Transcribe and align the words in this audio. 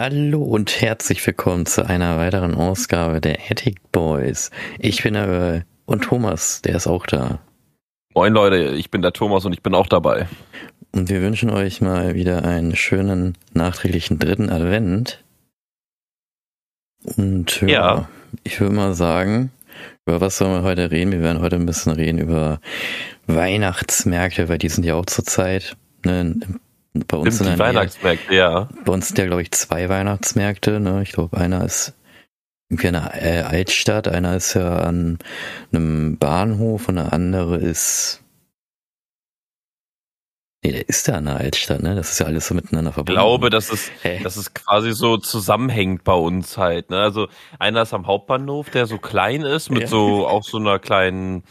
Hallo 0.00 0.44
und 0.44 0.80
herzlich 0.80 1.26
willkommen 1.26 1.66
zu 1.66 1.84
einer 1.84 2.18
weiteren 2.18 2.54
Ausgabe 2.54 3.20
der 3.20 3.36
Attic 3.50 3.90
Boys. 3.90 4.52
Ich 4.78 5.02
bin 5.02 5.14
der 5.14 5.64
und 5.86 6.04
Thomas, 6.04 6.62
der 6.62 6.76
ist 6.76 6.86
auch 6.86 7.04
da. 7.04 7.40
Moin 8.14 8.32
Leute, 8.32 8.76
ich 8.76 8.92
bin 8.92 9.02
der 9.02 9.12
Thomas 9.12 9.44
und 9.44 9.54
ich 9.54 9.60
bin 9.60 9.74
auch 9.74 9.88
dabei. 9.88 10.28
Und 10.92 11.08
wir 11.08 11.20
wünschen 11.20 11.50
euch 11.50 11.80
mal 11.80 12.14
wieder 12.14 12.44
einen 12.44 12.76
schönen 12.76 13.36
nachträglichen 13.54 14.20
dritten 14.20 14.50
Advent. 14.50 15.24
Und 17.16 17.60
ja, 17.62 17.68
ja. 17.68 18.08
ich 18.44 18.60
würde 18.60 18.76
mal 18.76 18.94
sagen, 18.94 19.50
über 20.06 20.20
was 20.20 20.38
sollen 20.38 20.52
wir 20.52 20.62
heute 20.62 20.92
reden? 20.92 21.10
Wir 21.10 21.22
werden 21.22 21.42
heute 21.42 21.56
ein 21.56 21.66
bisschen 21.66 21.90
reden 21.90 22.18
über 22.18 22.60
Weihnachtsmärkte, 23.26 24.48
weil 24.48 24.58
die 24.58 24.68
sind 24.68 24.84
ja 24.84 24.94
auch 24.94 25.06
zurzeit 25.06 25.76
ne, 26.04 26.36
bei 26.94 27.16
uns 27.16 27.36
Stimmt, 27.36 27.54
die 27.54 27.58
Weihnachtsmärkte, 27.58 28.34
ja. 28.34 28.68
Bei 28.84 28.92
uns 28.92 29.08
sind 29.08 29.18
ja, 29.18 29.26
glaube 29.26 29.42
ich, 29.42 29.50
zwei 29.52 29.88
Weihnachtsmärkte. 29.88 30.80
Ne? 30.80 31.02
Ich 31.02 31.12
glaube, 31.12 31.36
einer 31.36 31.64
ist 31.64 31.94
irgendwie 32.70 32.88
eine 32.88 33.12
äh, 33.14 33.42
Altstadt, 33.42 34.08
einer 34.08 34.36
ist 34.36 34.54
ja 34.54 34.78
an 34.78 35.18
einem 35.72 36.18
Bahnhof 36.18 36.88
und 36.88 36.96
der 36.96 37.12
andere 37.12 37.56
ist. 37.56 38.22
Nee, 40.64 40.72
der 40.72 40.88
ist 40.88 41.06
da 41.06 41.14
an 41.14 41.26
der 41.26 41.36
Altstadt, 41.36 41.82
ne? 41.82 41.94
Das 41.94 42.10
ist 42.10 42.18
ja 42.18 42.26
alles 42.26 42.48
so 42.48 42.54
miteinander 42.54 42.92
verbunden. 42.92 43.16
Ich 43.16 43.22
glaube, 43.22 43.48
dass 43.48 43.70
es, 43.70 43.92
hey. 44.02 44.20
dass 44.24 44.36
es 44.36 44.54
quasi 44.54 44.92
so 44.92 45.16
zusammenhängt 45.16 46.02
bei 46.02 46.14
uns 46.14 46.58
halt. 46.58 46.90
Ne? 46.90 47.00
Also 47.00 47.28
einer 47.60 47.82
ist 47.82 47.94
am 47.94 48.08
Hauptbahnhof, 48.08 48.68
der 48.70 48.86
so 48.86 48.98
klein 48.98 49.42
ist, 49.42 49.70
mit 49.70 49.82
ja. 49.82 49.86
so 49.86 50.26
auch 50.26 50.42
so 50.42 50.58
einer 50.58 50.80
kleinen 50.80 51.44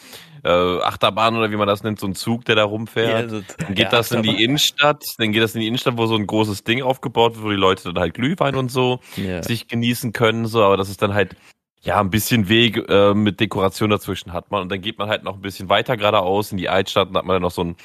äh, 0.44 0.50
Achterbahn 0.50 1.36
oder 1.36 1.52
wie 1.52 1.55
man 1.55 1.68
das 1.68 1.84
nennt, 1.84 2.00
so 2.00 2.08
ein 2.08 2.16
Zug, 2.16 2.45
der 2.45 2.55
da 2.55 2.64
rumfährt. 2.64 3.32
Ja, 3.32 3.41
dann 3.58 3.76
geht 3.76 3.94
das 3.94 4.12
in 4.12 4.23
die 4.23 4.44
Innenstadt, 4.44 5.04
dann 5.18 5.32
geht 5.32 5.44
das 5.44 5.55
in 5.55 5.62
die 5.62 5.68
Innenstadt, 5.68 5.98
wo 5.98 6.05
so 6.05 6.16
ein 6.16 6.28
großes 6.28 6.64
Ding 6.64 6.82
aufgebaut 6.82 7.36
wird, 7.36 7.45
wo 7.45 7.50
die 7.50 7.55
Leute 7.55 7.91
dann 7.91 8.00
halt 8.00 8.14
Glühwein 8.14 8.55
und 8.55 8.72
so 8.72 9.00
ja. 9.16 9.44
sich 9.44 9.68
genießen 9.68 10.14
können, 10.14 10.45
so, 10.45 10.64
aber 10.64 10.78
das 10.78 10.90
ist 10.90 11.02
dann 11.02 11.14
halt 11.14 11.36
ja, 11.81 12.00
ein 12.00 12.09
bisschen 12.09 12.50
Weg 12.50 12.89
äh, 12.89 13.14
mit 13.14 13.39
Dekoration 13.39 13.89
dazwischen 13.89 14.34
hat 14.34 14.52
man. 14.52 14.64
Und 14.64 14.70
dann 14.70 14.81
geht 14.81 14.97
man 14.97 15.09
halt 15.09 15.23
noch 15.23 15.36
ein 15.36 15.42
bisschen 15.42 15.70
weiter 15.70 15.95
geradeaus 15.95 16.52
in 16.52 16.58
die 16.58 16.69
Altstadt 16.69 17.09
und 17.09 17.17
hat 17.17 17.25
man 17.25 17.36
dann 17.36 17.44
noch 17.44 17.52
so 17.52 17.62
einen 17.62 17.78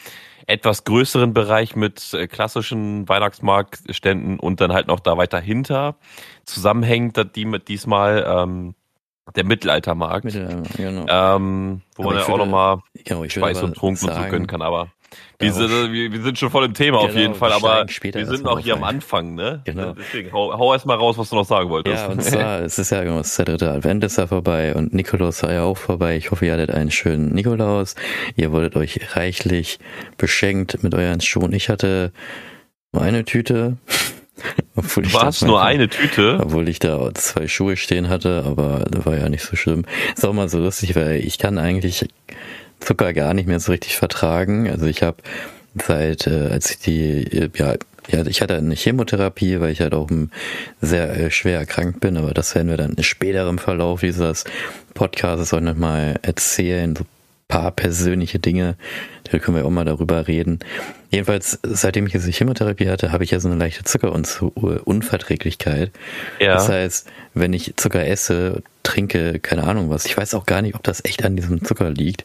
etwas 0.46 0.84
größeren 0.84 1.32
Bereich 1.34 1.76
mit 1.76 2.12
äh, 2.14 2.26
klassischen 2.26 3.08
Weihnachtsmarktständen 3.08 4.40
und 4.40 4.60
dann 4.60 4.72
halt 4.72 4.88
noch 4.88 5.00
da 5.00 5.16
weiter 5.16 5.40
hinter 5.40 5.96
zusammenhängt, 6.44 7.36
die 7.36 7.44
mit 7.44 7.68
diesmal 7.68 8.24
ähm, 8.26 8.74
der 9.34 9.44
Mittelaltermarkt. 9.44 10.24
Mittelalter, 10.24 10.62
genau. 10.76 11.06
Ähm, 11.08 11.82
wo 11.96 12.02
aber 12.02 12.14
man 12.14 12.22
ja 12.22 12.28
auch 12.28 12.38
nochmal 12.38 12.78
genau, 13.04 13.28
Speis 13.28 13.62
und 13.62 13.74
Trunk 13.74 14.02
und 14.02 14.10
so 14.10 14.20
können 14.28 14.46
kann, 14.46 14.62
aber 14.62 14.88
wir 15.38 15.52
sind, 15.52 15.92
wir, 15.92 16.22
sind 16.22 16.38
schon 16.38 16.50
voll 16.50 16.64
im 16.64 16.74
Thema 16.74 16.98
genau, 16.98 17.10
auf 17.10 17.16
jeden 17.16 17.34
Fall, 17.34 17.52
aber 17.52 17.86
wir 17.86 18.26
sind 18.26 18.44
noch 18.44 18.58
hier 18.60 18.74
am 18.74 18.84
Anfang, 18.84 19.34
ne? 19.34 19.60
Genau. 19.64 19.92
Deswegen, 19.92 20.32
hau, 20.32 20.56
hau 20.56 20.72
erst 20.72 20.86
mal 20.86 20.96
raus, 20.96 21.18
was 21.18 21.30
du 21.30 21.36
noch 21.36 21.44
sagen 21.44 21.68
wolltest. 21.68 22.04
Ja, 22.04 22.08
und 22.08 22.22
zwar, 22.22 22.60
es 22.62 22.78
ist 22.78 22.90
ja, 22.90 23.02
genau, 23.02 23.18
es 23.18 23.30
ist 23.30 23.38
der 23.38 23.46
dritte 23.46 23.70
Advent 23.70 24.04
ist 24.04 24.18
ja 24.18 24.26
vorbei 24.26 24.74
und 24.74 24.94
Nikolaus 24.94 25.42
war 25.42 25.52
ja 25.52 25.64
auch 25.64 25.76
vorbei. 25.76 26.16
Ich 26.16 26.30
hoffe, 26.30 26.46
ihr 26.46 26.52
hattet 26.52 26.70
einen 26.70 26.90
schönen 26.90 27.34
Nikolaus. 27.34 27.94
Ihr 28.36 28.52
wurdet 28.52 28.76
euch 28.76 29.16
reichlich 29.16 29.78
beschenkt 30.16 30.82
mit 30.82 30.94
euren 30.94 31.20
Schuhen. 31.20 31.52
Ich 31.52 31.68
hatte 31.68 32.12
nur 32.92 33.02
eine 33.02 33.24
Tüte. 33.24 33.76
Obwohl 34.74 35.04
du 35.04 35.12
hast 35.20 35.42
nur 35.42 35.62
eine 35.62 35.88
Tüte? 35.88 36.38
Obwohl 36.42 36.68
ich 36.68 36.78
da 36.78 37.12
zwei 37.14 37.46
Schuhe 37.46 37.76
stehen 37.76 38.08
hatte, 38.08 38.44
aber 38.46 38.86
das 38.90 39.04
war 39.04 39.16
ja 39.16 39.28
nicht 39.28 39.44
so 39.44 39.56
schlimm. 39.56 39.84
Ist 40.14 40.24
auch 40.24 40.32
mal 40.32 40.48
so 40.48 40.58
lustig, 40.58 40.96
weil 40.96 41.16
ich 41.16 41.38
kann 41.38 41.58
eigentlich 41.58 42.08
Zucker 42.80 43.12
gar 43.12 43.34
nicht 43.34 43.46
mehr 43.46 43.60
so 43.60 43.72
richtig 43.72 43.96
vertragen. 43.96 44.68
Also 44.70 44.86
ich 44.86 45.02
habe 45.02 45.18
seit, 45.86 46.26
äh, 46.26 46.48
als 46.50 46.70
ich 46.70 46.78
die, 46.78 47.50
ja, 47.54 47.74
ja, 48.10 48.26
ich 48.26 48.42
hatte 48.42 48.56
eine 48.56 48.74
Chemotherapie, 48.74 49.60
weil 49.60 49.72
ich 49.72 49.80
halt 49.80 49.94
auch 49.94 50.10
sehr 50.80 51.16
äh, 51.16 51.30
schwer 51.30 51.60
erkrankt 51.60 52.00
bin, 52.00 52.16
aber 52.16 52.34
das 52.34 52.54
werden 52.54 52.68
wir 52.68 52.76
dann 52.76 52.96
später 53.00 53.48
im 53.48 53.58
Verlauf 53.58 54.00
dieses 54.00 54.44
Podcasts 54.94 55.54
auch 55.54 55.60
nochmal 55.60 56.16
erzählen, 56.22 56.96
so 56.96 57.04
paar 57.52 57.70
persönliche 57.70 58.38
Dinge, 58.38 58.76
da 59.24 59.38
können 59.38 59.58
wir 59.58 59.66
auch 59.66 59.70
mal 59.70 59.84
darüber 59.84 60.26
reden. 60.26 60.60
Jedenfalls, 61.10 61.58
seitdem 61.62 62.06
ich 62.06 62.12
diese 62.12 62.30
Chemotherapie 62.30 62.88
hatte, 62.88 63.12
habe 63.12 63.24
ich 63.24 63.32
ja 63.32 63.40
so 63.40 63.48
eine 63.48 63.58
leichte 63.58 63.84
Zuckerunverträglichkeit. 63.84 65.90
Ja. 66.40 66.54
Das 66.54 66.70
heißt, 66.70 67.08
wenn 67.34 67.52
ich 67.52 67.74
Zucker 67.76 68.06
esse, 68.06 68.62
trinke, 68.82 69.38
keine 69.38 69.64
Ahnung 69.64 69.90
was, 69.90 70.06
ich 70.06 70.16
weiß 70.16 70.32
auch 70.32 70.46
gar 70.46 70.62
nicht, 70.62 70.74
ob 70.74 70.82
das 70.82 71.04
echt 71.04 71.26
an 71.26 71.36
diesem 71.36 71.62
Zucker 71.62 71.90
liegt, 71.90 72.24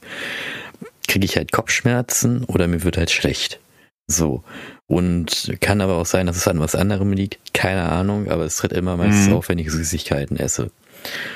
kriege 1.10 1.26
ich 1.26 1.36
halt 1.36 1.52
Kopfschmerzen 1.52 2.46
oder 2.46 2.70
mir 2.70 2.84
wird 2.84 2.96
halt 2.96 3.12
schlecht. 3.12 3.60
So. 4.08 4.46
Und 4.88 5.58
kann 5.60 5.82
aber 5.82 5.98
auch 5.98 6.06
sein, 6.06 6.26
dass 6.26 6.38
es 6.38 6.48
an 6.48 6.62
was 6.62 6.74
anderem 6.74 7.12
liegt. 7.12 7.54
Keine 7.54 7.92
Ahnung, 7.92 8.32
aber 8.32 8.46
es 8.46 8.56
tritt 8.56 8.72
immer 8.72 8.96
meistens 8.96 9.28
mhm. 9.28 9.34
auf, 9.34 9.50
wenn 9.50 9.60
ich 9.60 9.72
Süßigkeiten 9.72 10.38
esse. 10.38 10.72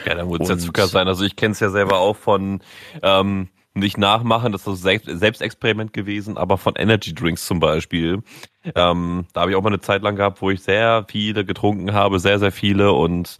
Ja, 0.06 0.16
dann 0.16 0.28
muss 0.28 0.40
es 0.40 0.48
ja 0.48 0.58
Zucker 0.58 0.88
sein. 0.88 1.10
Also 1.10 1.26
ich 1.26 1.36
kenne 1.36 1.52
es 1.52 1.60
ja 1.60 1.70
selber 1.70 2.00
auch 2.00 2.16
von 2.16 2.62
ähm, 3.04 3.50
nicht 3.74 3.98
nachmachen, 3.98 4.52
das 4.52 4.68
ist 4.68 4.86
ein 4.86 5.18
Selbstexperiment 5.18 5.94
gewesen, 5.94 6.38
aber 6.38 6.58
von 6.58 6.76
Energy 6.76 7.14
Drinks 7.14 7.46
zum 7.46 7.60
Beispiel. 7.60 8.22
Ähm, 8.76 9.26
da 9.34 9.42
habe 9.42 9.52
ich 9.52 9.58
auch 9.58 9.62
mal 9.62 9.70
eine 9.70 9.80
Zeit 9.80 10.02
lang 10.02 10.16
gehabt, 10.16 10.42
wo 10.42 10.50
ich 10.52 10.62
sehr 10.62 11.06
viele 11.08 11.46
getrunken 11.46 11.94
habe, 11.94 12.20
sehr, 12.20 12.40
sehr 12.40 12.52
viele 12.52 12.92
und 12.92 13.38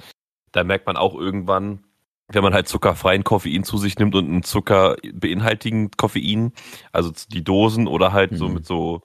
da 0.52 0.64
merkt 0.64 0.88
man 0.88 0.98
auch 0.98 1.16
irgendwann, 1.16 1.84
wenn 2.30 2.44
man 2.44 2.54
halt 2.54 2.68
zuckerfreien 2.68 3.24
Koffein 3.24 3.64
zu 3.64 3.78
sich 3.78 3.98
nimmt 4.00 4.16
und 4.16 4.26
einen 4.26 4.44
Zucker 4.44 4.96
beinhaltigen 5.14 5.92
Koffein, 5.92 6.54
also 6.94 7.12
die 7.30 7.44
Dosen 7.44 7.88
oder 7.88 8.14
halt 8.14 8.32
mhm. 8.32 8.38
so 8.38 8.50
mit 8.50 8.66
so 8.66 9.02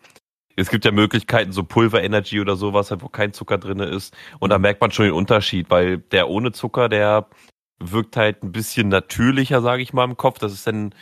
es 0.57 0.71
gibt 0.71 0.87
ja 0.87 0.91
Möglichkeiten, 0.91 1.53
so 1.53 1.63
Pulver 1.65 2.03
Energy 2.03 2.41
oder 2.41 2.57
sowas, 2.57 2.91
halt, 2.91 3.03
wo 3.03 3.09
kein 3.09 3.35
Zucker 3.35 3.59
drinne 3.59 3.85
ist. 3.85 4.17
Und 4.39 4.51
da 4.51 4.59
mhm. 4.59 4.63
merkt 4.63 4.81
man 4.81 4.91
schon 4.91 5.05
den 5.05 5.15
Unterschied, 5.15 5.71
weil 5.71 5.99
der 5.99 6.29
ohne 6.31 6.53
Zucker, 6.53 6.89
der 6.89 7.27
wirkt 7.79 8.17
halt 8.17 8.43
ein 8.43 8.53
bisschen 8.53 8.89
natürlicher, 8.89 9.61
sage 9.61 9.83
ich 9.83 9.93
mal, 9.93 10.05
im 10.05 10.17
Kopf. 10.17 10.39
Das 10.39 10.53
ist 10.53 10.67
dann 10.67 10.95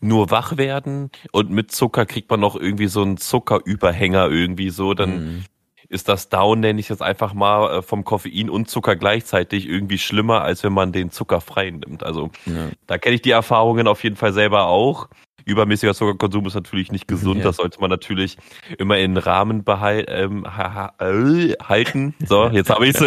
nur 0.00 0.30
wach 0.30 0.56
werden 0.56 1.10
und 1.32 1.50
mit 1.50 1.70
Zucker 1.70 2.06
kriegt 2.06 2.30
man 2.30 2.40
noch 2.40 2.56
irgendwie 2.56 2.86
so 2.86 3.02
einen 3.02 3.18
Zuckerüberhänger 3.18 4.30
irgendwie 4.30 4.70
so, 4.70 4.94
dann 4.94 5.10
mhm. 5.10 5.44
ist 5.88 6.08
das 6.08 6.30
Down, 6.30 6.60
nenne 6.60 6.80
ich 6.80 6.88
jetzt 6.88 7.02
einfach 7.02 7.34
mal, 7.34 7.78
äh, 7.78 7.82
vom 7.82 8.04
Koffein 8.04 8.48
und 8.48 8.68
Zucker 8.68 8.96
gleichzeitig 8.96 9.68
irgendwie 9.68 9.98
schlimmer, 9.98 10.40
als 10.42 10.64
wenn 10.64 10.72
man 10.72 10.92
den 10.92 11.10
Zucker 11.10 11.40
frei 11.40 11.70
nimmt. 11.70 12.02
Also 12.02 12.30
ja. 12.46 12.70
da 12.86 12.96
kenne 12.96 13.16
ich 13.16 13.22
die 13.22 13.30
Erfahrungen 13.30 13.86
auf 13.86 14.02
jeden 14.02 14.16
Fall 14.16 14.32
selber 14.32 14.66
auch. 14.66 15.08
Übermäßiger 15.44 15.94
Zuckerkonsum 15.94 16.46
ist 16.46 16.54
natürlich 16.54 16.92
nicht 16.92 17.08
gesund, 17.08 17.38
ja. 17.40 17.44
das 17.44 17.56
sollte 17.56 17.80
man 17.80 17.90
natürlich 17.90 18.36
immer 18.78 18.98
in 18.98 19.16
Rahmen 19.16 19.64
behal 19.64 20.04
ähm, 20.08 20.46
ha 20.46 20.92
äh, 20.98 21.54
halten. 21.62 22.14
So, 22.24 22.48
jetzt 22.48 22.70
habe 22.70 22.86
ich's. 22.86 22.98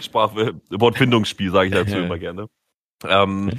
Sprach 0.00 0.36
äh, 0.36 0.52
Wortfindungsspiel 0.70 1.50
sage 1.50 1.68
ich 1.68 1.74
dazu 1.74 1.96
immer 1.96 2.18
gerne. 2.18 2.48
Ähm, 3.04 3.50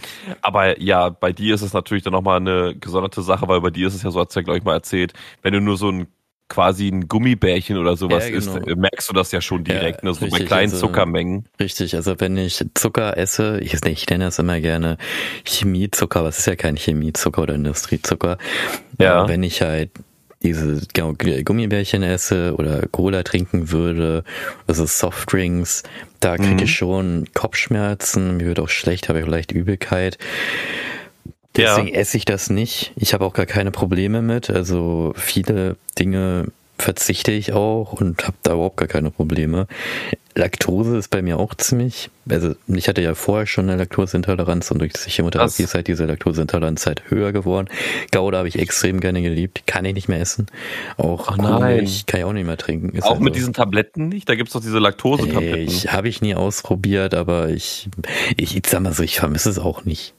aber 0.41 0.81
ja, 0.81 1.09
bei 1.09 1.31
dir 1.31 1.55
ist 1.55 1.61
es 1.61 1.73
natürlich 1.73 2.03
dann 2.03 2.13
nochmal 2.13 2.37
eine 2.37 2.75
gesonderte 2.75 3.21
Sache, 3.21 3.47
weil 3.47 3.61
bei 3.61 3.69
dir 3.69 3.87
ist 3.87 3.95
es 3.95 4.03
ja 4.03 4.11
so, 4.11 4.19
hat's 4.19 4.35
ja, 4.35 4.41
glaube 4.41 4.57
ich, 4.57 4.63
mal 4.63 4.73
erzählt, 4.73 5.13
wenn 5.41 5.53
du 5.53 5.61
nur 5.61 5.77
so 5.77 5.89
ein 5.89 6.07
quasi 6.49 6.87
ein 6.87 7.07
Gummibärchen 7.07 7.77
oder 7.77 7.97
sowas 7.97 8.25
ja, 8.25 8.39
genau. 8.39 8.57
isst, 8.57 8.75
merkst 8.77 9.09
du 9.09 9.13
das 9.13 9.31
ja 9.31 9.41
schon 9.41 9.63
direkt, 9.63 10.03
ja, 10.03 10.09
ne? 10.09 10.13
so 10.13 10.25
richtig, 10.25 10.41
bei 10.41 10.45
kleinen 10.45 10.71
also, 10.71 10.87
Zuckermengen. 10.87 11.45
Richtig, 11.59 11.95
also 11.95 12.19
wenn 12.19 12.37
ich 12.37 12.63
Zucker 12.75 13.17
esse, 13.17 13.59
ich, 13.59 13.73
ich 13.73 14.09
nenne 14.09 14.25
das 14.25 14.39
immer 14.39 14.59
gerne 14.59 14.97
Chemiezucker, 15.45 16.23
was 16.23 16.39
ist 16.39 16.47
ja 16.47 16.55
kein 16.55 16.75
Chemiezucker 16.75 17.43
oder 17.43 17.55
Industriezucker. 17.55 18.37
Ja. 18.99 19.15
Aber 19.15 19.29
wenn 19.29 19.43
ich 19.43 19.61
halt 19.61 19.91
diese 20.43 20.81
genau, 20.93 21.13
Gummibärchen 21.13 22.03
esse 22.03 22.53
oder 22.55 22.85
Cola 22.91 23.23
trinken 23.23 23.71
würde, 23.71 24.23
also 24.67 24.85
Softdrinks, 24.85 25.83
da 26.19 26.35
kriege 26.35 26.51
mhm. 26.51 26.59
ich 26.59 26.75
schon 26.75 27.27
Kopfschmerzen, 27.33 28.37
mir 28.37 28.47
wird 28.47 28.59
auch 28.59 28.69
schlecht, 28.69 29.09
habe 29.09 29.19
ich 29.19 29.25
vielleicht 29.25 29.51
Übelkeit. 29.51 30.17
Deswegen 31.55 31.89
ja. 31.89 31.95
esse 31.95 32.17
ich 32.17 32.25
das 32.25 32.49
nicht. 32.49 32.93
Ich 32.95 33.13
habe 33.13 33.25
auch 33.25 33.33
gar 33.33 33.45
keine 33.45 33.71
Probleme 33.71 34.21
mit. 34.21 34.49
Also 34.49 35.13
viele 35.15 35.77
Dinge 35.99 36.47
verzichte 36.77 37.31
ich 37.31 37.53
auch 37.53 37.93
und 37.93 38.25
habe 38.25 38.37
da 38.43 38.53
überhaupt 38.53 38.77
gar 38.77 38.87
keine 38.87 39.11
Probleme. 39.11 39.67
Laktose 40.35 40.97
ist 40.97 41.09
bei 41.09 41.21
mir 41.21 41.39
auch 41.39 41.53
ziemlich, 41.53 42.09
also 42.27 42.55
ich 42.67 42.87
hatte 42.87 43.01
ja 43.01 43.13
vorher 43.13 43.45
schon 43.45 43.69
eine 43.69 43.77
Laktoseintoleranz 43.77 44.71
und 44.71 44.79
durch 44.79 44.93
die 44.93 45.09
Chemotherapie 45.11 45.61
ist 45.61 45.75
halt 45.75 45.87
diese 45.87 46.05
Laktoseintoleranz 46.05 46.87
halt 46.87 47.03
höher 47.09 47.31
geworden. 47.31 47.67
Gouda 48.11 48.39
habe 48.39 48.47
ich 48.47 48.57
extrem 48.57 48.99
gerne 48.99 49.21
geliebt, 49.21 49.63
kann 49.67 49.85
ich 49.85 49.93
nicht 49.93 50.09
mehr 50.09 50.19
essen. 50.19 50.47
Auch 50.97 51.37
nein. 51.37 51.87
kann 52.07 52.19
ich 52.19 52.25
auch 52.25 52.33
nicht 52.33 52.47
mehr 52.47 52.57
trinken. 52.57 52.89
Ist 52.97 53.03
auch 53.03 53.11
also, 53.11 53.23
mit 53.23 53.35
diesen 53.35 53.53
Tabletten 53.53 54.09
nicht? 54.09 54.27
Da 54.27 54.33
gibt's 54.33 54.53
doch 54.53 54.61
diese 54.61 54.79
Laktose-Tabletten. 54.79 55.67
Ich 55.67 55.91
habe 55.91 56.09
ich 56.09 56.21
nie 56.21 56.33
ausprobiert, 56.33 57.13
aber 57.13 57.49
ich, 57.49 57.89
ich, 58.35 58.57
ich 58.57 58.65
sag 58.67 58.81
mal 58.81 58.93
so, 58.93 59.03
ich 59.03 59.19
vermisse 59.19 59.51
es 59.51 59.59
auch 59.59 59.85
nicht. 59.85 60.15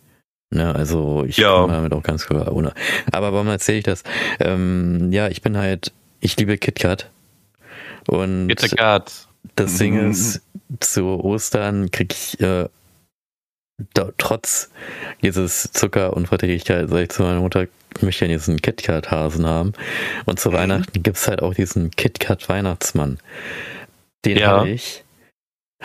Ne, 0.54 0.74
also 0.74 1.24
ich 1.26 1.36
ja. 1.36 1.66
damit 1.66 1.92
auch 1.92 2.02
ganz 2.02 2.26
klar 2.26 2.52
ohne. 2.52 2.72
Aber 3.10 3.32
warum 3.32 3.48
erzähle 3.48 3.78
ich 3.78 3.84
das? 3.84 4.04
Ähm, 4.38 5.10
ja, 5.12 5.28
ich 5.28 5.42
bin 5.42 5.56
halt 5.56 5.92
ich 6.24 6.38
liebe 6.38 6.56
KitKat. 6.56 7.10
Und 8.08 8.48
KitKat. 8.48 9.28
das 9.56 9.76
Ding 9.76 10.02
mhm. 10.02 10.10
ist, 10.10 10.40
zu 10.80 11.04
Ostern 11.22 11.90
kriege 11.90 12.14
ich 12.14 12.40
äh, 12.40 12.68
da, 13.92 14.10
trotz 14.16 14.70
dieses 15.22 15.70
Zuckerunverträglichkeit, 15.72 16.88
sag 16.88 17.02
ich 17.02 17.10
zu 17.10 17.22
meiner 17.22 17.40
Mutter, 17.40 17.66
möchte 18.00 18.24
ja 18.24 18.32
diesen 18.32 18.56
KitKat-Hasen 18.56 19.46
haben. 19.46 19.74
Und 20.24 20.40
zu 20.40 20.50
mhm. 20.50 20.54
Weihnachten 20.54 21.02
gibt's 21.02 21.28
halt 21.28 21.42
auch 21.42 21.52
diesen 21.52 21.90
KitKat-Weihnachtsmann. 21.90 23.18
Den 24.24 24.38
ja. 24.38 24.46
habe 24.48 24.70
ich. 24.70 25.03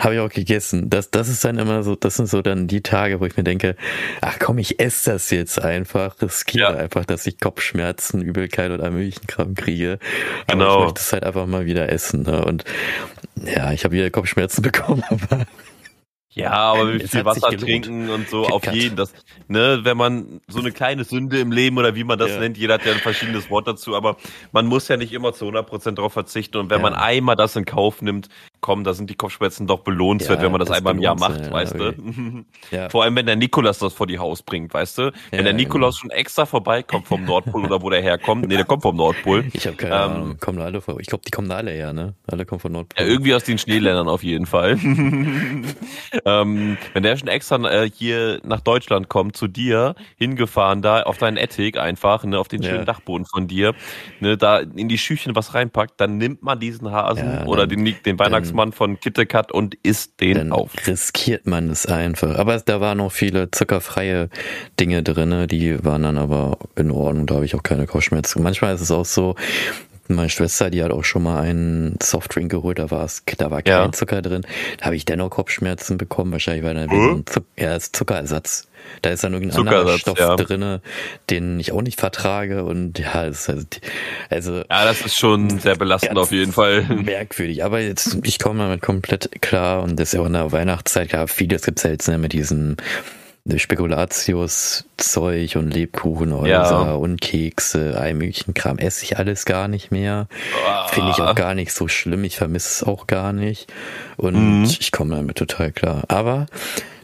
Habe 0.00 0.14
ich 0.14 0.20
auch 0.20 0.30
gegessen. 0.30 0.88
Das, 0.88 1.10
das 1.10 1.28
ist 1.28 1.44
dann 1.44 1.58
immer 1.58 1.82
so, 1.82 1.94
das 1.94 2.16
sind 2.16 2.26
so 2.26 2.40
dann 2.40 2.66
die 2.66 2.80
Tage, 2.80 3.20
wo 3.20 3.26
ich 3.26 3.36
mir 3.36 3.44
denke, 3.44 3.76
ach 4.22 4.38
komm, 4.38 4.56
ich 4.56 4.80
esse 4.80 5.12
das 5.12 5.28
jetzt 5.28 5.62
einfach, 5.62 6.20
riskiere 6.22 6.72
ja. 6.72 6.78
einfach, 6.78 7.04
dass 7.04 7.26
ich 7.26 7.38
Kopfschmerzen, 7.38 8.22
Übelkeit 8.22 8.70
oder 8.70 8.90
Milchenkram 8.90 9.54
kriege. 9.54 9.98
Aber 10.46 10.52
genau. 10.54 10.78
ich 10.78 10.84
möchte 10.84 11.00
es 11.00 11.12
halt 11.12 11.24
einfach 11.24 11.46
mal 11.46 11.66
wieder 11.66 11.90
essen. 11.90 12.22
Ne? 12.22 12.42
Und 12.42 12.64
ja, 13.36 13.72
ich 13.72 13.84
habe 13.84 13.94
wieder 13.94 14.10
Kopfschmerzen 14.10 14.62
bekommen, 14.70 15.04
aber 15.10 15.46
ja, 16.32 16.52
aber 16.52 16.94
wie 16.94 17.08
viel 17.08 17.24
Wasser 17.24 17.50
trinken 17.50 18.08
und 18.08 18.28
so 18.28 18.44
Kit 18.44 18.52
auf 18.52 18.72
jeden. 18.72 18.94
Das, 18.94 19.12
ne, 19.48 19.80
wenn 19.82 19.96
man 19.96 20.40
so 20.46 20.60
eine 20.60 20.70
kleine 20.70 21.02
Sünde 21.02 21.40
im 21.40 21.50
Leben 21.50 21.76
oder 21.76 21.96
wie 21.96 22.04
man 22.04 22.20
das 22.20 22.30
ja. 22.30 22.38
nennt, 22.38 22.56
jeder 22.56 22.74
hat 22.74 22.86
ja 22.86 22.92
ein 22.92 23.00
verschiedenes 23.00 23.50
Wort 23.50 23.66
dazu, 23.66 23.96
aber 23.96 24.16
man 24.52 24.66
muss 24.66 24.86
ja 24.86 24.96
nicht 24.96 25.12
immer 25.12 25.32
zu 25.32 25.46
100% 25.46 25.90
darauf 25.92 26.12
verzichten. 26.12 26.58
Und 26.58 26.70
wenn 26.70 26.78
ja. 26.78 26.82
man 26.82 26.94
einmal 26.94 27.34
das 27.34 27.56
in 27.56 27.64
Kauf 27.64 28.00
nimmt, 28.00 28.28
komm, 28.60 28.84
da 28.84 28.94
sind 28.94 29.10
die 29.10 29.14
Kopfschmerzen 29.14 29.66
doch 29.66 29.80
belohnenswert, 29.80 30.38
ja, 30.38 30.44
wenn 30.44 30.52
man 30.52 30.58
das, 30.58 30.68
das 30.68 30.78
einmal 30.78 30.94
im 30.94 31.00
Jahr 31.00 31.18
macht, 31.18 31.46
ja, 31.46 31.52
weißt 31.52 31.74
du? 31.74 31.94
Ja. 32.70 32.88
Vor 32.88 33.02
allem, 33.02 33.16
wenn 33.16 33.26
der 33.26 33.36
Nikolaus 33.36 33.78
das 33.78 33.94
vor 33.94 34.06
die 34.06 34.18
Haus 34.18 34.42
bringt, 34.42 34.72
weißt 34.72 34.98
du? 34.98 35.12
Wenn 35.30 35.44
der 35.44 35.52
Nikolaus 35.52 36.00
genau. 36.00 36.12
schon 36.12 36.18
extra 36.18 36.46
vorbeikommt 36.46 37.06
vom 37.06 37.24
Nordpol 37.24 37.64
oder 37.64 37.82
wo 37.82 37.90
der 37.90 38.00
herkommt. 38.00 38.46
Nee, 38.46 38.56
der 38.56 38.64
kommt 38.64 38.82
vom 38.82 38.96
Nordpol. 38.96 39.46
Ich 39.52 39.66
habe 39.66 39.76
keine 39.76 39.94
ähm, 39.94 40.00
Ahnung. 40.00 40.36
Kommen 40.40 40.60
alle 40.60 40.80
vor. 40.80 41.00
Ich 41.00 41.06
glaube, 41.06 41.22
die 41.26 41.30
kommen 41.30 41.48
da 41.48 41.56
alle 41.56 41.70
her, 41.70 41.92
ne? 41.92 42.14
Alle 42.26 42.44
kommen 42.44 42.60
vom 42.60 42.72
Nordpol. 42.72 43.04
Ja, 43.04 43.10
irgendwie 43.10 43.34
aus 43.34 43.44
den 43.44 43.58
Schneeländern 43.58 44.08
auf 44.08 44.22
jeden 44.22 44.46
Fall. 44.46 44.72
ähm, 46.24 46.76
wenn 46.92 47.02
der 47.02 47.16
schon 47.16 47.28
extra 47.28 47.56
äh, 47.70 47.90
hier 47.90 48.40
nach 48.44 48.60
Deutschland 48.60 49.08
kommt, 49.08 49.36
zu 49.36 49.48
dir, 49.48 49.94
hingefahren 50.16 50.82
da 50.82 51.02
auf 51.02 51.18
deinen 51.18 51.36
Ethic 51.36 51.78
einfach, 51.78 52.24
ne, 52.24 52.38
auf 52.38 52.48
den 52.48 52.62
schönen 52.62 52.84
Dachboden 52.84 53.26
von 53.26 53.48
dir, 53.48 53.74
ne, 54.20 54.36
da 54.36 54.58
in 54.58 54.88
die 54.88 54.98
Schüchchen 54.98 55.34
was 55.34 55.54
reinpackt, 55.54 56.00
dann 56.00 56.18
nimmt 56.18 56.42
man 56.42 56.60
diesen 56.60 56.90
Hasen 56.90 57.44
oder 57.46 57.66
den, 57.66 57.94
den 58.04 58.18
Weihnachts 58.18 58.49
Weihnachtsmann 58.50 58.72
von 58.72 59.00
KitKat 59.00 59.52
und 59.52 59.76
isst 59.82 60.20
den 60.20 60.34
dann 60.34 60.52
auf. 60.52 60.70
riskiert 60.86 61.46
man 61.46 61.70
es 61.70 61.86
einfach. 61.86 62.36
Aber 62.36 62.58
da 62.58 62.80
waren 62.80 62.98
noch 62.98 63.12
viele 63.12 63.50
zuckerfreie 63.50 64.28
Dinge 64.78 65.02
drin, 65.02 65.46
die 65.48 65.82
waren 65.84 66.02
dann 66.02 66.18
aber 66.18 66.58
in 66.76 66.90
Ordnung, 66.90 67.26
da 67.26 67.36
habe 67.36 67.44
ich 67.44 67.54
auch 67.54 67.62
keine 67.62 67.86
Kopfschmerzen. 67.86 68.42
Manchmal 68.42 68.74
ist 68.74 68.80
es 68.80 68.90
auch 68.90 69.04
so, 69.04 69.34
meine 70.08 70.28
Schwester, 70.28 70.70
die 70.70 70.82
hat 70.82 70.90
auch 70.90 71.04
schon 71.04 71.22
mal 71.22 71.40
einen 71.40 71.96
Softdrink 72.02 72.50
geholt, 72.50 72.78
da 72.78 72.90
war 72.90 73.04
es, 73.04 73.22
da 73.38 73.50
war 73.50 73.62
kein 73.62 73.72
ja. 73.72 73.92
Zucker 73.92 74.22
drin. 74.22 74.42
Da 74.78 74.86
habe 74.86 74.96
ich 74.96 75.04
dennoch 75.04 75.30
Kopfschmerzen 75.30 75.98
bekommen, 75.98 76.32
wahrscheinlich 76.32 76.64
weil 76.64 76.74
da 76.74 76.86
so 76.88 76.94
ein 76.94 77.26
Zuck, 77.26 77.44
ja, 77.56 77.78
Zuckerersatz. 77.78 78.66
Da 79.02 79.10
ist 79.10 79.24
dann 79.24 79.32
irgendein 79.32 79.66
anderer 79.66 79.98
Stoff 79.98 80.18
ja. 80.18 80.36
drinne, 80.36 80.82
den 81.30 81.58
ich 81.58 81.72
auch 81.72 81.82
nicht 81.82 81.98
vertrage 81.98 82.64
und 82.64 82.98
ja, 82.98 83.26
das 83.26 83.40
ist 83.40 83.50
also, 83.50 83.66
also 84.28 84.56
ja, 84.56 84.84
das 84.84 85.00
ist 85.02 85.16
schon 85.16 85.58
sehr 85.58 85.76
belastend 85.76 86.18
auf 86.18 86.32
jeden 86.32 86.52
Fall. 86.52 86.82
Merkwürdig, 87.04 87.64
aber 87.64 87.80
jetzt 87.80 88.18
ich 88.24 88.38
komme 88.38 88.60
damit 88.60 88.82
komplett 88.82 89.40
klar 89.40 89.82
und 89.82 89.98
das 89.98 90.08
ist 90.08 90.14
ja 90.14 90.20
auch 90.20 90.26
in 90.26 90.34
der 90.34 90.52
Weihnachtszeit 90.52 91.10
gab 91.10 91.30
vieles 91.30 91.62
gibt's 91.62 91.82
ja 91.82 91.90
jetzt 91.90 92.08
ne, 92.08 92.18
mit 92.18 92.32
diesem 92.32 92.76
Spekulatius-Zeug 93.46 95.56
und 95.56 95.70
Lebkuchenhäuser 95.70 96.86
ja. 96.86 96.94
und 96.94 97.20
Kekse, 97.20 97.98
all 97.98 98.14
möglichen 98.14 98.54
Kram 98.54 98.78
esse 98.78 99.04
ich 99.04 99.18
alles 99.18 99.44
gar 99.44 99.68
nicht 99.68 99.90
mehr. 99.90 100.28
Ah. 100.66 100.88
Finde 100.88 101.10
ich 101.12 101.20
auch 101.20 101.34
gar 101.34 101.54
nicht 101.54 101.72
so 101.72 101.88
schlimm. 101.88 102.24
Ich 102.24 102.36
vermisse 102.36 102.68
es 102.68 102.84
auch 102.86 103.06
gar 103.06 103.32
nicht. 103.32 103.72
Und 104.16 104.60
mhm. 104.60 104.64
ich 104.64 104.92
komme 104.92 105.16
damit 105.16 105.38
total 105.38 105.72
klar. 105.72 106.04
Aber, 106.08 106.46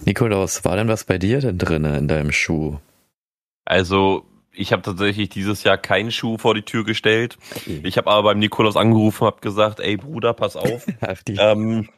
Nikolaus, 0.05 0.65
war 0.65 0.77
denn 0.77 0.89
was 0.89 1.05
bei 1.05 1.19
dir 1.19 1.41
denn 1.41 1.59
drinne 1.59 1.97
in 1.97 2.09
deinem 2.09 2.33
Schuh? 2.33 2.79
Also, 3.65 4.25
ich 4.53 4.73
habe 4.73 4.83
tatsächlich 4.83 5.29
dieses 5.29 5.65
Jahr 5.65 5.79
keinen 5.79 6.11
Schuh 6.11 6.39
vor 6.39 6.55
die 6.55 6.63
Tür 6.63 6.85
gestellt. 6.85 7.37
Ich 7.67 7.99
habe 7.99 8.11
aber 8.11 8.31
beim 8.31 8.39
Nikolaus 8.39 8.77
angerufen 8.77 9.25
und 9.25 9.33
habe 9.33 9.41
gesagt, 9.41 9.81
ey 9.81 9.97
Bruder, 9.97 10.33
pass 10.33 10.57
auf. 10.57 10.87
ähm, 11.29 11.89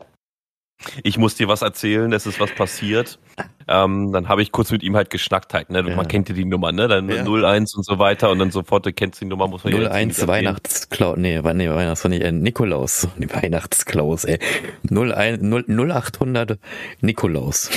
ich 1.02 1.18
muss 1.18 1.34
dir 1.34 1.48
was 1.48 1.62
erzählen, 1.62 2.12
es 2.12 2.26
ist 2.26 2.40
was 2.40 2.50
passiert. 2.52 3.18
Ähm, 3.66 4.12
dann 4.12 4.28
habe 4.28 4.42
ich 4.42 4.52
kurz 4.52 4.70
mit 4.70 4.82
ihm 4.82 4.96
halt 4.96 5.10
geschnackt 5.10 5.52
halt, 5.54 5.70
ne? 5.70 5.84
Ja. 5.86 5.96
Man 5.96 6.08
kennt 6.08 6.28
ja 6.28 6.34
die 6.34 6.44
Nummer, 6.44 6.72
ne? 6.72 6.88
Dann 6.88 7.08
ja. 7.08 7.24
01 7.24 7.74
und 7.74 7.84
so 7.84 7.98
weiter 7.98 8.30
und 8.30 8.38
dann 8.38 8.50
sofort, 8.50 8.86
du 8.86 8.92
kennst 8.92 9.20
die 9.20 9.26
Nummer, 9.26 9.48
muss 9.48 9.64
man 9.64 9.74
01 9.74 10.26
Weihnachtsklaus, 10.26 11.16
nee, 11.18 11.40
nee, 11.40 11.68
Weihnachts, 11.70 12.04
nee, 12.04 12.18
äh, 12.18 12.32
Nikolaus, 12.32 13.08
Weihnachtsklaus, 13.16 14.24
ey. 14.24 14.38
01, 14.88 15.42
0, 15.42 15.64
0800 15.68 16.58
Nikolaus. 17.00 17.70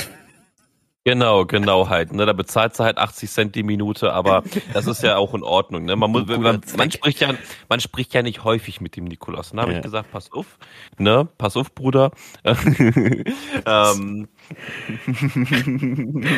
Genau, 1.04 1.46
genau 1.46 1.88
halt. 1.88 2.12
Ne, 2.12 2.26
da 2.26 2.32
bezahlt 2.32 2.76
sie 2.76 2.84
halt 2.84 2.96
80 2.96 3.28
Cent 3.28 3.54
die 3.56 3.64
Minute, 3.64 4.12
aber 4.12 4.44
das 4.72 4.86
ist 4.86 5.02
ja 5.02 5.16
auch 5.16 5.34
in 5.34 5.42
Ordnung. 5.42 5.84
Ne? 5.84 5.96
Man, 5.96 6.12
muss, 6.12 6.26
man, 6.26 6.60
man 6.76 6.90
spricht 6.92 7.20
ja, 7.20 7.34
man 7.68 7.80
spricht 7.80 8.14
ja 8.14 8.22
nicht 8.22 8.44
häufig 8.44 8.80
mit 8.80 8.94
dem 8.94 9.04
Nikolaus. 9.04 9.50
Dann 9.50 9.60
habe 9.60 9.72
ja. 9.72 9.78
ich 9.78 9.82
gesagt, 9.82 10.12
pass 10.12 10.30
auf, 10.30 10.58
ne, 10.98 11.28
pass 11.38 11.56
auf, 11.56 11.74
Bruder. 11.74 12.12
ähm. 12.44 14.28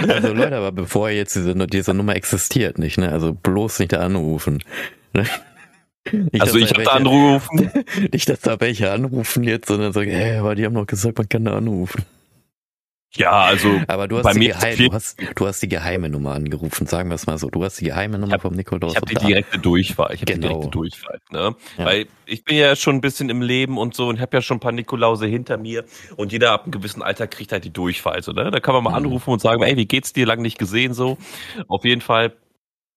also 0.08 0.32
Leute, 0.32 0.56
aber 0.56 0.72
bevor 0.72 1.10
jetzt 1.10 1.36
diese, 1.36 1.54
diese 1.66 1.92
Nummer 1.92 2.16
existiert, 2.16 2.78
nicht, 2.78 2.96
ne? 2.96 3.12
Also 3.12 3.34
bloß 3.34 3.80
nicht 3.80 3.92
da 3.92 4.00
anrufen. 4.00 4.62
Ne? 5.12 5.26
Nicht, 6.10 6.40
also 6.40 6.58
ich 6.58 6.70
habe 6.70 6.84
da 6.84 6.92
angerufen. 6.92 7.70
Nicht, 8.12 8.28
dass 8.28 8.40
da 8.40 8.60
welche 8.60 8.90
anrufen 8.90 9.42
jetzt, 9.42 9.68
sondern 9.68 9.94
sagen, 9.94 10.10
hey, 10.10 10.36
aber 10.36 10.54
die 10.54 10.66
haben 10.66 10.74
noch 10.74 10.86
gesagt, 10.86 11.16
man 11.16 11.28
kann 11.28 11.46
da 11.46 11.56
anrufen. 11.56 12.04
Ja, 13.16 13.30
also 13.30 13.80
aber 13.86 14.08
du 14.08 14.16
hast, 14.16 14.24
bei 14.24 14.34
mir 14.34 14.54
geheim, 14.54 14.76
du, 14.76 14.92
hast, 14.92 15.20
du 15.36 15.46
hast 15.46 15.62
die 15.62 15.68
geheime 15.68 16.08
Nummer 16.08 16.32
angerufen, 16.32 16.86
sagen 16.86 17.10
wir 17.10 17.14
es 17.14 17.26
mal 17.26 17.38
so. 17.38 17.48
Du 17.48 17.62
hast 17.62 17.80
die 17.80 17.84
geheime 17.84 18.18
Nummer 18.18 18.34
hab, 18.34 18.42
vom 18.42 18.54
Nikolaus. 18.54 18.92
Ich 18.92 18.96
habe 18.96 19.06
die 19.06 19.26
direkte 19.26 19.58
Durchfall. 19.58 20.14
Ich 20.14 20.22
habe 20.22 20.32
genau. 20.32 20.48
die 20.48 20.54
direkte 20.54 20.70
Durchfall. 20.70 21.20
Ne? 21.30 21.54
Ja. 21.78 21.84
Weil 21.84 22.06
ich 22.26 22.44
bin 22.44 22.56
ja 22.56 22.74
schon 22.74 22.96
ein 22.96 23.00
bisschen 23.00 23.30
im 23.30 23.40
Leben 23.40 23.78
und 23.78 23.94
so 23.94 24.08
und 24.08 24.20
habe 24.20 24.36
ja 24.36 24.42
schon 24.42 24.56
ein 24.56 24.60
paar 24.60 24.72
Nikolause 24.72 25.26
hinter 25.26 25.56
mir 25.58 25.84
und 26.16 26.32
jeder 26.32 26.52
ab 26.52 26.64
einem 26.64 26.72
gewissen 26.72 27.02
Alter 27.02 27.28
kriegt 27.28 27.52
halt 27.52 27.64
die 27.64 27.72
Durchfall. 27.72 28.22
So, 28.22 28.32
ne? 28.32 28.50
Da 28.50 28.58
kann 28.58 28.74
man 28.74 28.82
mal 28.82 28.90
mhm. 28.90 29.06
anrufen 29.06 29.30
und 29.30 29.40
sagen, 29.40 29.62
ey, 29.62 29.76
wie 29.76 29.86
geht's 29.86 30.12
dir? 30.12 30.26
Lang 30.26 30.42
nicht 30.42 30.58
gesehen 30.58 30.92
so. 30.92 31.16
Auf 31.68 31.84
jeden 31.84 32.00
Fall 32.00 32.32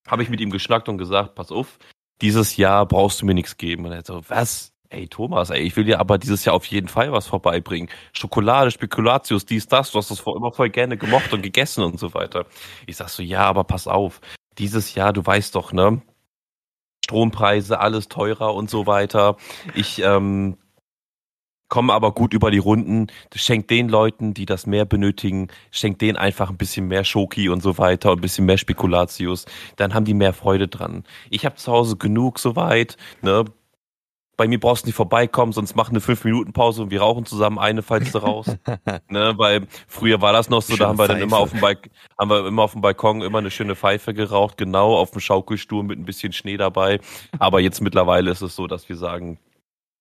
habe 0.07 0.23
ich 0.23 0.29
mit 0.29 0.41
ihm 0.41 0.49
geschnackt 0.49 0.89
und 0.89 0.97
gesagt, 0.97 1.35
pass 1.35 1.51
auf, 1.51 1.77
dieses 2.21 2.57
Jahr 2.57 2.87
brauchst 2.87 3.21
du 3.21 3.25
mir 3.25 3.35
nichts 3.35 3.57
geben. 3.57 3.85
Und 3.85 3.91
er 3.91 4.03
so, 4.03 4.21
was? 4.27 4.73
Ey, 4.89 5.07
Thomas, 5.07 5.49
ey, 5.49 5.61
ich 5.61 5.75
will 5.75 5.83
dir 5.83 5.99
aber 5.99 6.17
dieses 6.17 6.45
Jahr 6.45 6.55
auf 6.55 6.65
jeden 6.65 6.87
Fall 6.87 7.11
was 7.11 7.27
vorbeibringen. 7.27 7.89
Schokolade, 8.13 8.71
Spekulatius, 8.71 9.45
dies, 9.45 9.67
das, 9.67 9.91
du 9.91 9.97
hast 9.97 10.11
das 10.11 10.19
vor 10.19 10.37
immer 10.37 10.51
voll 10.53 10.69
gerne 10.69 10.97
gemocht 10.97 11.33
und 11.33 11.41
gegessen 11.41 11.83
und 11.83 11.99
so 11.99 12.13
weiter. 12.13 12.45
Ich 12.85 12.95
sag 12.95 13.09
so, 13.09 13.21
ja, 13.21 13.41
aber 13.41 13.65
pass 13.65 13.87
auf. 13.87 14.21
Dieses 14.57 14.95
Jahr, 14.95 15.11
du 15.11 15.25
weißt 15.25 15.55
doch, 15.55 15.73
ne? 15.73 16.01
Strompreise, 17.03 17.79
alles 17.79 18.07
teurer 18.07 18.55
und 18.55 18.69
so 18.69 18.87
weiter. 18.87 19.35
Ich, 19.75 20.01
ähm, 20.01 20.57
komme 21.69 21.93
aber 21.93 22.13
gut 22.13 22.33
über 22.33 22.51
die 22.51 22.57
Runden. 22.57 23.07
Schenkt 23.35 23.69
den 23.71 23.89
Leuten, 23.89 24.33
die 24.33 24.45
das 24.45 24.65
mehr 24.65 24.85
benötigen, 24.85 25.49
schenkt 25.71 26.01
denen 26.01 26.17
einfach 26.17 26.49
ein 26.49 26.57
bisschen 26.57 26.87
mehr 26.87 27.03
Schoki 27.03 27.49
und 27.49 27.61
so 27.61 27.77
weiter 27.77 28.11
und 28.11 28.19
ein 28.19 28.21
bisschen 28.21 28.45
mehr 28.45 28.57
Spekulatius. 28.57 29.45
Dann 29.75 29.93
haben 29.93 30.05
die 30.05 30.13
mehr 30.13 30.33
Freude 30.33 30.67
dran. 30.67 31.03
Ich 31.29 31.45
habe 31.45 31.55
zu 31.55 31.71
Hause 31.71 31.97
genug 31.97 32.39
soweit, 32.39 32.97
ne? 33.21 33.45
Bei 34.37 34.47
mir 34.47 34.59
brauchst 34.59 34.85
du 34.85 34.87
nicht 34.87 34.95
vorbeikommen, 34.95 35.51
sonst 35.51 35.75
mach 35.75 35.89
eine 35.89 35.99
5-Minuten-Pause 35.99 36.83
und 36.83 36.91
wir 36.91 37.01
rauchen 37.01 37.25
zusammen 37.25 37.57
eine, 37.57 37.81
falls 37.81 38.11
du 38.11 38.19
raus. 38.19 38.45
ne, 39.09 39.33
weil 39.35 39.67
früher 39.87 40.21
war 40.21 40.31
das 40.31 40.49
noch 40.49 40.61
so, 40.61 40.73
schöne 40.73 40.83
da 40.83 40.89
haben 40.89 40.99
wir 40.99 41.07
dann 41.07 41.19
immer 41.19 41.37
auf 41.37 41.51
dem 41.51 41.59
Balkon, 41.59 41.91
haben 42.17 42.29
wir 42.29 42.47
immer 42.47 42.61
auf 42.61 42.73
dem 42.73 42.81
Balkon 42.81 43.21
immer 43.23 43.39
eine 43.39 43.51
schöne 43.51 43.75
Pfeife 43.75 44.13
geraucht, 44.13 44.57
genau, 44.57 44.95
auf 44.95 45.11
dem 45.11 45.21
Schaukelstuhl 45.21 45.83
mit 45.83 45.99
ein 45.99 46.05
bisschen 46.05 46.33
Schnee 46.33 46.55
dabei. 46.55 46.99
Aber 47.39 47.59
jetzt 47.59 47.81
mittlerweile 47.81 48.29
ist 48.29 48.41
es 48.41 48.55
so, 48.55 48.67
dass 48.67 48.87
wir 48.87 48.95
sagen, 48.95 49.39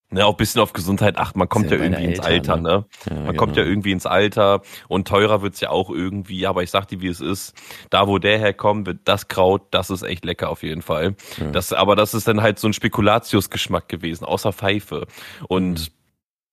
Ne, 0.08 0.24
auch 0.24 0.36
bisschen 0.36 0.60
auf 0.60 0.72
Gesundheit 0.72 1.18
achten. 1.18 1.36
Man 1.36 1.48
kommt 1.48 1.68
ja, 1.68 1.76
ja 1.76 1.82
irgendwie 1.82 2.04
ins 2.04 2.20
Alter, 2.20 2.56
ne? 2.56 2.62
ne? 2.62 2.84
Ja, 3.10 3.14
Man 3.14 3.26
genau. 3.26 3.38
kommt 3.38 3.56
ja 3.56 3.64
irgendwie 3.64 3.90
ins 3.90 4.06
Alter 4.06 4.62
und 4.86 5.08
teurer 5.08 5.42
wird's 5.42 5.60
ja 5.60 5.70
auch 5.70 5.90
irgendwie, 5.90 6.46
aber 6.46 6.62
ich 6.62 6.70
sag 6.70 6.86
dir, 6.86 7.00
wie 7.00 7.08
es 7.08 7.20
ist. 7.20 7.54
Da, 7.90 8.06
wo 8.06 8.18
der 8.18 8.38
herkommt, 8.38 8.86
wird 8.86 9.00
das 9.04 9.26
Kraut, 9.26 9.62
das 9.72 9.90
ist 9.90 10.02
echt 10.02 10.24
lecker 10.24 10.50
auf 10.50 10.62
jeden 10.62 10.82
Fall. 10.82 11.16
Ja. 11.38 11.50
Das, 11.50 11.72
aber 11.72 11.96
das 11.96 12.14
ist 12.14 12.28
dann 12.28 12.40
halt 12.40 12.60
so 12.60 12.68
ein 12.68 12.72
Spekulatius-Geschmack 12.72 13.88
gewesen, 13.88 14.24
außer 14.24 14.52
Pfeife. 14.52 15.08
Und 15.48 15.90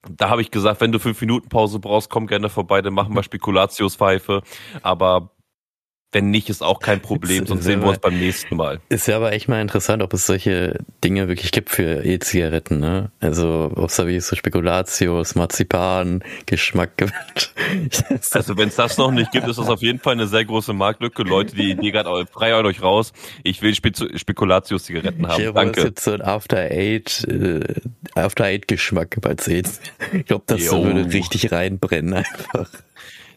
mhm. 0.08 0.16
da 0.18 0.32
habe 0.32 0.42
ich 0.42 0.50
gesagt, 0.50 0.82
wenn 0.82 0.92
du 0.92 0.98
fünf 0.98 1.22
Minuten 1.22 1.50
Pause 1.50 1.78
brauchst, 1.78 2.10
komm 2.10 2.26
gerne 2.26 2.50
vorbei, 2.50 2.82
dann 2.82 2.96
machen 2.96 3.14
wir 3.14 3.22
Spekulatius-Pfeife. 3.22 4.42
Aber 4.82 5.30
wenn 6.14 6.30
nicht, 6.30 6.50
ist 6.50 6.64
auch 6.64 6.80
kein 6.80 7.02
Problem, 7.02 7.46
sonst 7.46 7.64
sehen 7.64 7.82
wir 7.82 7.90
uns 7.90 8.00
beim 8.00 8.18
nächsten 8.18 8.56
Mal. 8.56 8.80
Ist 8.90 9.08
ja 9.08 9.18
aber 9.18 9.34
echt 9.34 9.50
mal 9.50 9.62
interessant, 9.62 10.04
ob 10.04 10.14
es 10.14 10.26
solche 10.26 10.80
Dinge 11.04 11.28
wirklich 11.28 11.52
gibt 11.52 11.70
für 11.70 12.06
E-Zigaretten, 12.06 12.80
ne? 12.80 13.12
Also, 13.20 13.72
ob 13.76 13.90
es 13.90 13.96
da 13.96 14.08
wie 14.08 14.20
so 14.20 14.36
Spekulatius, 14.36 15.36
Marzipan, 15.36 16.24
Geschmack 16.46 16.98
gibt. 16.98 17.54
also, 18.32 18.58
wenn 18.58 18.70
es 18.70 18.76
das 18.76 18.98
noch 18.98 19.12
nicht 19.12 19.32
gibt, 19.32 19.48
ist 19.48 19.58
das 19.58 19.70
auf 19.70 19.82
jeden 19.82 20.00
Fall 20.00 20.14
eine 20.14 20.28
sehr 20.28 20.46
große 20.46 20.74
Marktlücke. 20.74 21.24
Leute, 21.24 21.56
die 21.56 21.72
Idee 21.72 21.92
gerade 21.92 22.26
frei 22.28 22.54
euch 22.56 22.82
raus. 22.82 23.12
Ich 23.44 23.62
will 23.62 23.74
Spekulatius-Zigaretten 23.74 25.28
haben. 25.28 25.44
Ich 25.44 25.52
Danke. 25.52 25.76
Das 25.76 25.84
jetzt 25.84 26.04
so 26.04 26.12
ein 26.12 26.22
After 26.22 26.58
Eight, 26.58 27.26
äh, 27.28 27.62
After 28.16 28.46
Eight 28.46 28.68
Geschmack 28.68 29.18
bei 29.22 29.34
Zehns. 29.36 29.82
Ich 30.14 30.26
glaube, 30.26 30.44
das 30.48 30.64
jo. 30.64 30.84
würde 30.84 31.12
richtig 31.12 31.52
reinbrennen 31.52 32.14
einfach. 32.14 32.70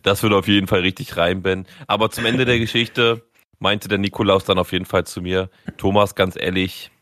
Das 0.06 0.22
würde 0.22 0.36
auf 0.36 0.46
jeden 0.46 0.68
Fall 0.68 0.82
richtig 0.82 1.16
rein, 1.16 1.42
Ben. 1.42 1.66
Aber 1.88 2.10
zum 2.10 2.26
Ende 2.26 2.44
der 2.44 2.60
Geschichte, 2.60 3.22
meinte 3.58 3.88
der 3.88 3.98
Nikolaus 3.98 4.44
dann 4.44 4.56
auf 4.56 4.70
jeden 4.70 4.84
Fall 4.84 5.04
zu 5.04 5.20
mir, 5.20 5.50
Thomas, 5.78 6.14
ganz 6.14 6.36
ehrlich, 6.36 6.92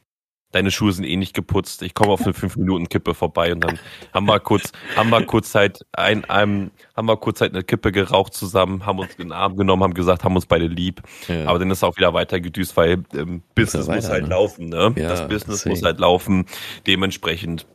deine 0.52 0.70
Schuhe 0.70 0.90
sind 0.90 1.04
eh 1.04 1.16
nicht 1.16 1.34
geputzt, 1.34 1.82
ich 1.82 1.92
komme 1.92 2.12
auf 2.12 2.22
eine 2.22 2.32
5-Minuten-Kippe 2.32 3.12
vorbei 3.12 3.52
und 3.52 3.60
dann 3.60 3.78
haben 4.14 4.24
wir 4.24 4.40
kurz, 4.40 4.72
haben 4.96 5.10
wir 5.10 5.22
kurz 5.26 5.54
halt 5.54 5.84
ein, 5.92 6.24
einem, 6.30 6.70
haben 6.96 7.06
wir 7.06 7.18
kurz 7.18 7.42
halt 7.42 7.52
eine 7.52 7.62
Kippe 7.62 7.92
geraucht 7.92 8.32
zusammen, 8.32 8.86
haben 8.86 8.98
uns 8.98 9.10
in 9.16 9.24
den 9.24 9.32
Arm 9.32 9.54
genommen, 9.56 9.82
haben 9.82 9.92
gesagt, 9.92 10.24
haben 10.24 10.36
uns 10.36 10.46
beide 10.46 10.66
lieb. 10.66 11.02
Ja. 11.28 11.46
Aber 11.46 11.58
dann 11.58 11.70
ist 11.70 11.84
auch 11.84 11.98
wieder 11.98 12.14
weiter 12.14 12.40
gedüst, 12.40 12.74
weil 12.78 13.04
ähm, 13.12 13.42
Business 13.54 13.86
weiter, 13.86 13.96
muss 13.96 14.08
halt 14.08 14.22
ne? 14.22 14.28
laufen, 14.30 14.68
ne? 14.70 14.94
Ja, 14.96 15.10
das 15.10 15.28
Business 15.28 15.58
deswegen. 15.58 15.74
muss 15.74 15.82
halt 15.82 16.00
laufen. 16.00 16.46
Dementsprechend 16.86 17.66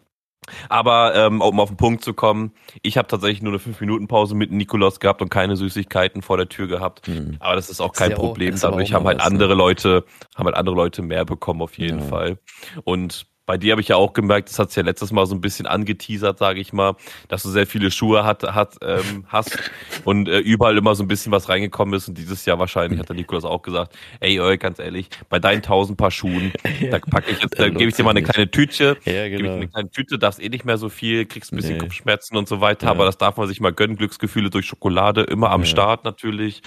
aber 0.70 1.15
ähm, 1.15 1.41
um 1.41 1.60
auf 1.60 1.70
den 1.70 1.77
Punkt 1.77 2.03
zu 2.03 2.13
kommen, 2.13 2.51
ich 2.82 2.98
habe 2.98 3.08
tatsächlich 3.08 3.41
nur 3.41 3.53
eine 3.53 3.62
5-Minuten-Pause 3.62 4.36
mit 4.36 4.51
Nikolaus 4.51 5.00
gehabt 5.00 5.22
und 5.22 5.29
keine 5.29 5.56
Süßigkeiten 5.56 6.22
vor 6.22 6.38
der 6.38 6.50
Tür 6.50 6.68
gehabt. 6.68 7.08
Mhm. 7.08 7.38
Aber 7.39 7.56
das 7.56 7.70
ist 7.70 7.82
auch 7.82 7.94
kein 7.94 8.12
ist 8.12 8.18
Problem. 8.18 8.56
Auch, 8.56 8.60
Dadurch 8.60 8.94
haben 8.94 9.06
halt 9.06 9.20
was, 9.20 9.25
andere 9.25 9.50
ne? 9.50 9.56
Leute, 9.56 10.06
haben 10.36 10.46
halt 10.46 10.56
andere 10.56 10.75
Leute 10.75 11.01
mehr 11.01 11.25
bekommen 11.25 11.62
auf 11.62 11.77
jeden 11.77 12.00
ja. 12.00 12.06
Fall. 12.06 12.39
Und 12.84 13.27
bei 13.50 13.58
dir 13.58 13.72
habe 13.72 13.82
ich 13.82 13.88
ja 13.88 13.96
auch 13.96 14.13
gemerkt, 14.13 14.48
das 14.48 14.60
hat 14.60 14.75
ja 14.75 14.84
letztes 14.84 15.12
Mal 15.12 15.25
so 15.25 15.34
ein 15.34 15.41
bisschen 15.41 15.65
angeteasert, 15.65 16.38
sage 16.38 16.60
ich 16.60 16.72
mal, 16.72 16.96
dass 17.29 17.41
du 17.41 17.50
sehr 17.50 17.65
viele 17.65 17.89
Schuhe 17.89 18.24
hat, 18.24 18.44
hat, 18.44 18.75
ähm, 18.84 19.25
hast 19.27 19.58
und 20.06 20.29
äh, 20.29 20.38
überall 20.38 20.77
immer 20.77 20.94
so 20.94 21.03
ein 21.03 21.08
bisschen 21.08 21.32
was 21.32 21.50
reingekommen 21.50 21.96
ist. 21.96 22.08
Und 22.08 22.15
dieses 22.15 22.46
Jahr 22.46 22.60
wahrscheinlich 22.60 23.00
hat 23.00 23.10
der 23.10 23.15
Nikolas 23.15 23.46
auch 23.46 23.63
gesagt, 23.63 23.98
ey, 24.20 24.38
ey 24.38 24.58
ganz 24.60 24.77
ehrlich, 24.77 25.10
bei 25.29 25.39
deinen 25.39 25.63
tausend 25.63 25.98
Paar 25.98 26.12
Schuhen, 26.12 26.53
da 26.91 27.00
packe 27.00 27.32
ich 27.32 27.41
jetzt, 27.41 27.58
da 27.58 27.70
gebe 27.70 27.86
ich 27.86 27.96
dir 27.96 28.03
mal 28.03 28.12
eine 28.12 28.22
kleine 28.22 28.51
Tüte, 28.51 28.98
ja, 29.06 29.27
genau. 29.27 29.38
gebe 29.38 29.48
ich 29.48 29.50
eine 29.50 29.68
kleine 29.68 29.89
Tüte, 29.89 30.20
darfst 30.20 30.39
eh 30.39 30.50
nicht 30.50 30.65
mehr 30.65 30.77
so 30.77 30.89
viel, 30.89 31.25
kriegst 31.25 31.51
ein 31.51 31.56
bisschen 31.56 31.77
nee. 31.77 31.79
Kopfschmerzen 31.79 32.38
und 32.38 32.48
so 32.48 32.62
weiter, 32.62 32.86
ja. 32.86 32.91
aber 32.91 33.06
das 33.06 33.18
darf 33.18 33.38
man 33.38 33.48
sich 33.48 33.60
mal 33.60 33.74
gönnen, 33.74 33.98
Glücksgefühle 33.98 34.51
durch 34.51 34.68
Schokolade, 34.68 35.24
immer 35.24 35.50
am. 35.50 35.65
Start 35.65 36.03
natürlich. 36.03 36.62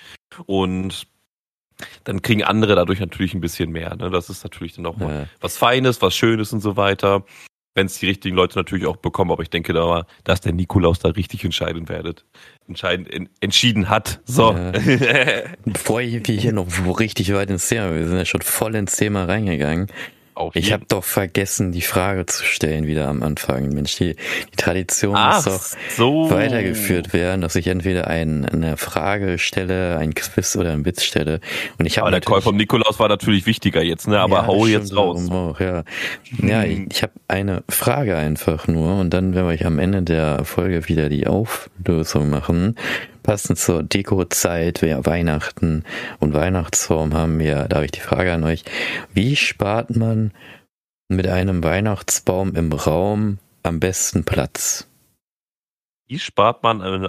Und 0.47 1.07
dann 2.05 2.23
kriegen 2.23 2.43
andere 2.45 2.75
dadurch 2.75 3.01
natürlich 3.01 3.35
ein 3.35 3.41
bisschen 3.41 3.71
mehr. 3.71 3.97
Ne? 3.97 4.11
Das 4.11 4.31
ist 4.31 4.45
natürlich 4.45 4.75
dann 4.75 4.87
auch 4.87 4.99
ja. 4.99 5.07
mal 5.07 5.29
was 5.41 5.57
Feines, 5.57 6.03
was 6.03 6.15
Schönes 6.15 6.53
und 6.53 6.61
so 6.61 6.77
weiter. 6.77 7.25
Wenn 7.75 7.87
es 7.87 7.99
die 7.99 8.07
richtigen 8.07 8.37
Leute 8.37 8.59
natürlich 8.59 8.85
auch 8.85 8.99
bekommen, 8.99 9.31
aber 9.31 9.43
ich 9.43 9.49
denke 9.49 9.73
da 9.73 9.87
mal, 9.87 10.07
dass 10.25 10.43
der 10.43 10.53
Nikolaus 10.53 10.99
da 10.99 11.09
richtig 11.09 11.43
entscheiden 11.43 11.89
werdet. 11.89 12.27
Entscheiden, 12.69 13.07
en, 13.07 13.31
entschieden 13.41 13.89
hat. 13.89 14.21
So. 14.27 14.53
Ja. 14.53 14.73
Bevor 15.65 16.01
wir 16.01 16.21
hier 16.27 16.53
noch 16.53 16.67
richtig 16.99 17.33
weit 17.33 17.49
ins 17.49 17.69
Thema, 17.69 17.95
wir 17.95 18.07
sind 18.07 18.19
ja 18.19 18.27
schon 18.27 18.43
voll 18.43 18.75
ins 18.75 18.97
Thema 18.97 19.25
reingegangen. 19.25 19.87
Auf 20.35 20.57
ich 20.57 20.73
habe 20.73 20.85
doch 20.89 21.05
vergessen, 21.05 21.73
die 21.73 21.83
Frage 21.83 22.25
zu 22.25 22.45
stellen 22.45 22.87
wieder 22.87 23.09
am 23.09 23.23
Anfang. 23.23 23.69
Mensch, 23.69 23.97
die, 23.97 24.17
die 24.53 24.57
Tradition 24.57 25.15
Ach, 25.15 25.37
muss 25.37 25.45
doch 25.45 25.79
so. 25.97 26.31
weitergeführt 26.31 27.13
werden, 27.13 27.43
dass 27.43 27.55
ich 27.55 27.67
entweder 27.67 28.07
ein, 28.07 28.47
eine 28.47 28.77
Frage 28.77 29.39
stelle, 29.39 29.99
ein 29.99 30.15
Quiz 30.15 30.57
oder 30.57 30.73
ein 30.73 30.87
Witz 30.87 31.03
stelle. 31.03 31.41
Und 31.79 31.85
ich 31.85 31.99
habe 31.99 32.11
der 32.11 32.21
Call 32.21 32.41
vom 32.41 32.57
Nikolaus 32.57 32.99
war 32.99 33.09
natürlich 33.09 33.45
wichtiger 33.45 33.83
jetzt, 33.83 34.09
ne? 34.09 34.21
Aber 34.21 34.37
ja, 34.37 34.47
hau 34.47 34.67
jetzt 34.67 34.97
raus. 34.97 35.31
Auch, 35.31 35.61
ja, 35.61 35.85
ja 36.43 36.65
ich, 36.65 36.87
ich 36.91 37.03
habe 37.03 37.13
eine 37.29 37.63
Frage 37.69 38.17
einfach 38.17 38.67
nur 38.69 39.01
und 39.01 39.11
dann 39.11 39.35
werden 39.35 39.49
wir 39.51 39.67
am 39.67 39.79
Ende 39.79 40.03
der 40.03 40.45
Folge 40.45 40.89
wieder 40.89 41.09
die 41.09 41.27
Auflösung 41.27 42.31
machen 42.31 42.77
passend 43.23 43.59
zur 43.59 43.83
Dekozeit, 43.83 44.83
wir 44.83 45.05
Weihnachten 45.07 45.85
und 46.21 46.35
Weihnachtsform 46.35 47.15
haben 47.15 47.39
wir, 47.39 47.67
da 47.69 47.77
habe 47.77 47.87
ich 47.87 47.93
die 47.93 48.01
Frage 48.01 48.33
an 48.33 48.45
euch, 48.45 48.65
wie 49.13 49.37
spart 49.37 49.95
man 49.97 50.33
mit 51.09 51.27
einem 51.27 51.63
Weihnachtsbaum 51.63 52.55
im 52.55 52.73
Raum 52.73 53.39
am 53.63 53.81
besten 53.81 54.25
Platz? 54.25 54.89
Wie 56.07 56.19
spart 56.19 56.63
man 56.63 57.09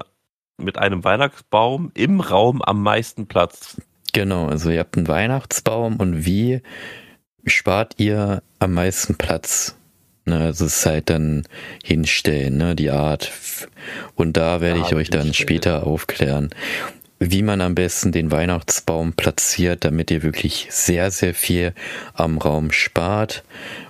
mit 0.58 0.78
einem 0.78 1.04
Weihnachtsbaum 1.04 1.92
im 1.94 2.20
Raum 2.20 2.62
am 2.62 2.82
meisten 2.84 3.28
Platz? 3.28 3.82
Genau, 4.14 4.48
also 4.48 4.70
ihr 4.70 4.80
habt 4.80 4.98
einen 4.98 5.08
Weihnachtsbaum 5.08 5.98
und 5.98 6.26
wie 6.26 6.62
spart 7.46 7.96
ihr 7.98 8.44
am 8.60 8.74
meisten 8.74 9.18
Platz? 9.18 9.76
Ne, 10.26 10.40
also 10.40 10.66
es 10.66 10.78
ist 10.78 10.86
halt 10.86 11.10
dann 11.10 11.44
hinstellen, 11.84 12.58
ne, 12.58 12.76
die 12.76 12.92
Art. 12.92 13.32
Und 14.16 14.38
da 14.38 14.62
werde 14.62 14.80
ich 14.80 14.96
euch 14.96 15.10
dann 15.10 15.34
später 15.34 15.86
aufklären, 15.86 16.50
wie 17.32 17.44
man 17.44 17.62
am 17.62 17.76
besten 17.76 18.12
den 18.12 18.32
Weihnachtsbaum 18.32 19.14
platziert, 19.14 19.86
damit 19.86 20.12
ihr 20.12 20.24
wirklich 20.24 20.68
sehr, 20.70 21.12
sehr 21.12 21.34
viel 21.34 21.74
am 22.14 22.38
Raum 22.38 22.72
spart 22.72 23.44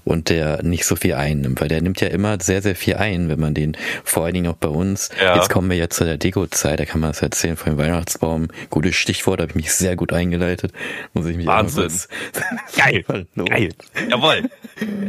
und 0.03 0.29
der 0.29 0.63
nicht 0.63 0.85
so 0.85 0.95
viel 0.95 1.13
einnimmt, 1.13 1.61
weil 1.61 1.67
der 1.67 1.81
nimmt 1.81 2.01
ja 2.01 2.07
immer 2.07 2.37
sehr, 2.41 2.61
sehr 2.61 2.75
viel 2.75 2.95
ein, 2.95 3.29
wenn 3.29 3.39
man 3.39 3.53
den, 3.53 3.77
vor 4.03 4.25
allen 4.25 4.33
Dingen 4.33 4.47
auch 4.47 4.57
bei 4.57 4.67
uns, 4.67 5.09
ja. 5.19 5.35
jetzt 5.35 5.49
kommen 5.49 5.69
wir 5.69 5.77
jetzt 5.77 5.95
zu 5.95 6.03
der 6.03 6.17
Deko-Zeit, 6.17 6.79
da 6.79 6.85
kann 6.85 7.01
man 7.01 7.11
das 7.11 7.21
erzählen 7.21 7.57
von 7.57 7.73
dem 7.73 7.77
Weihnachtsbaum, 7.77 8.47
gutes 8.69 8.95
Stichwort, 8.95 9.39
da 9.39 9.43
habe 9.43 9.51
ich 9.51 9.55
mich 9.55 9.73
sehr 9.73 9.95
gut 9.95 10.13
eingeleitet, 10.13 10.73
muss 11.13 11.25
ich 11.25 11.37
mich 11.37 11.45
Wahnsinn. 11.45 11.91
Geil, 12.75 13.05
geil, 13.35 13.69
jawohl. 14.09 14.49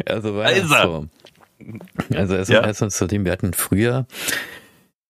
Also 0.07 0.37
Weihnachtsbaum. 0.37 1.11
Also 2.15 2.37
erstmal 2.37 2.63
ja. 2.63 2.67
erstmal 2.67 2.91
zu 2.91 3.07
dem, 3.07 3.25
wir 3.25 3.33
hatten 3.33 3.53
früher 3.55 4.07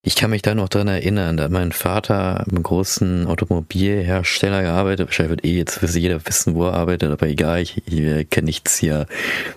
ich 0.07 0.17
kann 0.17 0.31
mich 0.31 0.43
da 0.43 0.55
noch 0.55 0.69
dran 0.69 0.87
erinnern, 0.87 1.39
da 1.39 1.45
hat 1.45 1.51
mein 1.51 1.73
Vater 1.73 2.45
im 2.51 2.63
großen 2.63 3.27
Automobilhersteller 3.27 4.61
gearbeitet. 4.61 5.09
Wahrscheinlich 5.09 5.31
wird 5.31 5.45
eh 5.47 5.57
jetzt 5.57 5.79
für 5.79 5.87
jeder 5.87 6.25
wissen, 6.27 6.55
wo 6.55 6.67
er 6.67 6.75
arbeitet, 6.75 7.11
aber 7.11 7.27
egal, 7.27 7.63
ich, 7.63 7.83
ich 7.87 8.29
kann 8.29 8.45
nichts 8.45 8.77
hier 8.77 9.07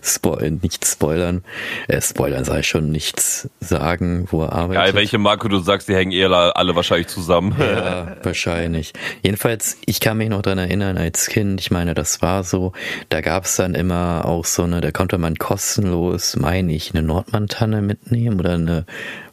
spo 0.02 0.38
nichts 0.38 0.94
spoilern. 0.94 1.44
Äh, 1.90 2.02
spoilern 2.02 2.46
ich 2.58 2.68
schon, 2.68 2.92
nichts 2.92 3.50
sagen, 3.60 4.28
wo 4.32 4.44
er 4.44 4.54
arbeitet. 4.54 4.86
Geil, 4.86 4.94
welche 4.94 5.18
Marke 5.18 5.50
du 5.50 5.60
sagst, 5.60 5.90
die 5.90 5.96
hängen 5.96 6.14
eh 6.14 6.24
alle 6.24 6.76
wahrscheinlich 6.78 7.08
zusammen. 7.08 7.54
Ja, 7.60 8.16
wahrscheinlich. 8.24 8.94
Jedenfalls, 9.24 9.78
ich 9.86 10.00
kann 10.00 10.18
mich 10.18 10.30
noch 10.30 10.44
dran 10.44 10.60
erinnern, 10.60 10.98
als 10.98 11.28
Kind, 11.28 11.60
ich 11.60 11.72
meine, 11.72 11.94
das 11.94 12.22
war 12.22 12.46
so, 12.46 12.72
da 13.10 13.20
gab 13.20 13.44
es 13.44 13.58
dann 13.58 13.76
immer 13.76 14.24
auch 14.24 14.46
so 14.46 14.64
eine, 14.64 14.80
da 14.80 14.92
konnte 14.92 15.18
man 15.18 15.36
kostenlos, 15.36 16.38
meine 16.38 16.74
ich, 16.74 16.94
eine 16.94 17.04
Nordmann-Tanne 17.06 17.82
mitnehmen 17.82 18.40
oder 18.40 18.54
eine 18.54 18.86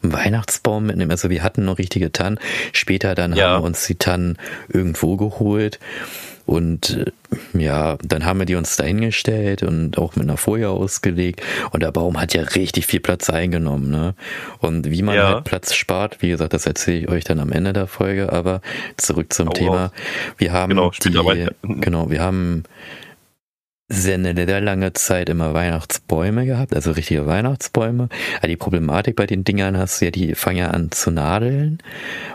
einen 0.04 0.12
Weihnachtsbaum 0.12 0.86
mitnehmen. 0.86 1.03
Also 1.10 1.30
wir 1.30 1.42
hatten 1.42 1.64
noch 1.64 1.78
richtige 1.78 2.12
Tannen. 2.12 2.38
Später 2.72 3.14
dann 3.14 3.34
ja. 3.34 3.48
haben 3.48 3.62
wir 3.62 3.66
uns 3.66 3.86
die 3.86 3.96
Tannen 3.96 4.38
irgendwo 4.68 5.16
geholt. 5.16 5.78
Und 6.46 6.98
äh, 7.54 7.58
ja, 7.58 7.96
dann 8.02 8.26
haben 8.26 8.38
wir 8.38 8.46
die 8.46 8.54
uns 8.54 8.76
dahingestellt 8.76 9.62
und 9.62 9.96
auch 9.96 10.14
mit 10.16 10.24
einer 10.28 10.36
Folie 10.36 10.68
ausgelegt. 10.68 11.42
Und 11.70 11.82
der 11.82 11.90
Baum 11.90 12.20
hat 12.20 12.34
ja 12.34 12.42
richtig 12.42 12.86
viel 12.86 13.00
Platz 13.00 13.30
eingenommen. 13.30 13.90
Ne? 13.90 14.14
Und 14.58 14.90
wie 14.90 15.02
man 15.02 15.16
ja. 15.16 15.34
halt 15.34 15.44
Platz 15.44 15.74
spart, 15.74 16.20
wie 16.20 16.28
gesagt, 16.28 16.52
das 16.52 16.66
erzähle 16.66 16.98
ich 16.98 17.08
euch 17.08 17.24
dann 17.24 17.40
am 17.40 17.50
Ende 17.50 17.72
der 17.72 17.86
Folge. 17.86 18.32
Aber 18.32 18.60
zurück 18.98 19.32
zum 19.32 19.48
oh, 19.48 19.52
Thema. 19.52 19.92
Wir 20.36 20.52
haben 20.52 20.70
genau, 20.70 20.90
die, 20.90 21.48
genau, 21.62 22.10
wir 22.10 22.20
haben 22.20 22.64
sehr 23.88 24.18
sehr 24.34 24.60
lange 24.60 24.94
Zeit 24.94 25.28
immer 25.28 25.52
Weihnachtsbäume 25.52 26.46
gehabt, 26.46 26.74
also 26.74 26.92
richtige 26.92 27.26
Weihnachtsbäume. 27.26 28.08
Aber 28.38 28.48
die 28.48 28.56
Problematik 28.56 29.16
bei 29.16 29.26
den 29.26 29.44
Dingern 29.44 29.76
hast 29.76 30.00
du 30.00 30.06
ja, 30.06 30.10
die 30.10 30.34
fangen 30.34 30.56
ja 30.56 30.70
an 30.70 30.90
zu 30.90 31.10
nadeln 31.10 31.78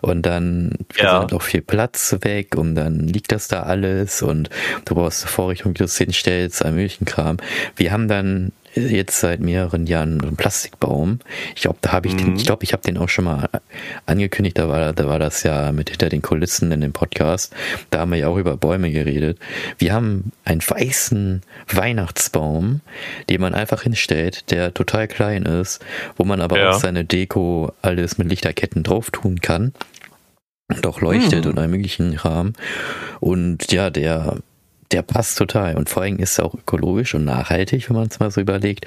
und 0.02 0.26
dann 0.26 0.74
ja. 0.96 1.26
auch 1.32 1.42
viel 1.42 1.62
Platz 1.62 2.16
weg 2.22 2.56
und 2.56 2.76
dann 2.76 3.00
liegt 3.00 3.32
das 3.32 3.48
da 3.48 3.64
alles 3.64 4.22
und 4.22 4.50
du 4.86 4.96
brauchst 4.96 5.24
eine 5.24 5.32
Vorrichtung, 5.32 5.74
die 5.74 5.80
du 5.80 5.86
es 5.86 5.98
hinstellst, 5.98 6.64
all 6.64 6.74
möglichen 6.74 7.06
Kram. 7.06 7.38
Wir 7.76 7.92
haben 7.92 8.08
dann 8.08 8.52
jetzt 8.88 9.20
seit 9.20 9.40
mehreren 9.40 9.86
Jahren 9.86 10.22
einen 10.22 10.36
Plastikbaum. 10.36 11.20
Ich 11.56 11.62
glaube, 11.62 11.78
da 11.82 11.92
habe 11.92 12.08
ich 12.08 12.14
mhm. 12.14 12.18
den, 12.18 12.36
ich 12.38 12.46
glaube, 12.46 12.64
ich 12.64 12.74
habe 12.74 12.84
den 12.84 12.98
auch 12.98 13.10
schon 13.10 13.26
mal 13.26 13.50
angekündigt, 14.06 14.58
da 14.58 14.70
war, 14.70 14.94
da 14.94 15.08
war 15.08 15.20
das 15.20 15.44
ja 15.44 15.72
mit 15.72 15.90
hinter 15.90 16.10
den 16.10 16.22
Kulissen 16.22 16.72
in 16.72 16.82
dem 16.82 16.94
Podcast. 16.94 17.54
Da 17.90 18.00
haben 18.00 18.12
wir 18.12 18.18
ja 18.18 18.28
auch 18.28 18.38
über 18.38 18.58
Bäume 18.58 18.92
geredet. 18.92 19.40
Wir 19.78 19.94
haben 19.94 20.32
einen 20.46 20.62
weißen 20.62 21.42
Weihnachtsbaum, 21.74 22.82
den 23.30 23.42
man 23.42 23.54
einfach 23.54 23.84
hinstellt, 23.84 24.52
der 24.52 24.74
total 24.74 25.08
klein 25.08 25.44
ist, 25.44 25.84
wo 26.18 26.24
man 26.24 26.42
aber 26.42 26.60
ja. 26.60 26.72
auch 26.72 26.80
seine 26.80 27.06
Deko 27.06 27.72
alles 27.82 28.18
mit 28.18 28.30
Lichterketten 28.30 28.84
drauf 28.84 29.12
tun 29.12 29.42
kann 29.42 29.74
und 30.70 30.86
auch 30.86 31.02
leuchtet 31.02 31.46
hm. 31.46 31.52
und 31.52 31.60
einen 31.60 31.72
möglichen 31.72 32.16
Rahmen. 32.16 32.54
Und 33.20 33.72
ja, 33.72 33.90
der 33.90 34.38
der 34.92 35.04
passt 35.04 35.38
total. 35.38 35.76
Und 35.76 35.90
vor 35.90 36.02
allem 36.02 36.18
ist 36.18 36.40
er 36.40 36.46
auch 36.46 36.56
ökologisch 36.56 37.14
und 37.14 37.26
nachhaltig, 37.26 37.90
wenn 37.90 37.96
man 37.96 38.08
es 38.08 38.20
mal 38.20 38.32
so 38.32 38.42
überlegt, 38.42 38.86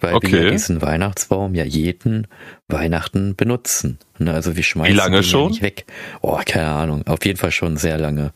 weil 0.00 0.14
okay. 0.14 0.32
wir 0.32 0.50
diesen 0.50 0.80
Weihnachtsbaum 0.80 1.54
ja 1.54 1.64
jeden 1.64 2.26
Weihnachten 2.68 3.36
benutzen. 3.36 3.98
Ne, 4.18 4.32
also 4.32 4.56
wir 4.56 4.62
schmeißen 4.62 4.92
Wie 4.92 4.96
lange 4.96 5.22
schon? 5.22 5.50
nicht 5.50 5.62
weg. 5.62 5.84
Oh, 6.22 6.38
keine 6.44 6.68
Ahnung. 6.68 7.06
Auf 7.06 7.24
jeden 7.24 7.38
Fall 7.38 7.50
schon 7.50 7.76
sehr 7.76 7.98
lange. 7.98 8.32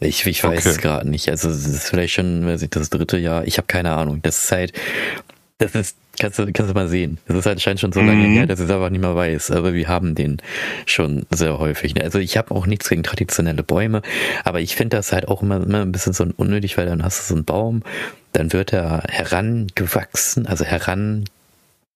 Ich, 0.00 0.26
ich 0.26 0.42
weiß 0.42 0.60
okay. 0.60 0.68
es 0.68 0.78
gerade 0.78 1.08
nicht. 1.08 1.28
Also 1.28 1.48
es 1.48 1.66
ist 1.66 1.88
vielleicht 1.88 2.14
schon 2.14 2.46
weiß 2.46 2.62
ich, 2.62 2.70
das 2.70 2.90
dritte 2.90 3.18
Jahr. 3.18 3.46
Ich 3.46 3.58
habe 3.58 3.66
keine 3.66 3.92
Ahnung. 3.92 4.20
Das 4.22 4.44
ist 4.44 4.52
halt, 4.52 4.72
das 5.58 5.74
ist 5.74 5.96
Kannst 6.18 6.38
du, 6.38 6.52
kannst 6.52 6.70
du 6.70 6.74
mal 6.74 6.88
sehen. 6.88 7.18
Das 7.28 7.36
ist 7.36 7.46
halt 7.46 7.60
scheint 7.60 7.80
schon 7.80 7.92
so 7.92 8.00
lange 8.00 8.26
mhm. 8.26 8.32
her, 8.32 8.46
dass 8.46 8.58
ich 8.58 8.66
es 8.66 8.70
einfach 8.70 8.90
nicht 8.90 9.00
mehr 9.00 9.14
weiß. 9.14 9.52
Aber 9.52 9.72
wir 9.72 9.88
haben 9.88 10.14
den 10.14 10.38
schon 10.84 11.26
sehr 11.30 11.58
häufig. 11.58 11.94
Ne? 11.94 12.02
Also 12.02 12.18
ich 12.18 12.36
habe 12.36 12.54
auch 12.54 12.66
nichts 12.66 12.88
gegen 12.88 13.02
traditionelle 13.02 13.62
Bäume, 13.62 14.02
aber 14.44 14.60
ich 14.60 14.74
finde 14.74 14.96
das 14.96 15.12
halt 15.12 15.28
auch 15.28 15.42
immer, 15.42 15.62
immer 15.62 15.82
ein 15.82 15.92
bisschen 15.92 16.12
so 16.12 16.26
unnötig, 16.36 16.76
weil 16.76 16.86
dann 16.86 17.04
hast 17.04 17.20
du 17.20 17.24
so 17.24 17.34
einen 17.34 17.44
Baum, 17.44 17.82
dann 18.32 18.52
wird 18.52 18.72
er 18.72 19.04
herangewachsen, 19.08 20.46
also 20.46 20.64
heran 20.64 21.24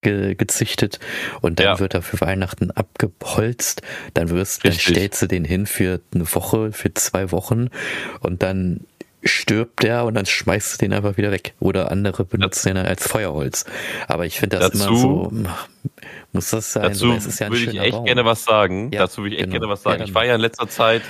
gezüchtet 0.02 0.98
und 1.42 1.60
dann 1.60 1.66
ja. 1.66 1.78
wird 1.78 1.94
er 1.94 2.02
für 2.02 2.20
Weihnachten 2.20 2.72
abgeholzt. 2.72 3.82
Dann 4.14 4.30
wirst, 4.30 4.64
dann 4.64 4.72
stellst 4.72 5.22
du 5.22 5.28
den 5.28 5.44
hin 5.44 5.66
für 5.66 6.00
eine 6.12 6.32
Woche, 6.34 6.72
für 6.72 6.92
zwei 6.94 7.30
Wochen 7.30 7.68
und 8.20 8.42
dann 8.42 8.80
stirbt 9.22 9.82
der 9.82 10.04
und 10.04 10.14
dann 10.14 10.26
schmeißt 10.26 10.74
du 10.74 10.78
den 10.78 10.92
einfach 10.92 11.16
wieder 11.16 11.30
weg. 11.30 11.54
Oder 11.60 11.90
andere 11.90 12.24
benutzen 12.24 12.74
den 12.74 12.84
als 12.84 13.06
Feuerholz. 13.06 13.64
Aber 14.08 14.26
ich 14.26 14.38
finde 14.38 14.58
das 14.58 14.72
dazu, 14.72 15.28
immer 15.30 15.50
so, 15.50 15.92
muss 16.32 16.50
das 16.50 16.72
sein? 16.72 16.84
Dazu 16.84 17.12
ja 17.12 17.48
würde 17.50 17.58
ich 17.58 17.78
echt 17.78 17.92
Baum. 17.92 18.04
gerne 18.04 18.24
was 18.24 18.44
sagen. 18.44 18.90
Ja, 18.92 19.00
dazu 19.00 19.22
würde 19.22 19.36
ich 19.36 19.40
echt 19.40 19.50
genau. 19.50 19.60
gerne 19.60 19.72
was 19.72 19.82
sagen. 19.82 20.00
Ja, 20.00 20.04
ich 20.06 20.14
war 20.14 20.24
ja 20.24 20.34
in 20.34 20.40
letzter 20.40 20.68
Zeit 20.68 21.02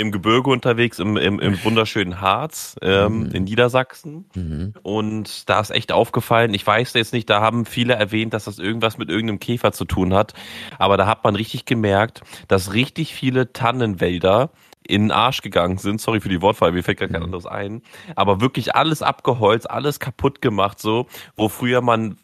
im 0.00 0.12
Gebirge 0.12 0.50
unterwegs, 0.50 0.98
im, 0.98 1.16
im, 1.16 1.38
im 1.38 1.62
wunderschönen 1.62 2.20
Harz 2.20 2.76
ähm, 2.82 3.24
mhm. 3.24 3.30
in 3.32 3.44
Niedersachsen. 3.44 4.24
Mhm. 4.34 4.74
Und 4.82 5.48
da 5.48 5.60
ist 5.60 5.70
echt 5.70 5.92
aufgefallen, 5.92 6.54
ich 6.54 6.66
weiß 6.66 6.94
jetzt 6.94 7.12
nicht, 7.12 7.28
da 7.28 7.40
haben 7.40 7.66
viele 7.66 7.94
erwähnt, 7.94 8.34
dass 8.34 8.44
das 8.44 8.58
irgendwas 8.58 8.98
mit 8.98 9.10
irgendeinem 9.10 9.38
Käfer 9.38 9.72
zu 9.72 9.84
tun 9.84 10.14
hat. 10.14 10.34
Aber 10.78 10.96
da 10.96 11.06
hat 11.06 11.22
man 11.22 11.36
richtig 11.36 11.66
gemerkt, 11.66 12.22
dass 12.48 12.72
richtig 12.72 13.14
viele 13.14 13.52
Tannenwälder 13.52 14.50
in 14.86 15.02
den 15.02 15.12
Arsch 15.12 15.42
gegangen 15.42 15.78
sind. 15.78 16.00
Sorry 16.00 16.20
für 16.20 16.28
die 16.28 16.40
Wortwahl, 16.42 16.72
mir 16.72 16.82
fällt 16.82 16.98
gar 16.98 17.08
kein 17.08 17.20
mhm. 17.20 17.26
anderes 17.26 17.46
ein. 17.46 17.82
Aber 18.16 18.40
wirklich 18.40 18.74
alles 18.74 19.02
abgeholzt, 19.02 19.70
alles 19.70 20.00
kaputt 20.00 20.40
gemacht, 20.40 20.80
so, 20.80 21.06
wo 21.36 21.48
früher 21.48 21.82
man 21.82 22.16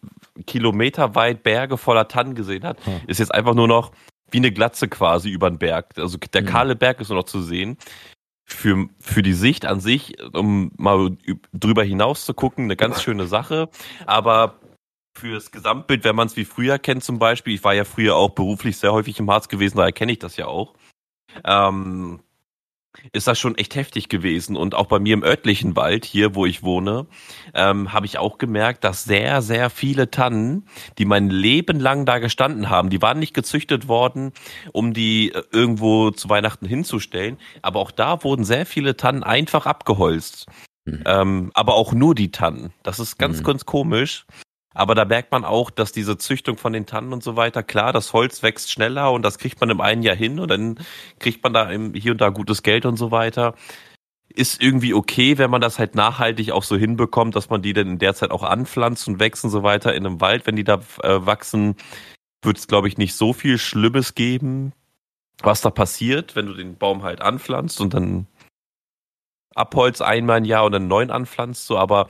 kilometerweit 0.46 1.42
Berge 1.42 1.76
voller 1.76 2.08
Tannen 2.08 2.34
gesehen 2.34 2.64
hat, 2.64 2.78
ist 3.06 3.20
jetzt 3.20 3.34
einfach 3.34 3.54
nur 3.54 3.68
noch 3.68 3.92
wie 4.30 4.38
eine 4.38 4.52
Glatze 4.52 4.88
quasi 4.88 5.30
über 5.30 5.50
den 5.50 5.58
Berg. 5.58 5.98
Also 5.98 6.18
der 6.18 6.42
mhm. 6.42 6.46
kahle 6.46 6.76
Berg 6.76 7.00
ist 7.00 7.08
nur 7.08 7.18
noch 7.18 7.24
zu 7.24 7.42
sehen. 7.42 7.78
Für, 8.48 8.88
für 9.00 9.22
die 9.22 9.32
Sicht 9.32 9.66
an 9.66 9.80
sich, 9.80 10.16
um 10.32 10.70
mal 10.76 11.16
drüber 11.52 11.82
hinaus 11.82 12.24
zu 12.24 12.32
gucken, 12.32 12.64
eine 12.64 12.76
ganz 12.76 13.02
schöne 13.02 13.26
Sache. 13.26 13.68
Aber 14.06 14.60
fürs 15.18 15.50
Gesamtbild, 15.50 16.04
wenn 16.04 16.14
man 16.14 16.28
es 16.28 16.36
wie 16.36 16.44
früher 16.44 16.78
kennt 16.78 17.02
zum 17.02 17.18
Beispiel, 17.18 17.54
ich 17.54 17.64
war 17.64 17.74
ja 17.74 17.84
früher 17.84 18.14
auch 18.14 18.30
beruflich 18.30 18.76
sehr 18.76 18.92
häufig 18.92 19.18
im 19.18 19.30
Harz 19.30 19.48
gewesen, 19.48 19.78
daher 19.78 19.92
kenne 19.92 20.12
ich 20.12 20.20
das 20.20 20.36
ja 20.36 20.46
auch. 20.46 20.74
Ähm, 21.44 22.20
ist 23.12 23.26
das 23.26 23.38
schon 23.38 23.56
echt 23.56 23.74
heftig 23.74 24.08
gewesen. 24.08 24.56
Und 24.56 24.74
auch 24.74 24.86
bei 24.86 24.98
mir 24.98 25.14
im 25.14 25.22
örtlichen 25.22 25.76
Wald, 25.76 26.04
hier 26.04 26.34
wo 26.34 26.46
ich 26.46 26.62
wohne, 26.62 27.06
ähm, 27.54 27.92
habe 27.92 28.06
ich 28.06 28.18
auch 28.18 28.38
gemerkt, 28.38 28.84
dass 28.84 29.04
sehr, 29.04 29.42
sehr 29.42 29.70
viele 29.70 30.10
Tannen, 30.10 30.66
die 30.98 31.04
mein 31.04 31.30
Leben 31.30 31.80
lang 31.80 32.06
da 32.06 32.18
gestanden 32.18 32.70
haben, 32.70 32.90
die 32.90 33.02
waren 33.02 33.18
nicht 33.18 33.34
gezüchtet 33.34 33.88
worden, 33.88 34.32
um 34.72 34.92
die 34.92 35.32
äh, 35.32 35.42
irgendwo 35.52 36.10
zu 36.10 36.28
Weihnachten 36.28 36.66
hinzustellen. 36.66 37.38
Aber 37.62 37.80
auch 37.80 37.90
da 37.90 38.22
wurden 38.24 38.44
sehr 38.44 38.66
viele 38.66 38.96
Tannen 38.96 39.22
einfach 39.22 39.66
abgeholzt. 39.66 40.46
Mhm. 40.84 41.02
Ähm, 41.04 41.50
aber 41.54 41.74
auch 41.74 41.92
nur 41.92 42.14
die 42.14 42.30
Tannen. 42.30 42.72
Das 42.82 42.98
ist 42.98 43.18
ganz, 43.18 43.40
mhm. 43.40 43.44
ganz 43.44 43.66
komisch. 43.66 44.26
Aber 44.76 44.94
da 44.94 45.06
merkt 45.06 45.32
man 45.32 45.46
auch, 45.46 45.70
dass 45.70 45.90
diese 45.90 46.18
Züchtung 46.18 46.58
von 46.58 46.74
den 46.74 46.84
Tannen 46.84 47.14
und 47.14 47.22
so 47.22 47.34
weiter, 47.34 47.62
klar, 47.62 47.94
das 47.94 48.12
Holz 48.12 48.42
wächst 48.42 48.70
schneller 48.70 49.10
und 49.10 49.22
das 49.22 49.38
kriegt 49.38 49.58
man 49.58 49.70
im 49.70 49.80
einen 49.80 50.02
Jahr 50.02 50.14
hin 50.14 50.38
und 50.38 50.50
dann 50.50 50.78
kriegt 51.18 51.42
man 51.42 51.54
da 51.54 51.70
hier 51.70 52.12
und 52.12 52.20
da 52.20 52.28
gutes 52.28 52.62
Geld 52.62 52.84
und 52.84 52.98
so 52.98 53.10
weiter. 53.10 53.54
Ist 54.28 54.60
irgendwie 54.62 54.92
okay, 54.92 55.38
wenn 55.38 55.50
man 55.50 55.62
das 55.62 55.78
halt 55.78 55.94
nachhaltig 55.94 56.50
auch 56.52 56.62
so 56.62 56.76
hinbekommt, 56.76 57.34
dass 57.34 57.48
man 57.48 57.62
die 57.62 57.72
dann 57.72 57.92
in 57.92 57.98
der 57.98 58.14
Zeit 58.14 58.30
auch 58.30 58.42
anpflanzt 58.42 59.08
und 59.08 59.18
wächst 59.18 59.44
und 59.44 59.50
so 59.50 59.62
weiter 59.62 59.94
in 59.94 60.04
einem 60.04 60.20
Wald. 60.20 60.46
Wenn 60.46 60.56
die 60.56 60.64
da 60.64 60.82
äh, 61.02 61.24
wachsen, 61.24 61.76
wird 62.42 62.58
es, 62.58 62.68
glaube 62.68 62.88
ich, 62.88 62.98
nicht 62.98 63.14
so 63.14 63.32
viel 63.32 63.56
Schlimmes 63.56 64.14
geben, 64.14 64.74
was 65.42 65.62
da 65.62 65.70
passiert, 65.70 66.36
wenn 66.36 66.46
du 66.46 66.52
den 66.52 66.76
Baum 66.76 67.02
halt 67.02 67.22
anpflanzt 67.22 67.80
und 67.80 67.94
dann 67.94 68.26
abholzt 69.54 70.02
einmal 70.02 70.36
ein 70.36 70.44
Jahr 70.44 70.66
und 70.66 70.74
einen 70.74 70.88
neuen 70.88 71.10
anpflanzt. 71.10 71.66
So, 71.66 71.78
aber 71.78 72.08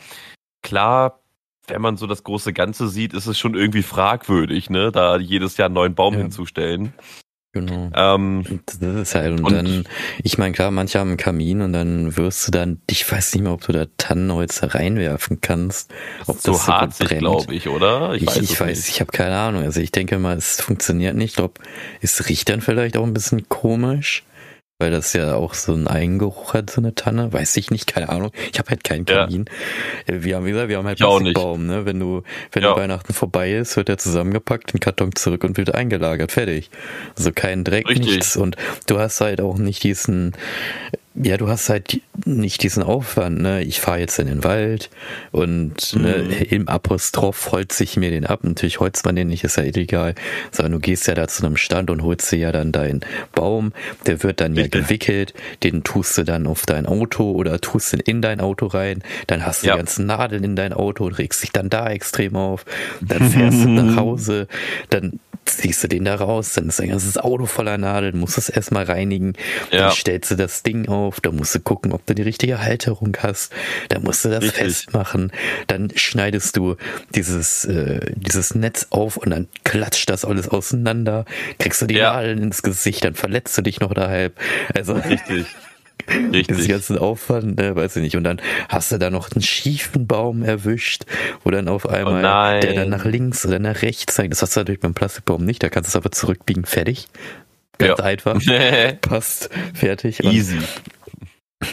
klar, 0.62 1.20
wenn 1.68 1.82
man 1.82 1.96
so 1.96 2.06
das 2.06 2.24
große 2.24 2.52
Ganze 2.52 2.88
sieht, 2.88 3.14
ist 3.14 3.26
es 3.26 3.38
schon 3.38 3.54
irgendwie 3.54 3.82
fragwürdig, 3.82 4.70
ne, 4.70 4.92
da 4.92 5.18
jedes 5.18 5.56
Jahr 5.56 5.66
einen 5.66 5.74
neuen 5.74 5.94
Baum 5.94 6.14
ja. 6.14 6.20
hinzustellen. 6.20 6.92
Genau. 7.56 7.90
Ähm, 7.94 8.60
das 8.66 8.82
ist 8.82 9.14
halt, 9.14 9.40
und, 9.40 9.44
und 9.44 9.52
dann, 9.52 9.84
ich 10.22 10.36
meine, 10.36 10.52
klar, 10.52 10.70
manche 10.70 10.98
haben 10.98 11.08
einen 11.08 11.16
Kamin 11.16 11.62
und 11.62 11.72
dann 11.72 12.14
wirst 12.18 12.46
du 12.46 12.50
dann, 12.50 12.82
ich 12.86 13.10
weiß 13.10 13.34
nicht 13.34 13.44
mehr, 13.44 13.52
ob 13.52 13.62
du 13.62 13.72
da 13.72 13.86
Tannenholz 13.96 14.60
reinwerfen 14.62 15.40
kannst. 15.40 15.90
Ob 16.26 16.38
so 16.38 16.52
das 16.52 16.66
so 16.66 16.72
hart 16.72 16.98
glaube 16.98 17.54
ich, 17.54 17.68
oder? 17.68 18.12
Ich, 18.12 18.22
ich 18.22 18.28
weiß, 18.28 18.36
ich, 18.42 18.60
weiß, 18.60 18.88
ich 18.90 19.00
habe 19.00 19.10
keine 19.10 19.38
Ahnung. 19.38 19.62
Also 19.62 19.80
ich 19.80 19.90
denke 19.90 20.18
mal, 20.18 20.36
es 20.36 20.60
funktioniert 20.60 21.16
nicht. 21.16 21.30
Ich 21.30 21.36
glaube, 21.36 21.54
es 22.02 22.28
riecht 22.28 22.50
dann 22.50 22.60
vielleicht 22.60 22.98
auch 22.98 23.04
ein 23.04 23.14
bisschen 23.14 23.48
komisch 23.48 24.22
weil 24.78 24.90
das 24.90 25.14
ja 25.14 25.34
auch 25.34 25.54
so 25.54 25.72
einen 25.72 25.86
Eigengeruch 25.86 26.52
hat, 26.52 26.68
so 26.68 26.80
eine 26.80 26.94
Tanne. 26.94 27.32
Weiß 27.32 27.56
ich 27.56 27.70
nicht, 27.70 27.86
keine 27.86 28.10
Ahnung. 28.10 28.30
Ich 28.52 28.58
habe 28.58 28.70
halt 28.70 28.84
keinen 28.84 29.06
Kamin. 29.06 29.46
Ja. 30.06 30.14
Äh, 30.14 30.22
wir 30.22 30.36
haben, 30.36 30.44
wie 30.44 30.50
gesagt, 30.50 30.68
wir 30.68 30.76
haben 30.76 30.86
halt 30.86 31.02
einen 31.02 31.32
Baum, 31.32 31.66
ne? 31.66 31.86
Wenn 31.86 31.98
du, 31.98 32.22
wenn 32.52 32.62
ja. 32.62 32.76
Weihnachten 32.76 33.14
vorbei 33.14 33.52
ist, 33.52 33.76
wird 33.76 33.88
er 33.88 33.96
zusammengepackt, 33.96 34.74
den 34.74 34.80
Karton 34.80 35.14
zurück 35.14 35.44
und 35.44 35.56
wird 35.56 35.74
eingelagert. 35.74 36.32
Fertig. 36.32 36.70
Also 37.16 37.32
kein 37.32 37.64
Dreck, 37.64 37.88
Richtig. 37.88 38.06
nichts. 38.06 38.36
Und 38.36 38.56
du 38.86 38.98
hast 38.98 39.20
halt 39.22 39.40
auch 39.40 39.56
nicht 39.56 39.82
diesen, 39.82 40.34
ja, 41.22 41.36
du 41.38 41.48
hast 41.48 41.68
halt 41.68 42.00
nicht 42.24 42.62
diesen 42.62 42.82
Aufwand, 42.82 43.40
ne? 43.40 43.62
Ich 43.62 43.80
fahre 43.80 44.00
jetzt 44.00 44.18
in 44.18 44.26
den 44.26 44.44
Wald 44.44 44.90
und 45.32 45.94
ne, 45.94 46.18
mhm. 46.18 46.28
ne, 46.28 46.42
im 46.44 46.68
Apostroph 46.68 47.52
holze 47.52 47.84
ich 47.84 47.96
mir 47.96 48.10
den 48.10 48.26
ab. 48.26 48.40
Natürlich 48.42 48.80
holzt 48.80 49.04
man 49.06 49.16
den 49.16 49.28
nicht, 49.28 49.42
ist 49.42 49.56
ja 49.56 49.62
illegal, 49.62 50.14
sondern 50.52 50.72
du 50.72 50.80
gehst 50.80 51.06
ja 51.06 51.14
da 51.14 51.26
zu 51.26 51.44
einem 51.44 51.56
Stand 51.56 51.90
und 51.90 52.02
holst 52.02 52.30
dir 52.32 52.38
ja 52.38 52.52
dann 52.52 52.70
deinen 52.70 53.00
Baum, 53.34 53.72
der 54.06 54.22
wird 54.22 54.40
dann 54.40 54.54
Bitte. 54.54 54.78
ja 54.78 54.84
gewickelt, 54.84 55.32
den 55.62 55.84
tust 55.84 56.18
du 56.18 56.24
dann 56.24 56.46
auf 56.46 56.66
dein 56.66 56.84
Auto 56.86 57.30
oder 57.30 57.60
tust 57.60 57.92
den 57.92 58.00
in 58.00 58.20
dein 58.20 58.40
Auto 58.40 58.66
rein, 58.66 59.02
dann 59.26 59.46
hast 59.46 59.62
du 59.62 59.68
ja. 59.68 59.72
die 59.72 59.78
ganzen 59.78 60.06
Nadeln 60.06 60.44
in 60.44 60.56
dein 60.56 60.72
Auto 60.74 61.06
und 61.06 61.14
regst 61.14 61.42
dich 61.42 61.52
dann 61.52 61.70
da 61.70 61.88
extrem 61.88 62.36
auf, 62.36 62.64
dann 63.00 63.30
fährst 63.30 63.64
du 63.64 63.68
nach 63.68 63.96
Hause, 64.00 64.48
dann 64.90 65.18
ziehst 65.46 65.82
du 65.84 65.88
den 65.88 66.04
da 66.04 66.14
raus, 66.14 66.52
dann 66.54 66.68
ist 66.68 66.78
dein 66.78 66.90
ganzes 66.90 67.18
Auto 67.18 67.46
voller 67.46 67.78
Nadeln, 67.78 68.18
musst 68.18 68.38
es 68.38 68.48
erstmal 68.48 68.84
reinigen, 68.84 69.34
ja. 69.70 69.78
dann 69.78 69.90
stellst 69.92 70.30
du 70.30 70.36
das 70.36 70.62
Ding 70.62 70.88
auf, 70.88 71.20
dann 71.20 71.36
musst 71.36 71.54
du 71.54 71.60
gucken, 71.60 71.92
ob 71.92 72.04
du 72.06 72.14
die 72.14 72.22
richtige 72.22 72.60
Halterung 72.60 73.16
hast, 73.20 73.52
dann 73.88 74.02
musst 74.02 74.24
du 74.24 74.28
das 74.28 74.42
Richtig. 74.42 74.62
festmachen, 74.62 75.32
dann 75.66 75.90
schneidest 75.94 76.56
du 76.56 76.76
dieses, 77.14 77.64
äh, 77.64 78.00
dieses 78.14 78.54
Netz 78.54 78.88
auf 78.90 79.16
und 79.16 79.30
dann 79.30 79.48
klatscht 79.64 80.10
das 80.10 80.24
alles 80.24 80.48
auseinander, 80.48 81.24
kriegst 81.58 81.82
du 81.82 81.86
die 81.86 81.94
ja. 81.94 82.12
Nadeln 82.12 82.42
ins 82.42 82.62
Gesicht, 82.62 83.04
dann 83.04 83.14
verletzt 83.14 83.56
du 83.56 83.62
dich 83.62 83.80
noch 83.80 83.94
dahalb. 83.94 84.38
Also 84.74 84.94
Richtig. 84.94 85.46
Richtig. 86.08 86.56
Diesen 86.56 86.68
ganzen 86.68 86.98
Aufwand, 86.98 87.56
ne, 87.56 87.74
weiß 87.74 87.96
ich 87.96 88.02
nicht. 88.02 88.16
Und 88.16 88.24
dann 88.24 88.40
hast 88.68 88.92
du 88.92 88.98
da 88.98 89.10
noch 89.10 89.32
einen 89.32 89.42
schiefen 89.42 90.06
Baum 90.06 90.42
erwischt, 90.42 91.04
wo 91.42 91.50
dann 91.50 91.68
auf 91.68 91.88
einmal 91.88 92.18
oh 92.18 92.60
der 92.60 92.74
dann 92.74 92.90
nach 92.90 93.04
links 93.04 93.44
oder 93.44 93.58
nach 93.58 93.82
rechts 93.82 94.14
zeigt. 94.14 94.32
Das 94.32 94.42
hast 94.42 94.54
du 94.56 94.60
natürlich 94.60 94.80
beim 94.80 94.94
Plastikbaum 94.94 95.44
nicht, 95.44 95.62
da 95.62 95.68
kannst 95.68 95.88
du 95.88 95.90
es 95.90 95.96
aber 95.96 96.12
zurückbiegen, 96.12 96.64
fertig. 96.64 97.08
Ganz 97.78 97.98
ja. 97.98 98.04
einfach. 98.04 98.40
Passt, 99.00 99.50
fertig. 99.74 100.22
Easy. 100.24 100.58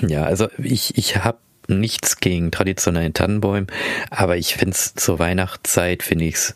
Und, 0.02 0.10
ja, 0.10 0.24
also 0.24 0.48
ich, 0.58 0.98
ich 0.98 1.24
habe 1.24 1.38
nichts 1.68 2.18
gegen 2.18 2.52
traditionelle 2.52 3.14
Tannenbäume, 3.14 3.68
aber 4.10 4.38
ich 4.38 4.56
finde 4.56 4.74
es 4.74 4.96
zur 4.96 5.20
Weihnachtszeit, 5.20 6.04
finde 6.04 6.26
ich 6.26 6.36
es, 6.36 6.56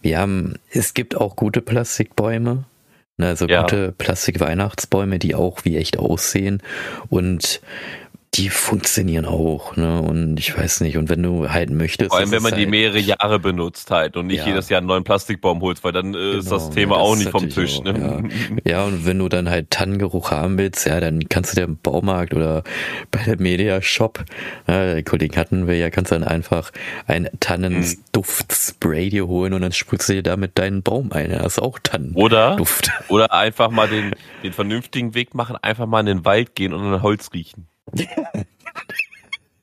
wir 0.00 0.18
haben, 0.18 0.54
es 0.70 0.94
gibt 0.94 1.16
auch 1.16 1.36
gute 1.36 1.60
Plastikbäume, 1.60 2.64
also 3.18 3.46
ja. 3.46 3.62
gute 3.62 3.92
Plastik-Weihnachtsbäume, 3.92 5.18
die 5.18 5.34
auch 5.34 5.64
wie 5.64 5.76
echt 5.76 5.98
aussehen 5.98 6.62
und 7.08 7.60
die 8.36 8.50
funktionieren 8.50 9.24
auch, 9.24 9.76
ne? 9.76 10.02
Und 10.02 10.38
ich 10.38 10.56
weiß 10.56 10.80
nicht, 10.82 10.98
und 10.98 11.08
wenn 11.08 11.22
du 11.22 11.48
halt 11.48 11.70
möchtest. 11.70 12.10
Vor 12.10 12.18
allem, 12.18 12.30
wenn 12.30 12.42
man 12.42 12.52
halt, 12.52 12.60
die 12.60 12.66
mehrere 12.66 12.98
Jahre 12.98 13.38
benutzt 13.38 13.90
halt 13.90 14.16
und 14.16 14.26
nicht 14.26 14.40
ja. 14.40 14.48
jedes 14.48 14.68
Jahr 14.68 14.78
einen 14.78 14.86
neuen 14.86 15.04
Plastikbaum 15.04 15.60
holst, 15.62 15.84
weil 15.84 15.92
dann 15.92 16.08
äh, 16.08 16.18
genau, 16.18 16.38
ist 16.38 16.52
das 16.52 16.70
Thema 16.70 16.96
ja, 16.96 17.00
das 17.00 17.08
auch 17.08 17.16
nicht 17.16 17.30
vom 17.30 17.48
Tisch. 17.48 17.78
Auch, 17.78 17.84
ne? 17.84 18.28
ja. 18.64 18.70
ja, 18.70 18.84
und 18.84 19.06
wenn 19.06 19.18
du 19.18 19.28
dann 19.28 19.48
halt 19.48 19.70
Tannengeruch 19.70 20.30
haben 20.30 20.58
willst, 20.58 20.86
ja, 20.86 21.00
dann 21.00 21.28
kannst 21.28 21.52
du 21.52 21.56
dir 21.56 21.64
im 21.64 21.78
Baumarkt 21.78 22.34
oder 22.34 22.62
bei 23.10 23.22
der 23.22 23.40
Media 23.40 23.80
Shop, 23.80 24.24
die 24.68 25.02
Kollegen 25.02 25.36
hatten 25.36 25.66
wir 25.66 25.76
ja, 25.76 25.88
kannst 25.88 26.10
du 26.10 26.16
dann 26.16 26.24
einfach 26.24 26.72
ein 27.06 27.28
Tannenduftspray 27.40 29.08
dir 29.08 29.26
holen 29.26 29.54
und 29.54 29.62
dann 29.62 29.72
sprühst 29.72 30.08
du 30.08 30.12
dir 30.12 30.22
damit 30.22 30.58
deinen 30.58 30.82
Baum 30.82 31.12
ein. 31.12 31.30
Ja, 31.30 31.38
das 31.38 31.54
ist 31.54 31.62
auch 31.62 31.78
Tannenduft. 31.82 32.22
Oder, 32.22 32.56
oder 33.08 33.32
einfach 33.32 33.70
mal 33.70 33.88
den, 33.88 34.14
den 34.42 34.52
vernünftigen 34.52 35.14
Weg 35.14 35.34
machen, 35.34 35.56
einfach 35.62 35.86
mal 35.86 36.00
in 36.00 36.06
den 36.06 36.24
Wald 36.24 36.54
gehen 36.54 36.74
und 36.74 36.82
an 36.82 37.02
Holz 37.02 37.30
riechen. 37.32 37.66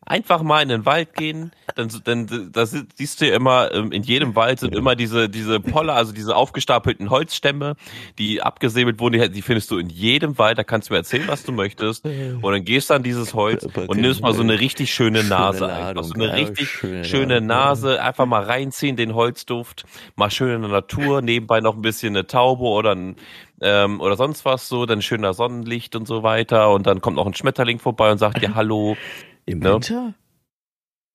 Einfach 0.06 0.42
mal 0.44 0.62
in 0.62 0.68
den 0.68 0.86
Wald 0.86 1.16
gehen, 1.16 1.54
dann, 1.76 1.90
dann 2.04 2.52
da 2.52 2.66
siehst 2.66 3.22
du 3.22 3.28
ja 3.28 3.36
immer, 3.36 3.74
ähm, 3.74 3.94
in 3.94 4.04
jedem 4.04 4.36
Wald 4.36 4.60
sind 4.60 4.76
immer 4.76 4.98
diese, 4.98 5.30
diese 5.30 5.62
Poller, 5.62 5.94
also 5.94 6.12
diese 6.12 6.36
aufgestapelten 6.36 7.10
Holzstämme, 7.10 7.78
die 8.18 8.42
abgesäbelt 8.42 9.00
wurden, 9.00 9.32
die, 9.32 9.42
findest 9.42 9.72
du 9.72 9.78
in 9.78 9.90
jedem 9.90 10.38
Wald, 10.38 10.58
da 10.58 10.66
kannst 10.66 10.90
du 10.90 10.94
mir 10.94 10.98
erzählen, 10.98 11.28
was 11.28 11.44
du 11.44 11.54
möchtest. 11.54 12.06
Und 12.06 12.44
dann 12.44 12.66
gehst 12.66 12.90
du 12.90 12.96
an 12.96 13.04
dieses 13.04 13.34
Holz 13.34 13.64
und 13.64 14.02
nimmst 14.02 14.22
mal 14.22 14.34
so 14.34 14.42
eine 14.44 14.60
richtig 14.60 14.94
schöne 14.94 15.24
Nase 15.24 15.72
ein. 15.72 15.98
Also 15.98 16.14
eine 16.16 16.34
richtig 16.34 16.70
schöne 16.70 17.40
Nase, 17.40 18.04
einfach 18.04 18.26
mal 18.26 18.44
reinziehen, 18.44 18.98
den 18.98 19.16
Holzduft, 19.16 19.86
mal 20.18 20.30
schön 20.30 20.54
in 20.54 20.62
der 20.64 20.72
Natur, 20.72 21.22
nebenbei 21.22 21.62
noch 21.62 21.76
ein 21.76 21.82
bisschen 21.82 22.14
eine 22.16 22.28
Taube 22.28 22.64
oder 22.64 22.94
ein 22.94 23.16
ähm, 23.64 24.02
oder 24.02 24.16
sonst 24.16 24.46
was 24.46 24.68
so, 24.68 24.86
dann 24.86 25.02
schöner 25.02 25.34
Sonnenlicht 25.34 25.96
und 25.96 26.08
so 26.08 26.22
weiter 26.22 26.72
und 26.72 26.86
dann 26.86 27.02
kommt 27.02 27.16
noch 27.16 27.26
ein 27.26 27.34
Schmetterling 27.34 27.80
vorbei 27.80 28.12
und 28.12 28.18
sagt 28.18 28.42
dir 28.42 28.56
Hallo. 28.56 28.96
Im 29.46 29.60
ne? 29.60 29.74
Winter? 29.74 30.14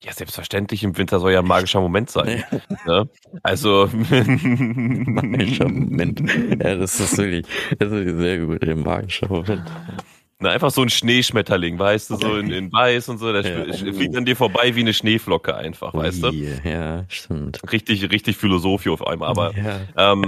Ja, 0.05 0.13
selbstverständlich, 0.13 0.85
im 0.85 0.97
Winter 0.97 1.19
soll 1.19 1.33
ja 1.33 1.41
ein 1.41 1.47
magischer 1.47 1.81
Moment 1.81 2.09
sein. 2.09 2.45
ne? 2.87 3.09
Also. 3.43 3.89
magischer 3.93 5.69
Moment. 5.69 6.21
Ja, 6.63 6.77
das 6.77 7.01
ist 7.01 7.19
wirklich, 7.19 7.47
das 7.79 7.91
ist 7.91 8.19
sehr 8.19 8.39
gut, 8.39 8.63
ein 8.63 8.81
magischer 8.81 9.29
Moment. 9.29 9.65
Na, 10.41 10.51
einfach 10.51 10.71
so 10.71 10.83
ein 10.83 10.89
Schneeschmetterling, 10.89 11.81
weißt 11.81 12.11
du, 12.11 12.17
so 12.17 12.37
in, 12.37 12.53
in 12.53 12.73
weiß 12.73 13.09
und 13.09 13.19
so, 13.19 13.33
der 13.33 13.43
ja. 13.43 13.75
fliegt 13.75 14.17
an 14.17 14.25
dir 14.25 14.37
vorbei 14.37 14.77
wie 14.77 14.83
eine 14.83 14.95
Schneeflocke 14.95 15.57
einfach, 15.57 15.93
weißt 15.93 16.23
du? 16.23 16.31
Ja, 16.31 17.05
stimmt. 17.09 17.61
Richtig, 17.73 18.09
richtig 18.13 18.37
Philosophie 18.37 18.91
auf 18.91 19.05
einmal, 19.05 19.31
aber 19.31 19.53
ja. 19.57 19.81
ähm, 20.13 20.23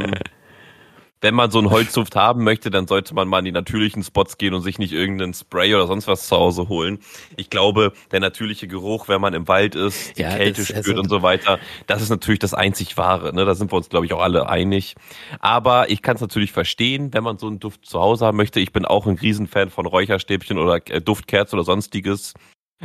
wenn 1.21 1.35
man 1.35 1.51
so 1.51 1.59
einen 1.59 1.71
Holzduft 1.71 2.17
haben 2.17 2.45
möchte, 2.45 2.71
dann 2.71 2.87
sollte 2.87 3.15
man 3.15 3.29
mal 3.29 3.41
in 3.41 3.45
die 3.45 3.53
natürlichen 3.53 4.03
Spots 4.03 4.39
gehen 4.39 4.55
und 4.55 4.63
sich 4.63 4.79
nicht 4.79 4.93
irgendeinen 4.93 5.35
Spray 5.35 5.75
oder 5.75 5.87
sonst 5.87 6.07
was 6.07 6.27
zu 6.27 6.37
Hause 6.37 6.69
holen. 6.69 6.99
Ich 7.37 7.51
glaube, 7.51 7.93
der 8.11 8.21
natürliche 8.21 8.69
Geruch, 8.69 9.09
wenn 9.09 9.21
man 9.21 9.35
im 9.35 9.47
Wald 9.47 9.75
ist, 9.75 10.17
die 10.17 10.23
ja, 10.23 10.37
Kälte 10.37 10.65
spürt 10.65 10.87
also 10.87 11.01
und 11.01 11.09
so 11.09 11.23
weiter, 11.23 11.59
das 11.87 12.01
ist 12.01 12.09
natürlich 12.09 12.39
das 12.39 12.55
einzig 12.55 12.97
wahre. 12.97 13.35
Ne? 13.35 13.45
Da 13.45 13.55
sind 13.55 13.71
wir 13.71 13.77
uns, 13.77 13.89
glaube 13.89 14.07
ich, 14.07 14.13
auch 14.13 14.21
alle 14.21 14.49
einig. 14.49 14.95
Aber 15.41 15.91
ich 15.91 16.01
kann 16.01 16.15
es 16.15 16.23
natürlich 16.23 16.53
verstehen, 16.53 17.13
wenn 17.13 17.25
man 17.25 17.39
so 17.39 17.47
einen 17.47 17.61
Duft 17.61 17.85
zu 17.85 18.01
Hause 18.01 18.27
haben 18.27 18.37
möchte. 18.37 18.61
Ich 18.61 18.73
bin 18.73 18.87
auch 18.87 19.07
ein 19.07 19.17
Riesenfan 19.17 19.71
von 19.71 19.87
Räucherstäbchen 19.87 20.59
oder 20.59 20.81
äh, 20.89 21.03
Duftkerzen 21.03 21.59
oder 21.59 21.67
sonstiges. 21.67 22.35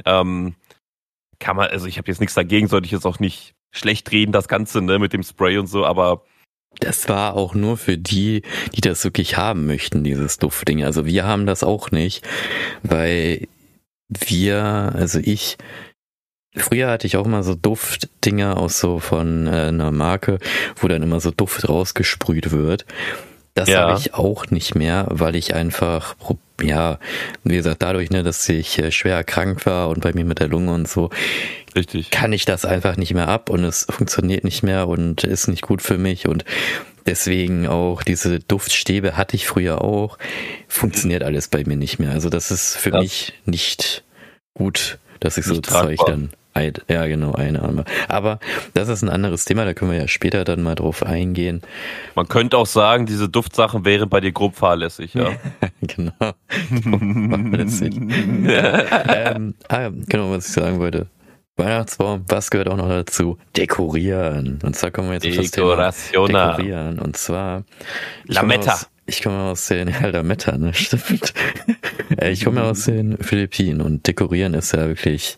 Ähm, 0.05 0.55
kann 1.39 1.55
man, 1.55 1.69
also 1.69 1.87
ich 1.87 1.97
habe 1.97 2.09
jetzt 2.09 2.19
nichts 2.19 2.35
dagegen, 2.35 2.67
sollte 2.67 2.85
ich 2.85 2.91
jetzt 2.91 3.05
auch 3.05 3.19
nicht 3.19 3.55
schlecht 3.71 4.11
reden, 4.11 4.31
das 4.31 4.47
Ganze, 4.47 4.81
ne, 4.81 4.99
mit 4.99 5.13
dem 5.13 5.23
Spray 5.23 5.57
und 5.57 5.67
so, 5.67 5.85
aber 5.85 6.23
das 6.79 7.09
war 7.09 7.35
auch 7.35 7.53
nur 7.53 7.77
für 7.77 7.97
die, 7.97 8.41
die 8.75 8.81
das 8.81 9.03
wirklich 9.03 9.37
haben 9.37 9.65
möchten, 9.65 10.03
dieses 10.03 10.37
Duftding. 10.37 10.83
Also 10.83 11.05
wir 11.05 11.25
haben 11.25 11.45
das 11.45 11.63
auch 11.63 11.91
nicht, 11.91 12.25
weil 12.83 13.47
wir, 14.09 14.91
also 14.95 15.19
ich, 15.19 15.57
früher 16.55 16.89
hatte 16.89 17.07
ich 17.07 17.17
auch 17.17 17.25
immer 17.25 17.43
so 17.43 17.55
Duftdinger 17.55 18.57
aus 18.57 18.79
so 18.79 18.99
von 18.99 19.47
äh, 19.47 19.67
einer 19.67 19.91
Marke, 19.91 20.39
wo 20.75 20.87
dann 20.87 21.03
immer 21.03 21.19
so 21.19 21.31
Duft 21.31 21.67
rausgesprüht 21.67 22.51
wird. 22.51 22.85
Das 23.53 23.69
ja. 23.69 23.87
habe 23.87 23.99
ich 23.99 24.13
auch 24.13 24.47
nicht 24.51 24.75
mehr, 24.75 25.07
weil 25.09 25.35
ich 25.35 25.55
einfach, 25.55 26.15
ja, 26.61 26.99
wie 27.43 27.55
gesagt, 27.55 27.81
dadurch, 27.81 28.09
ne, 28.09 28.23
dass 28.23 28.47
ich 28.49 28.79
äh, 28.79 28.91
schwer 28.91 29.15
erkrankt 29.15 29.65
war 29.65 29.89
und 29.89 30.01
bei 30.01 30.13
mir 30.13 30.25
mit 30.25 30.39
der 30.39 30.47
Lunge 30.47 30.73
und 30.73 30.87
so, 30.87 31.09
Richtig. 31.75 32.11
kann 32.11 32.31
ich 32.33 32.45
das 32.45 32.65
einfach 32.65 32.97
nicht 32.97 33.13
mehr 33.13 33.27
ab 33.27 33.49
und 33.49 33.63
es 33.63 33.85
funktioniert 33.89 34.43
nicht 34.43 34.63
mehr 34.63 34.87
und 34.87 35.23
ist 35.23 35.47
nicht 35.47 35.61
gut 35.61 35.81
für 35.81 35.97
mich 35.97 36.27
und 36.27 36.45
deswegen 37.05 37.67
auch 37.67 38.03
diese 38.03 38.39
Duftstäbe 38.39 39.17
hatte 39.17 39.35
ich 39.35 39.47
früher 39.47 39.81
auch, 39.81 40.17
funktioniert 40.67 41.23
alles 41.23 41.47
bei 41.47 41.63
mir 41.65 41.75
nicht 41.75 41.99
mehr. 41.99 42.11
Also 42.11 42.29
das 42.29 42.51
ist 42.51 42.77
für 42.77 42.91
das 42.91 43.01
mich 43.01 43.33
nicht 43.45 44.03
gut, 44.53 44.97
dass 45.19 45.37
ich 45.37 45.45
so 45.45 45.59
Zeug 45.59 45.99
dann 46.05 46.31
ja, 46.87 47.05
genau, 47.07 47.33
eine 47.33 47.61
Arme. 47.61 47.85
Aber 48.07 48.39
das 48.73 48.87
ist 48.87 49.03
ein 49.03 49.09
anderes 49.09 49.45
Thema, 49.45 49.65
da 49.65 49.73
können 49.73 49.91
wir 49.91 49.99
ja 49.99 50.07
später 50.07 50.43
dann 50.43 50.63
mal 50.63 50.75
drauf 50.75 51.03
eingehen. 51.03 51.61
Man 52.15 52.27
könnte 52.27 52.57
auch 52.57 52.65
sagen, 52.65 53.05
diese 53.05 53.27
Duftsachen 53.27 53.83
wären 53.85 54.09
bei 54.09 54.21
dir 54.21 54.31
grob 54.31 54.55
fahrlässig, 54.55 55.13
ja. 55.13 55.31
genau. 55.81 56.13
fahrlässig. 56.19 57.95
ähm, 57.97 59.55
ah, 59.67 59.89
genau, 60.07 60.31
was 60.31 60.47
ich 60.47 60.53
sagen 60.53 60.79
wollte. 60.79 61.07
Weihnachtsbaum, 61.57 62.25
was 62.27 62.51
gehört 62.51 62.67
auch 62.67 62.75
noch 62.75 62.89
dazu? 62.89 63.37
Dekorieren. 63.55 64.59
Und 64.63 64.75
zwar 64.75 64.91
kommen 64.91 65.07
wir 65.09 65.15
jetzt 65.15 65.27
auf 65.27 65.35
das 65.35 66.11
Thema 66.11 66.55
Dekorieren. 66.57 66.99
Und 66.99 67.15
zwar 67.15 67.63
Lametta. 68.25 68.79
Ich 69.05 69.21
komme 69.21 69.51
aus 69.51 69.67
den, 69.67 69.93
Lametta, 70.11 70.57
ne, 70.57 70.73
stimmt. 70.73 71.33
Äh, 72.17 72.31
ich 72.31 72.43
komme 72.43 72.63
aus 72.63 72.85
den 72.85 73.17
Philippinen 73.17 73.81
und 73.81 74.07
Dekorieren 74.07 74.53
ist 74.53 74.73
ja 74.73 74.87
wirklich 74.87 75.37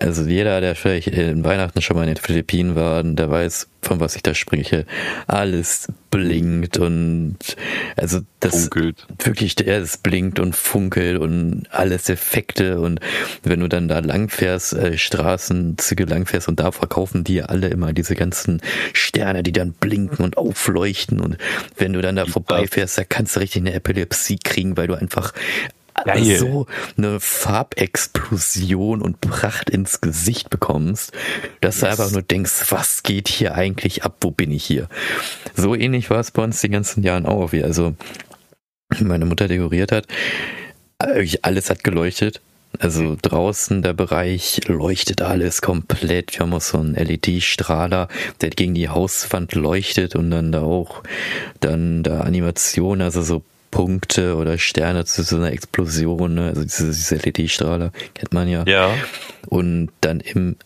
also 0.00 0.22
jeder, 0.24 0.60
der 0.60 0.74
vielleicht 0.74 1.08
in 1.08 1.44
Weihnachten 1.44 1.82
schon 1.82 1.96
mal 1.96 2.02
in 2.02 2.14
den 2.14 2.22
Philippinen 2.22 2.74
war, 2.74 3.02
der 3.02 3.30
weiß, 3.30 3.68
von 3.82 4.00
was 4.00 4.16
ich 4.16 4.22
da 4.22 4.34
spreche. 4.34 4.86
Alles 5.26 5.88
blinkt 6.10 6.78
und 6.78 7.36
also 7.96 8.20
das 8.40 8.62
funkelt. 8.62 9.06
wirklich, 9.18 9.56
ja, 9.60 9.76
es 9.76 9.98
blinkt 9.98 10.40
und 10.40 10.56
funkelt 10.56 11.18
und 11.20 11.66
alles 11.70 12.08
Effekte 12.08 12.80
und 12.80 13.00
wenn 13.42 13.60
du 13.60 13.68
dann 13.68 13.88
da 13.88 13.98
langfährst, 13.98 14.72
äh, 14.72 14.96
Straßenzüge 14.96 16.04
langfährst 16.04 16.48
und 16.48 16.60
da 16.60 16.72
verkaufen 16.72 17.24
die 17.24 17.42
alle 17.42 17.68
immer 17.68 17.92
diese 17.92 18.14
ganzen 18.14 18.60
Sterne, 18.92 19.42
die 19.42 19.52
dann 19.52 19.72
blinken 19.72 20.24
und 20.24 20.38
aufleuchten 20.38 21.20
und 21.20 21.36
wenn 21.76 21.92
du 21.92 22.00
dann 22.00 22.16
da 22.16 22.26
vorbeifährst, 22.26 22.98
da 22.98 23.04
kannst 23.04 23.36
du 23.36 23.40
richtig 23.40 23.62
eine 23.62 23.74
Epilepsie 23.74 24.38
kriegen, 24.42 24.76
weil 24.76 24.86
du 24.86 24.94
einfach 24.94 25.32
Geil. 26.04 26.38
so 26.38 26.66
eine 26.96 27.20
Farbexplosion 27.20 29.02
und 29.02 29.20
Pracht 29.20 29.70
ins 29.70 30.00
Gesicht 30.00 30.50
bekommst, 30.50 31.12
dass 31.60 31.76
yes. 31.76 31.80
du 31.80 31.86
einfach 31.88 32.10
nur 32.12 32.22
denkst, 32.22 32.70
was 32.70 33.02
geht 33.02 33.28
hier 33.28 33.54
eigentlich 33.54 34.04
ab, 34.04 34.16
wo 34.20 34.30
bin 34.30 34.50
ich 34.50 34.64
hier? 34.64 34.88
So 35.54 35.74
ähnlich 35.74 36.10
war 36.10 36.20
es 36.20 36.30
bei 36.30 36.42
uns 36.42 36.60
die 36.60 36.68
ganzen 36.68 37.02
Jahren 37.02 37.26
auch, 37.26 37.52
wie 37.52 37.62
also 37.62 37.94
meine 39.00 39.26
Mutter 39.26 39.48
dekoriert 39.48 39.92
hat. 39.92 40.06
Alles 40.98 41.70
hat 41.70 41.84
geleuchtet. 41.84 42.40
Also 42.78 43.16
draußen 43.20 43.82
der 43.82 43.94
Bereich 43.94 44.60
leuchtet 44.66 45.22
alles 45.22 45.62
komplett. 45.62 46.34
Wir 46.34 46.40
haben 46.40 46.52
auch 46.52 46.60
so 46.60 46.78
einen 46.78 46.94
LED-Strahler, 46.94 48.08
der 48.40 48.50
gegen 48.50 48.74
die 48.74 48.88
Hauswand 48.88 49.54
leuchtet 49.54 50.14
und 50.14 50.30
dann 50.30 50.52
da 50.52 50.62
auch 50.62 51.02
dann 51.60 52.02
da 52.02 52.20
Animation, 52.20 53.00
also 53.00 53.22
so 53.22 53.42
Punkte 53.70 54.36
oder 54.36 54.58
Sterne 54.58 55.04
zu 55.04 55.22
so 55.22 55.36
einer 55.36 55.52
Explosion, 55.52 56.34
ne? 56.34 56.48
also 56.48 56.62
diese, 56.62 56.86
diese 56.86 57.16
LED-Strahler, 57.16 57.92
kennt 58.14 58.32
man 58.32 58.48
ja. 58.48 58.64
Ja. 58.66 58.94
Und 59.46 59.90
dann 60.00 60.20
im 60.20 60.56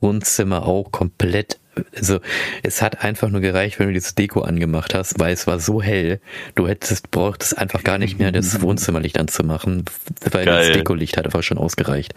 Wohnzimmer 0.00 0.66
auch 0.66 0.90
komplett 0.92 1.58
also 1.96 2.20
es 2.62 2.82
hat 2.82 3.02
einfach 3.02 3.28
nur 3.28 3.40
gereicht, 3.40 3.78
wenn 3.78 3.88
du 3.88 3.94
diese 3.94 4.14
Deko 4.14 4.42
angemacht 4.42 4.94
hast, 4.94 5.18
weil 5.18 5.32
es 5.32 5.46
war 5.46 5.60
so 5.60 5.82
hell, 5.82 6.20
du 6.54 6.68
hättest 6.68 7.10
brauchtest 7.10 7.58
einfach 7.58 7.82
gar 7.82 7.98
nicht 7.98 8.18
mehr 8.18 8.32
das 8.32 8.60
Wohnzimmerlicht 8.60 9.18
anzumachen, 9.18 9.84
weil 10.30 10.44
Geil. 10.44 10.68
das 10.68 10.76
Dekolicht 10.76 11.16
hat 11.16 11.26
einfach 11.26 11.42
schon 11.42 11.58
ausgereicht. 11.58 12.14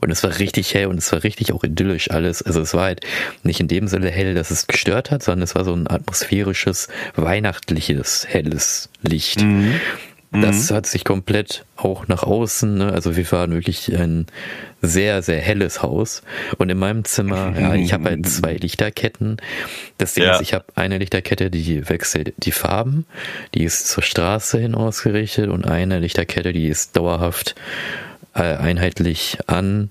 Und 0.00 0.10
es 0.10 0.22
war 0.22 0.38
richtig 0.38 0.74
hell 0.74 0.86
und 0.86 0.98
es 0.98 1.10
war 1.12 1.22
richtig 1.22 1.52
auch 1.52 1.64
idyllisch 1.64 2.10
alles. 2.10 2.42
Also 2.42 2.60
es 2.60 2.74
war 2.74 2.84
halt 2.84 3.06
nicht 3.42 3.60
in 3.60 3.68
dem 3.68 3.88
Sinne 3.88 4.10
hell, 4.10 4.34
dass 4.34 4.50
es 4.50 4.66
gestört 4.66 5.10
hat, 5.10 5.22
sondern 5.22 5.42
es 5.42 5.54
war 5.54 5.64
so 5.64 5.74
ein 5.74 5.90
atmosphärisches, 5.90 6.88
weihnachtliches, 7.16 8.26
helles 8.28 8.88
Licht. 9.02 9.40
Mhm. 9.40 9.80
Das 10.32 10.70
mhm. 10.70 10.76
hat 10.76 10.86
sich 10.86 11.04
komplett 11.04 11.64
auch 11.76 12.06
nach 12.06 12.22
außen, 12.22 12.78
ne? 12.78 12.92
also 12.92 13.16
wir 13.16 13.30
waren 13.32 13.50
wirklich 13.52 13.92
ein 13.96 14.26
sehr, 14.80 15.22
sehr 15.22 15.40
helles 15.40 15.82
Haus. 15.82 16.22
Und 16.56 16.70
in 16.70 16.78
meinem 16.78 17.04
Zimmer, 17.04 17.52
ja, 17.58 17.74
ich 17.74 17.92
habe 17.92 18.04
halt 18.04 18.28
zwei 18.28 18.54
Lichterketten. 18.54 19.38
Das 19.98 20.14
Ding 20.14 20.24
ja. 20.24 20.36
ist, 20.36 20.42
ich 20.42 20.54
habe 20.54 20.66
eine 20.76 20.98
Lichterkette, 20.98 21.50
die 21.50 21.88
wechselt 21.88 22.34
die 22.38 22.52
Farben, 22.52 23.06
die 23.54 23.64
ist 23.64 23.88
zur 23.88 24.04
Straße 24.04 24.58
hin 24.58 24.76
ausgerichtet 24.76 25.50
und 25.50 25.66
eine 25.66 25.98
Lichterkette, 25.98 26.52
die 26.52 26.68
ist 26.68 26.96
dauerhaft 26.96 27.56
äh, 28.34 28.42
einheitlich 28.42 29.38
an. 29.48 29.90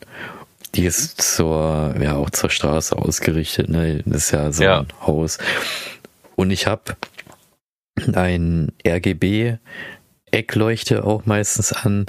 Die 0.75 0.85
ist 0.85 1.21
zur, 1.21 1.95
ja, 1.99 2.15
auch 2.15 2.29
zur 2.29 2.49
Straße 2.49 2.95
ausgerichtet, 2.95 3.69
ne? 3.69 4.03
Das 4.05 4.25
ist 4.25 4.31
ja 4.31 4.51
so 4.51 4.63
ja. 4.63 4.79
ein 4.81 4.87
Haus. 5.05 5.39
Und 6.35 6.51
ich 6.51 6.67
habe 6.67 6.95
ein 8.13 8.71
RGB 8.87 9.57
Eckleuchte 10.31 11.03
auch 11.03 11.25
meistens 11.25 11.73
an 11.73 12.05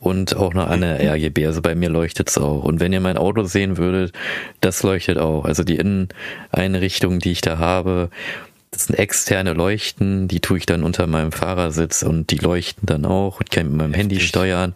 und 0.00 0.36
auch 0.36 0.54
noch 0.54 0.68
eine 0.68 0.98
RGB. 1.12 1.46
Also 1.46 1.62
bei 1.62 1.74
mir 1.74 1.90
leuchtet 1.90 2.30
es 2.30 2.38
auch. 2.38 2.64
Und 2.64 2.80
wenn 2.80 2.92
ihr 2.92 3.00
mein 3.00 3.16
Auto 3.16 3.44
sehen 3.44 3.76
würdet, 3.76 4.12
das 4.60 4.82
leuchtet 4.82 5.18
auch. 5.18 5.44
Also 5.44 5.64
die 5.64 5.76
Inneneinrichtung, 5.76 7.18
die 7.18 7.32
ich 7.32 7.40
da 7.40 7.58
habe, 7.58 8.10
das 8.74 8.86
sind 8.86 8.98
externe 8.98 9.52
Leuchten, 9.52 10.26
die 10.26 10.40
tue 10.40 10.58
ich 10.58 10.66
dann 10.66 10.82
unter 10.82 11.06
meinem 11.06 11.30
Fahrersitz 11.30 12.02
und 12.02 12.30
die 12.30 12.38
leuchten 12.38 12.86
dann 12.86 13.04
auch. 13.04 13.40
Ich 13.40 13.50
kann 13.50 13.68
mit 13.68 13.76
meinem 13.76 13.94
Handy 13.94 14.18
steuern. 14.18 14.74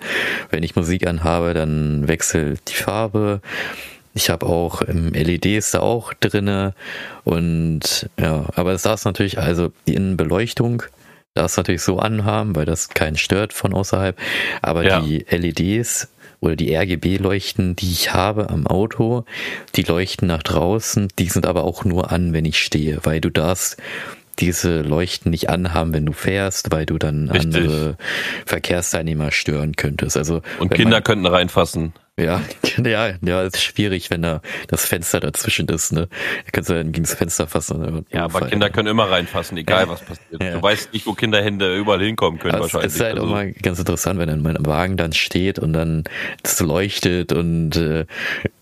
Wenn 0.51 0.63
ich 0.63 0.77
Musik 0.77 1.07
anhabe, 1.07 1.53
dann 1.53 2.07
wechselt 2.07 2.61
die 2.69 2.75
Farbe. 2.75 3.41
Ich 4.15 4.31
habe 4.31 4.47
auch 4.47 4.83
im 4.83 5.13
LEDs 5.13 5.73
da 5.73 5.81
auch 5.81 6.13
drinne 6.15 6.75
und 7.25 8.09
ja, 8.19 8.47
aber 8.55 8.73
es 8.73 8.83
saß 8.83 9.05
natürlich 9.05 9.39
also 9.39 9.73
die 9.87 9.95
Innenbeleuchtung 9.95 10.83
das 11.35 11.57
natürlich 11.57 11.83
so 11.83 11.99
anhaben, 11.99 12.57
weil 12.57 12.67
das 12.67 12.89
keinen 12.89 13.17
stört 13.17 13.53
von 13.53 13.75
außerhalb. 13.75 14.19
Aber 14.63 14.85
ja. 14.85 15.01
die 15.01 15.25
LEDs 15.31 16.09
oder 16.41 16.57
die 16.57 16.75
RGB-Leuchten, 16.75 17.77
die 17.77 17.91
ich 17.91 18.13
habe 18.13 18.51
am 18.51 18.67
Auto, 18.67 19.25
die 19.75 19.83
leuchten 19.83 20.29
nach 20.29 20.43
draußen, 20.43 21.09
die 21.19 21.29
sind 21.29 21.47
aber 21.47 21.65
auch 21.65 21.85
nur 21.85 22.13
an, 22.13 22.33
wenn 22.33 22.45
ich 22.45 22.61
stehe, 22.61 23.01
weil 23.03 23.21
du 23.21 23.31
darfst 23.31 23.77
diese 24.39 24.83
Leuchten 24.83 25.31
nicht 25.31 25.51
anhaben, 25.51 25.93
wenn 25.93 26.07
du 26.07 26.13
fährst, 26.13 26.71
weil 26.71 26.87
du 26.87 26.99
dann 26.99 27.29
Richtig. 27.29 27.57
andere 27.57 27.97
Verkehrsteilnehmer 28.47 29.33
stören 29.33 29.75
könntest. 29.75 30.17
Also 30.17 30.43
und 30.61 30.73
Kinder 30.73 30.97
man, 30.97 31.05
könnten 31.05 31.27
reinfassen. 31.27 31.93
Ja, 32.25 32.43
ja, 32.85 33.15
ja, 33.23 33.43
ist 33.43 33.63
schwierig, 33.63 34.11
wenn 34.11 34.23
da 34.23 34.41
das 34.67 34.85
Fenster 34.85 35.21
dazwischen 35.21 35.69
ist, 35.69 35.93
ne? 35.93 36.09
Da 36.45 36.51
kannst 36.51 36.69
du 36.69 36.75
dann 36.75 36.91
gegen 36.91 37.05
das 37.05 37.15
Fenster 37.15 37.47
fassen. 37.47 38.05
Ja, 38.11 38.25
aber 38.25 38.49
Kinder 38.49 38.71
können 38.71 38.89
immer 38.89 39.09
reinfassen, 39.09 39.57
egal 39.57 39.89
was 39.89 40.01
passiert. 40.01 40.43
Ja. 40.43 40.55
Du 40.55 40.63
weißt 40.63 40.93
nicht, 40.93 41.07
wo 41.07 41.13
Kinderhände 41.13 41.77
überall 41.77 42.01
hinkommen 42.01 42.41
können, 42.41 42.55
also 42.55 42.65
wahrscheinlich. 42.65 42.89
Es 42.89 42.95
ist 42.97 43.01
halt 43.03 43.15
also. 43.15 43.27
auch 43.27 43.31
mal 43.31 43.53
ganz 43.53 43.79
interessant, 43.79 44.19
wenn 44.19 44.29
dann 44.29 44.43
mein 44.43 44.57
Wagen 44.67 44.97
dann 44.97 45.13
steht 45.13 45.61
und 45.61 45.73
dann 45.73 46.05
das 46.43 46.59
leuchtet 46.59 47.33
und 47.33 47.77
äh, 47.77 48.07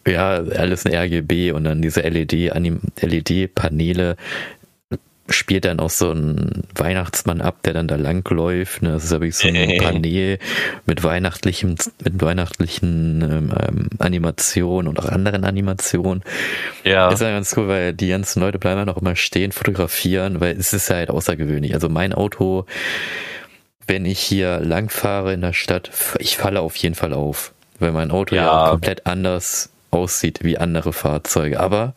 ja, 0.07 0.35
alles 0.35 0.85
ein 0.85 0.95
RGB 0.95 1.53
und 1.53 1.65
dann 1.65 1.81
diese 1.81 2.03
LED, 2.03 2.53
LED-Paneele 3.01 4.17
spielt 5.29 5.65
dann 5.65 5.81
auch 5.81 5.91
so 5.91 6.13
ein 6.13 6.63
Weihnachtsmann 6.75 7.41
ab, 7.41 7.57
der 7.65 7.75
dann 7.75 7.89
da 7.89 7.97
langläuft. 7.97 8.83
Ne? 8.83 8.93
Das 8.93 9.05
ist 9.05 9.13
aber 9.13 9.31
so 9.31 9.49
ein 9.49 9.55
Panel 9.79 10.39
mit 10.87 11.03
weihnachtlichen, 11.03 11.77
mit 12.05 12.23
weihnachtlichen 12.23 13.23
ähm, 13.23 13.55
ähm, 13.59 13.89
Animationen 13.99 14.89
und 14.89 14.99
auch 14.99 15.09
anderen 15.09 15.45
Animationen. 15.45 16.23
Ja. 16.85 17.07
Das 17.11 17.21
ist 17.21 17.27
ja 17.27 17.33
ganz 17.33 17.57
cool, 17.57 17.69
weil 17.69 17.93
die 17.93 18.09
ganzen 18.09 18.41
Leute 18.41 18.59
bleiben 18.59 18.87
dann 18.87 18.95
auch 18.95 19.01
immer 19.01 19.17
stehen, 19.17 19.53
fotografieren, 19.53 20.41
weil 20.41 20.57
es 20.57 20.73
ist 20.73 20.91
halt 20.91 21.11
außergewöhnlich. 21.11 21.75
Also 21.75 21.89
mein 21.89 22.13
Auto, 22.13 22.67
wenn 23.87 24.05
ich 24.05 24.21
hier 24.21 24.61
lang 24.61 24.91
fahre 24.91 25.33
in 25.33 25.41
der 25.41 25.53
Stadt, 25.53 25.91
ich 26.19 26.37
falle 26.37 26.61
auf 26.61 26.77
jeden 26.77 26.95
Fall 26.95 27.13
auf, 27.13 27.53
weil 27.79 27.93
mein 27.93 28.11
Auto 28.11 28.35
ja, 28.35 28.45
ja 28.45 28.71
komplett 28.71 29.07
anders 29.07 29.71
aussieht 29.91 30.41
wie 30.43 30.59
andere 30.59 30.93
Fahrzeuge. 30.93 31.59
Aber 31.61 31.95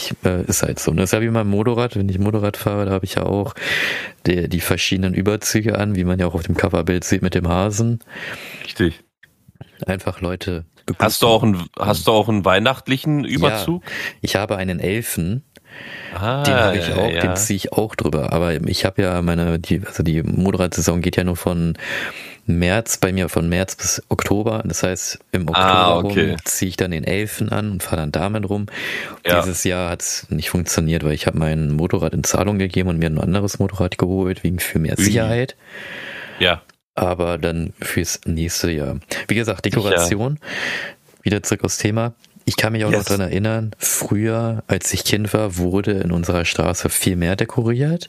ich, 0.00 0.14
äh, 0.24 0.42
ist 0.44 0.62
halt 0.62 0.78
so. 0.78 0.90
Ne? 0.92 1.02
Das 1.02 1.10
ist 1.10 1.12
ja 1.12 1.20
wie 1.20 1.28
beim 1.28 1.48
Motorrad. 1.48 1.96
Wenn 1.96 2.08
ich 2.08 2.18
Motorrad 2.18 2.56
fahre, 2.56 2.86
da 2.86 2.92
habe 2.92 3.04
ich 3.04 3.16
ja 3.16 3.24
auch 3.24 3.54
die, 4.26 4.48
die 4.48 4.60
verschiedenen 4.60 5.14
Überzüge 5.14 5.78
an, 5.78 5.94
wie 5.94 6.04
man 6.04 6.18
ja 6.18 6.26
auch 6.26 6.34
auf 6.34 6.42
dem 6.42 6.56
Coverbild 6.56 7.04
sieht 7.04 7.22
mit 7.22 7.34
dem 7.34 7.48
Hasen. 7.48 8.00
Richtig. 8.64 9.00
Einfach 9.86 10.20
Leute. 10.20 10.64
Hast 10.98 11.22
du 11.22 11.26
auch 11.26 11.42
einen, 11.42 11.68
hast 11.78 12.06
du 12.06 12.12
auch 12.12 12.28
einen 12.28 12.44
weihnachtlichen 12.44 13.24
Überzug? 13.24 13.84
Ja, 13.84 13.90
ich 14.22 14.36
habe 14.36 14.56
einen 14.56 14.80
Elfen. 14.80 15.44
Ah, 16.14 16.42
den 16.42 16.54
habe 16.54 16.76
ich 16.78 16.92
auch, 16.92 17.10
ja. 17.10 17.20
den 17.20 17.36
ziehe 17.36 17.56
ich 17.56 17.72
auch 17.72 17.94
drüber. 17.94 18.32
Aber 18.32 18.52
ich 18.52 18.84
habe 18.84 19.02
ja 19.02 19.22
meine, 19.22 19.58
die, 19.58 19.80
also 19.86 20.02
die 20.02 20.22
Motorradsaison 20.22 21.00
geht 21.00 21.16
ja 21.16 21.24
nur 21.24 21.36
von 21.36 21.74
März, 22.58 22.98
bei 22.98 23.12
mir 23.12 23.28
von 23.28 23.48
März 23.48 23.76
bis 23.76 24.02
Oktober. 24.08 24.62
Das 24.64 24.82
heißt, 24.82 25.18
im 25.32 25.42
Oktober 25.48 25.58
ah, 25.58 25.98
okay. 25.98 26.36
ziehe 26.44 26.68
ich 26.70 26.76
dann 26.76 26.90
den 26.90 27.04
Elfen 27.04 27.50
an 27.50 27.70
und 27.70 27.82
fahre 27.82 27.96
dann 27.96 28.12
damit 28.12 28.48
rum. 28.48 28.66
Ja. 29.26 29.40
Dieses 29.40 29.64
Jahr 29.64 29.90
hat 29.90 30.02
es 30.02 30.26
nicht 30.30 30.50
funktioniert, 30.50 31.04
weil 31.04 31.12
ich 31.12 31.26
habe 31.26 31.38
mein 31.38 31.70
Motorrad 31.70 32.14
in 32.14 32.24
Zahlung 32.24 32.58
gegeben 32.58 32.88
und 32.88 32.98
mir 32.98 33.08
ein 33.08 33.18
anderes 33.18 33.58
Motorrad 33.58 33.98
geholt, 33.98 34.44
wegen 34.44 34.58
für 34.58 34.78
mehr 34.78 34.96
Sicherheit. 34.96 35.56
Ja. 36.38 36.62
Aber 36.94 37.38
dann 37.38 37.72
fürs 37.80 38.20
nächste 38.26 38.70
Jahr. 38.70 38.98
Wie 39.28 39.34
gesagt, 39.34 39.64
Dekoration. 39.64 40.34
Sicher. 40.34 40.94
Wieder 41.22 41.42
zurück 41.42 41.64
aufs 41.64 41.78
Thema. 41.78 42.14
Ich 42.50 42.56
kann 42.56 42.72
mich 42.72 42.84
auch 42.84 42.90
yes. 42.90 42.98
noch 42.98 43.16
daran 43.16 43.30
erinnern, 43.30 43.70
früher, 43.78 44.64
als 44.66 44.92
ich 44.92 45.04
Kind 45.04 45.32
war, 45.32 45.56
wurde 45.56 45.92
in 45.92 46.10
unserer 46.10 46.44
Straße 46.44 46.88
viel 46.88 47.14
mehr 47.14 47.36
dekoriert. 47.36 48.08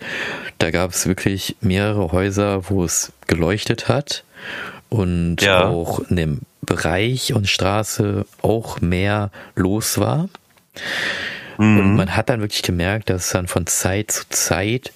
Da 0.58 0.71
gab 0.71 0.89
es 0.89 1.06
wirklich 1.06 1.58
mehrere 1.62 2.12
Häuser, 2.12 2.67
wo 2.67 2.84
es 2.84 3.12
geleuchtet 3.27 3.88
hat 3.88 4.23
und 4.89 5.43
ja. 5.43 5.67
auch 5.67 5.99
in 6.10 6.15
dem 6.15 6.39
Bereich 6.63 7.36
und 7.36 7.47
Straße 7.47 8.25
auch 8.41 8.82
mehr 8.82 9.30
los 9.54 9.99
war. 9.99 10.27
Mhm. 11.60 11.80
Und 11.80 11.95
man 11.97 12.15
hat 12.15 12.30
dann 12.30 12.41
wirklich 12.41 12.63
gemerkt, 12.63 13.12
dass 13.12 13.25
es 13.25 13.32
dann 13.34 13.47
von 13.47 13.67
Zeit 13.67 14.10
zu 14.10 14.27
Zeit 14.30 14.91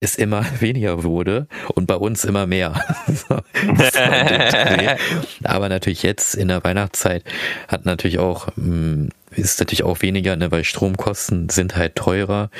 es 0.00 0.16
immer 0.16 0.44
weniger 0.60 1.04
wurde 1.04 1.46
und 1.74 1.86
bei 1.86 1.96
uns 1.96 2.24
immer 2.24 2.46
mehr. 2.46 2.82
Aber 5.44 5.68
natürlich 5.68 6.02
jetzt 6.02 6.34
in 6.34 6.48
der 6.48 6.64
Weihnachtszeit 6.64 7.22
hat 7.68 7.84
natürlich 7.84 8.18
auch 8.18 8.48
hm, 8.56 9.10
ist 9.36 9.60
natürlich 9.60 9.84
auch 9.84 10.02
weniger, 10.02 10.34
ne, 10.34 10.50
weil 10.50 10.64
Stromkosten 10.64 11.48
sind 11.50 11.76
halt 11.76 11.94
teurer 11.94 12.50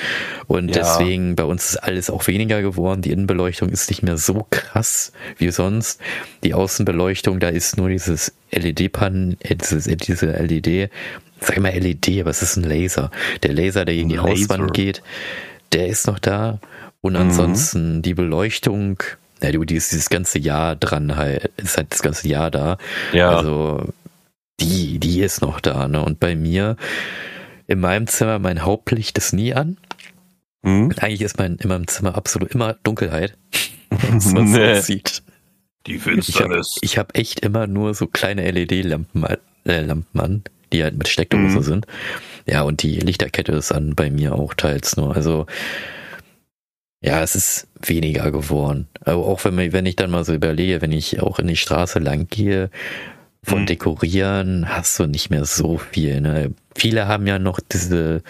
und 0.46 0.68
ja. 0.68 0.74
deswegen 0.74 1.34
bei 1.34 1.42
uns 1.42 1.70
ist 1.70 1.76
alles 1.78 2.10
auch 2.10 2.28
weniger 2.28 2.62
geworden. 2.62 3.02
Die 3.02 3.10
Innenbeleuchtung 3.10 3.70
ist 3.70 3.90
nicht 3.90 4.04
mehr 4.04 4.16
so 4.16 4.46
krass 4.50 5.12
wie 5.36 5.50
sonst. 5.50 6.00
Die 6.44 6.54
Außenbeleuchtung, 6.54 7.40
da 7.40 7.48
ist 7.48 7.76
nur 7.76 7.88
dieses 7.88 8.32
LED-Pannen, 8.52 9.36
äh, 9.40 9.56
diese 9.56 10.30
LED, 10.30 10.90
sag 11.40 11.56
ich 11.56 11.62
mal 11.62 11.72
LED, 11.76 12.20
aber 12.20 12.30
es 12.30 12.42
ist 12.42 12.56
ein 12.56 12.62
Laser. 12.64 13.10
Der 13.42 13.52
Laser, 13.52 13.84
der 13.84 13.96
gegen 13.96 14.08
die 14.08 14.16
Laser. 14.16 14.28
Hauswand 14.28 14.72
geht, 14.72 15.02
der 15.72 15.88
ist 15.88 16.06
noch 16.06 16.20
da 16.20 16.60
und 17.00 17.14
mhm. 17.14 17.20
ansonsten 17.20 17.96
mhm. 17.96 18.02
die 18.02 18.14
Beleuchtung, 18.14 19.02
ja, 19.42 19.50
die 19.52 19.74
ist 19.74 19.92
dieses 19.92 20.10
ganze 20.10 20.38
Jahr 20.38 20.76
dran 20.76 21.16
halt, 21.16 21.50
ist 21.56 21.76
halt 21.76 21.92
das 21.92 22.02
ganze 22.02 22.28
Jahr 22.28 22.50
da. 22.50 22.78
Ja. 23.12 23.30
Also 23.36 23.88
die, 24.60 24.98
die 24.98 25.20
ist 25.20 25.40
noch 25.40 25.60
da, 25.60 25.88
ne? 25.88 26.02
Und 26.02 26.20
bei 26.20 26.36
mir 26.36 26.76
in 27.66 27.80
meinem 27.80 28.06
Zimmer, 28.06 28.38
mein 28.38 28.62
Hauptlicht 28.62 29.16
ist 29.16 29.32
nie 29.32 29.54
an. 29.54 29.78
Mhm. 30.62 30.92
Eigentlich 30.98 31.22
ist 31.22 31.38
mein 31.38 31.56
in 31.56 31.68
meinem 31.68 31.86
Zimmer 31.86 32.16
absolut 32.16 32.52
immer 32.52 32.74
Dunkelheit. 32.82 33.36
was 34.12 34.32
man 34.32 34.50
nee. 34.50 34.74
so 34.76 34.82
sieht. 34.82 35.22
Die 35.86 35.98
Finsternis. 35.98 36.76
Ich 36.82 36.98
habe 36.98 37.08
hab 37.08 37.18
echt 37.18 37.40
immer 37.40 37.66
nur 37.66 37.94
so 37.94 38.06
kleine 38.06 38.50
LED-Lampen 38.50 39.24
äh, 39.64 39.80
Lampen 39.80 40.20
an, 40.20 40.44
die 40.72 40.82
halt 40.82 40.96
mit 40.96 41.08
Steckdose 41.08 41.56
mhm. 41.56 41.62
sind. 41.62 41.86
Ja, 42.46 42.62
und 42.62 42.82
die 42.82 42.96
Lichterkette 42.96 43.52
ist 43.52 43.72
an 43.72 43.94
bei 43.94 44.10
mir 44.10 44.34
auch 44.34 44.54
teils 44.54 44.96
nur. 44.96 45.14
Also 45.16 45.46
ja, 47.02 47.22
es 47.22 47.34
ist 47.34 47.66
weniger 47.80 48.30
geworden. 48.30 48.88
Aber 49.04 49.26
auch 49.26 49.44
wenn, 49.44 49.72
wenn 49.72 49.86
ich 49.86 49.96
dann 49.96 50.10
mal 50.10 50.24
so 50.24 50.34
überlege, 50.34 50.82
wenn 50.82 50.92
ich 50.92 51.20
auch 51.20 51.38
in 51.38 51.46
die 51.46 51.56
Straße 51.56 51.98
lang 51.98 52.28
gehe, 52.28 52.70
von 53.42 53.62
mhm. 53.62 53.66
Dekorieren 53.66 54.68
hast 54.68 54.98
du 54.98 55.06
nicht 55.06 55.30
mehr 55.30 55.46
so 55.46 55.78
viel. 55.78 56.20
Ne? 56.20 56.52
Viele 56.76 57.08
haben 57.08 57.26
ja 57.26 57.38
noch 57.38 57.58
diese, 57.60 58.22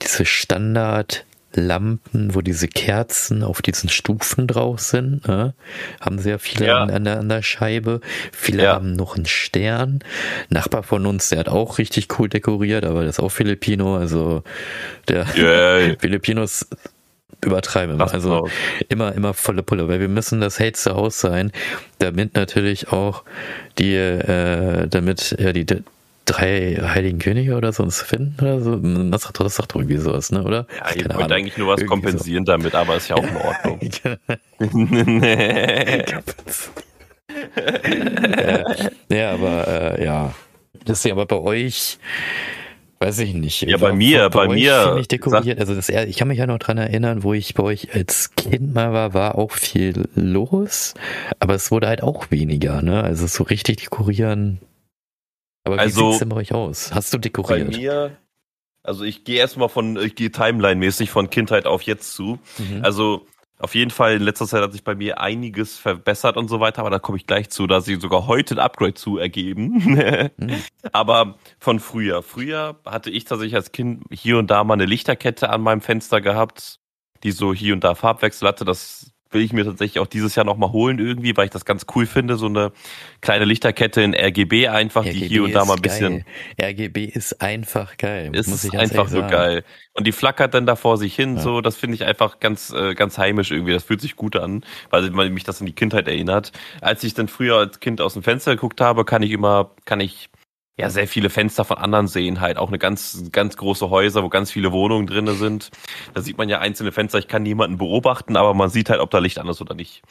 diese 0.00 0.24
Standardlampen, 0.24 2.36
wo 2.36 2.40
diese 2.40 2.68
Kerzen 2.68 3.42
auf 3.42 3.60
diesen 3.60 3.88
Stufen 3.88 4.46
drauf 4.46 4.78
sind. 4.78 5.26
Ne? 5.26 5.54
Haben 6.00 6.20
sehr 6.20 6.38
viele 6.38 6.66
ja. 6.66 6.84
an, 6.84 7.04
der, 7.04 7.18
an 7.18 7.28
der 7.28 7.42
Scheibe. 7.42 8.00
Viele 8.30 8.62
ja. 8.62 8.74
haben 8.74 8.92
noch 8.92 9.16
einen 9.16 9.26
Stern. 9.26 9.98
Nachbar 10.48 10.84
von 10.84 11.06
uns, 11.06 11.30
der 11.30 11.40
hat 11.40 11.48
auch 11.48 11.78
richtig 11.78 12.06
cool 12.18 12.28
dekoriert, 12.28 12.84
aber 12.84 13.04
das 13.04 13.18
ist 13.18 13.20
auch 13.20 13.32
Filipino. 13.32 13.96
Also 13.96 14.44
der 15.08 15.26
yeah. 15.36 15.96
Filipinos 15.98 16.68
übertreiben 17.44 17.94
immer. 17.94 18.12
Also 18.12 18.48
immer, 18.88 19.14
immer 19.14 19.34
volle 19.34 19.62
Pulle, 19.62 19.88
weil 19.88 20.00
wir 20.00 20.08
müssen 20.08 20.40
das 20.40 20.58
hellste 20.58 20.94
Haus 20.94 21.20
sein, 21.20 21.52
damit 21.98 22.34
natürlich 22.34 22.90
auch 22.92 23.22
die, 23.78 23.94
äh, 23.94 24.88
damit 24.88 25.36
ja, 25.38 25.52
die 25.52 25.66
drei 26.24 26.78
Heiligen 26.80 27.18
Könige 27.18 27.56
oder 27.56 27.72
so 27.72 27.82
uns 27.82 28.00
finden 28.00 28.36
oder 28.40 28.60
so. 28.60 28.76
Das 28.76 29.22
sagt, 29.22 29.40
das 29.40 29.56
sagt 29.56 29.72
doch 29.72 29.80
irgendwie 29.80 29.98
sowas, 29.98 30.30
ne, 30.32 30.42
oder? 30.42 30.66
Ja, 30.78 30.88
ich 30.90 30.96
wollte 30.96 31.16
Ahnung. 31.16 31.32
eigentlich 31.32 31.58
nur 31.58 31.68
was 31.68 31.80
irgendwie 31.80 31.86
kompensieren 31.86 32.46
so. 32.46 32.52
damit, 32.52 32.74
aber 32.74 32.96
ist 32.96 33.08
ja 33.08 33.16
auch 33.16 33.24
in 33.24 33.36
Ordnung. 33.36 33.80
ja, 34.04 34.16
ja, 39.10 39.32
aber 39.32 39.98
äh, 39.98 40.04
ja. 40.04 40.34
Das 40.84 40.98
ist 40.98 41.04
ja 41.04 41.12
aber 41.12 41.26
bei 41.26 41.36
euch 41.36 41.98
Weiß 43.04 43.18
ich 43.18 43.34
nicht. 43.34 43.60
Ja, 43.60 43.76
bei 43.76 43.92
mir, 43.92 44.30
bei, 44.30 44.46
bei 44.46 44.54
mir. 44.54 44.96
Ich 44.98 45.08
dekoriert. 45.08 45.60
Also 45.60 45.74
das, 45.74 45.90
ich 45.90 46.16
kann 46.16 46.28
mich 46.28 46.38
ja 46.38 46.46
noch 46.46 46.58
dran 46.58 46.78
erinnern, 46.78 47.22
wo 47.22 47.34
ich 47.34 47.52
bei 47.52 47.62
euch 47.62 47.94
als 47.94 48.34
Kind 48.34 48.72
mal 48.72 48.94
war, 48.94 49.12
war 49.12 49.36
auch 49.36 49.52
viel 49.52 50.08
los, 50.14 50.94
aber 51.38 51.54
es 51.54 51.70
wurde 51.70 51.86
halt 51.88 52.02
auch 52.02 52.30
weniger, 52.30 52.80
ne? 52.80 53.04
Also 53.04 53.26
so 53.26 53.44
richtig 53.44 53.76
dekorieren. 53.76 54.58
Aber 55.64 55.76
wie 55.76 55.80
also, 55.80 56.08
sieht's 56.08 56.20
denn 56.20 56.30
bei 56.30 56.36
euch 56.36 56.54
aus? 56.54 56.94
Hast 56.94 57.12
du 57.12 57.18
dekoriert? 57.18 57.72
Bei 57.72 57.76
mir, 57.76 58.16
also 58.82 59.04
ich 59.04 59.24
gehe 59.24 59.36
erstmal 59.36 59.68
von, 59.68 59.98
ich 59.98 60.14
gehe 60.14 60.30
Timeline-mäßig 60.30 61.10
von 61.10 61.28
Kindheit 61.28 61.66
auf 61.66 61.82
jetzt 61.82 62.14
zu. 62.14 62.38
Mhm. 62.56 62.80
Also 62.84 63.26
auf 63.58 63.74
jeden 63.74 63.90
Fall 63.90 64.16
in 64.16 64.22
letzter 64.22 64.46
Zeit 64.46 64.62
hat 64.62 64.72
sich 64.72 64.82
bei 64.82 64.94
mir 64.94 65.20
einiges 65.20 65.78
verbessert 65.78 66.36
und 66.36 66.48
so 66.48 66.60
weiter, 66.60 66.80
aber 66.80 66.90
da 66.90 66.98
komme 66.98 67.18
ich 67.18 67.26
gleich 67.26 67.50
zu, 67.50 67.66
da 67.66 67.80
sie 67.80 67.96
sogar 67.96 68.26
heute 68.26 68.56
ein 68.56 68.58
Upgrade 68.58 68.94
zu 68.94 69.18
ergeben. 69.18 70.32
mhm. 70.36 70.62
Aber 70.92 71.36
von 71.60 71.78
früher. 71.78 72.22
Früher 72.22 72.80
hatte 72.84 73.10
ich 73.10 73.24
tatsächlich 73.24 73.54
als 73.54 73.72
Kind 73.72 74.04
hier 74.10 74.38
und 74.38 74.50
da 74.50 74.64
mal 74.64 74.74
eine 74.74 74.86
Lichterkette 74.86 75.50
an 75.50 75.62
meinem 75.62 75.80
Fenster 75.80 76.20
gehabt, 76.20 76.80
die 77.22 77.30
so 77.30 77.54
hier 77.54 77.74
und 77.74 77.84
da 77.84 77.94
Farbwechsel 77.94 78.48
hatte. 78.48 78.64
Das 78.64 79.13
will 79.34 79.42
ich 79.42 79.52
mir 79.52 79.64
tatsächlich 79.64 79.98
auch 79.98 80.06
dieses 80.06 80.34
Jahr 80.34 80.46
nochmal 80.46 80.72
holen 80.72 80.98
irgendwie, 80.98 81.36
weil 81.36 81.46
ich 81.46 81.50
das 81.50 81.64
ganz 81.64 81.86
cool 81.94 82.06
finde. 82.06 82.36
So 82.36 82.46
eine 82.46 82.72
kleine 83.20 83.44
Lichterkette 83.44 84.00
in 84.02 84.14
RGB 84.14 84.68
einfach, 84.68 85.04
RGB 85.04 85.18
die 85.18 85.26
hier 85.26 85.44
und 85.44 85.52
da 85.52 85.64
mal 85.64 85.74
ein 85.74 85.82
bisschen. 85.82 86.24
Geil. 86.56 86.70
RGB 86.70 87.04
ist 87.04 87.42
einfach 87.42 87.96
geil. 87.96 88.30
Ist 88.34 88.48
muss 88.48 88.64
ich 88.64 88.78
einfach 88.78 89.08
so 89.08 89.20
geil. 89.20 89.64
Und 89.92 90.06
die 90.06 90.12
flackert 90.12 90.54
dann 90.54 90.66
da 90.66 90.74
vor 90.76 90.98
sich 90.98 91.14
hin, 91.14 91.36
ja. 91.36 91.42
so, 91.42 91.60
das 91.60 91.76
finde 91.76 91.94
ich 91.94 92.04
einfach 92.04 92.40
ganz, 92.40 92.72
äh, 92.72 92.94
ganz 92.94 93.16
heimisch 93.18 93.50
irgendwie. 93.50 93.72
Das 93.72 93.84
fühlt 93.84 94.00
sich 94.00 94.16
gut 94.16 94.36
an, 94.36 94.64
weil 94.90 95.10
mich 95.10 95.44
das 95.44 95.60
an 95.60 95.66
die 95.66 95.72
Kindheit 95.72 96.08
erinnert. 96.08 96.52
Als 96.80 97.04
ich 97.04 97.14
dann 97.14 97.28
früher 97.28 97.58
als 97.58 97.80
Kind 97.80 98.00
aus 98.00 98.14
dem 98.14 98.22
Fenster 98.22 98.54
geguckt 98.54 98.80
habe, 98.80 99.04
kann 99.04 99.22
ich 99.22 99.30
immer, 99.30 99.70
kann 99.84 100.00
ich 100.00 100.30
ja 100.76 100.90
sehr 100.90 101.06
viele 101.06 101.30
Fenster 101.30 101.64
von 101.64 101.78
anderen 101.78 102.08
sehen, 102.08 102.40
halt 102.40 102.56
auch 102.56 102.68
eine 102.68 102.78
ganz, 102.78 103.30
ganz 103.30 103.56
große 103.56 103.90
Häuser, 103.90 104.24
wo 104.24 104.28
ganz 104.28 104.50
viele 104.50 104.72
Wohnungen 104.72 105.06
drinne 105.06 105.34
sind. 105.34 105.70
Da 106.14 106.20
sieht 106.20 106.36
man 106.36 106.48
ja 106.48 106.58
einzelne 106.58 106.90
Fenster, 106.90 107.18
ich 107.18 107.28
kann 107.28 107.42
niemanden 107.44 107.78
beobachten, 107.78 108.36
aber 108.36 108.54
man 108.54 108.70
sieht 108.70 108.90
halt, 108.90 109.00
ob 109.00 109.10
da 109.10 109.18
Licht 109.18 109.38
an 109.38 109.48
ist 109.48 109.60
oder 109.60 109.74
nicht. 109.74 110.02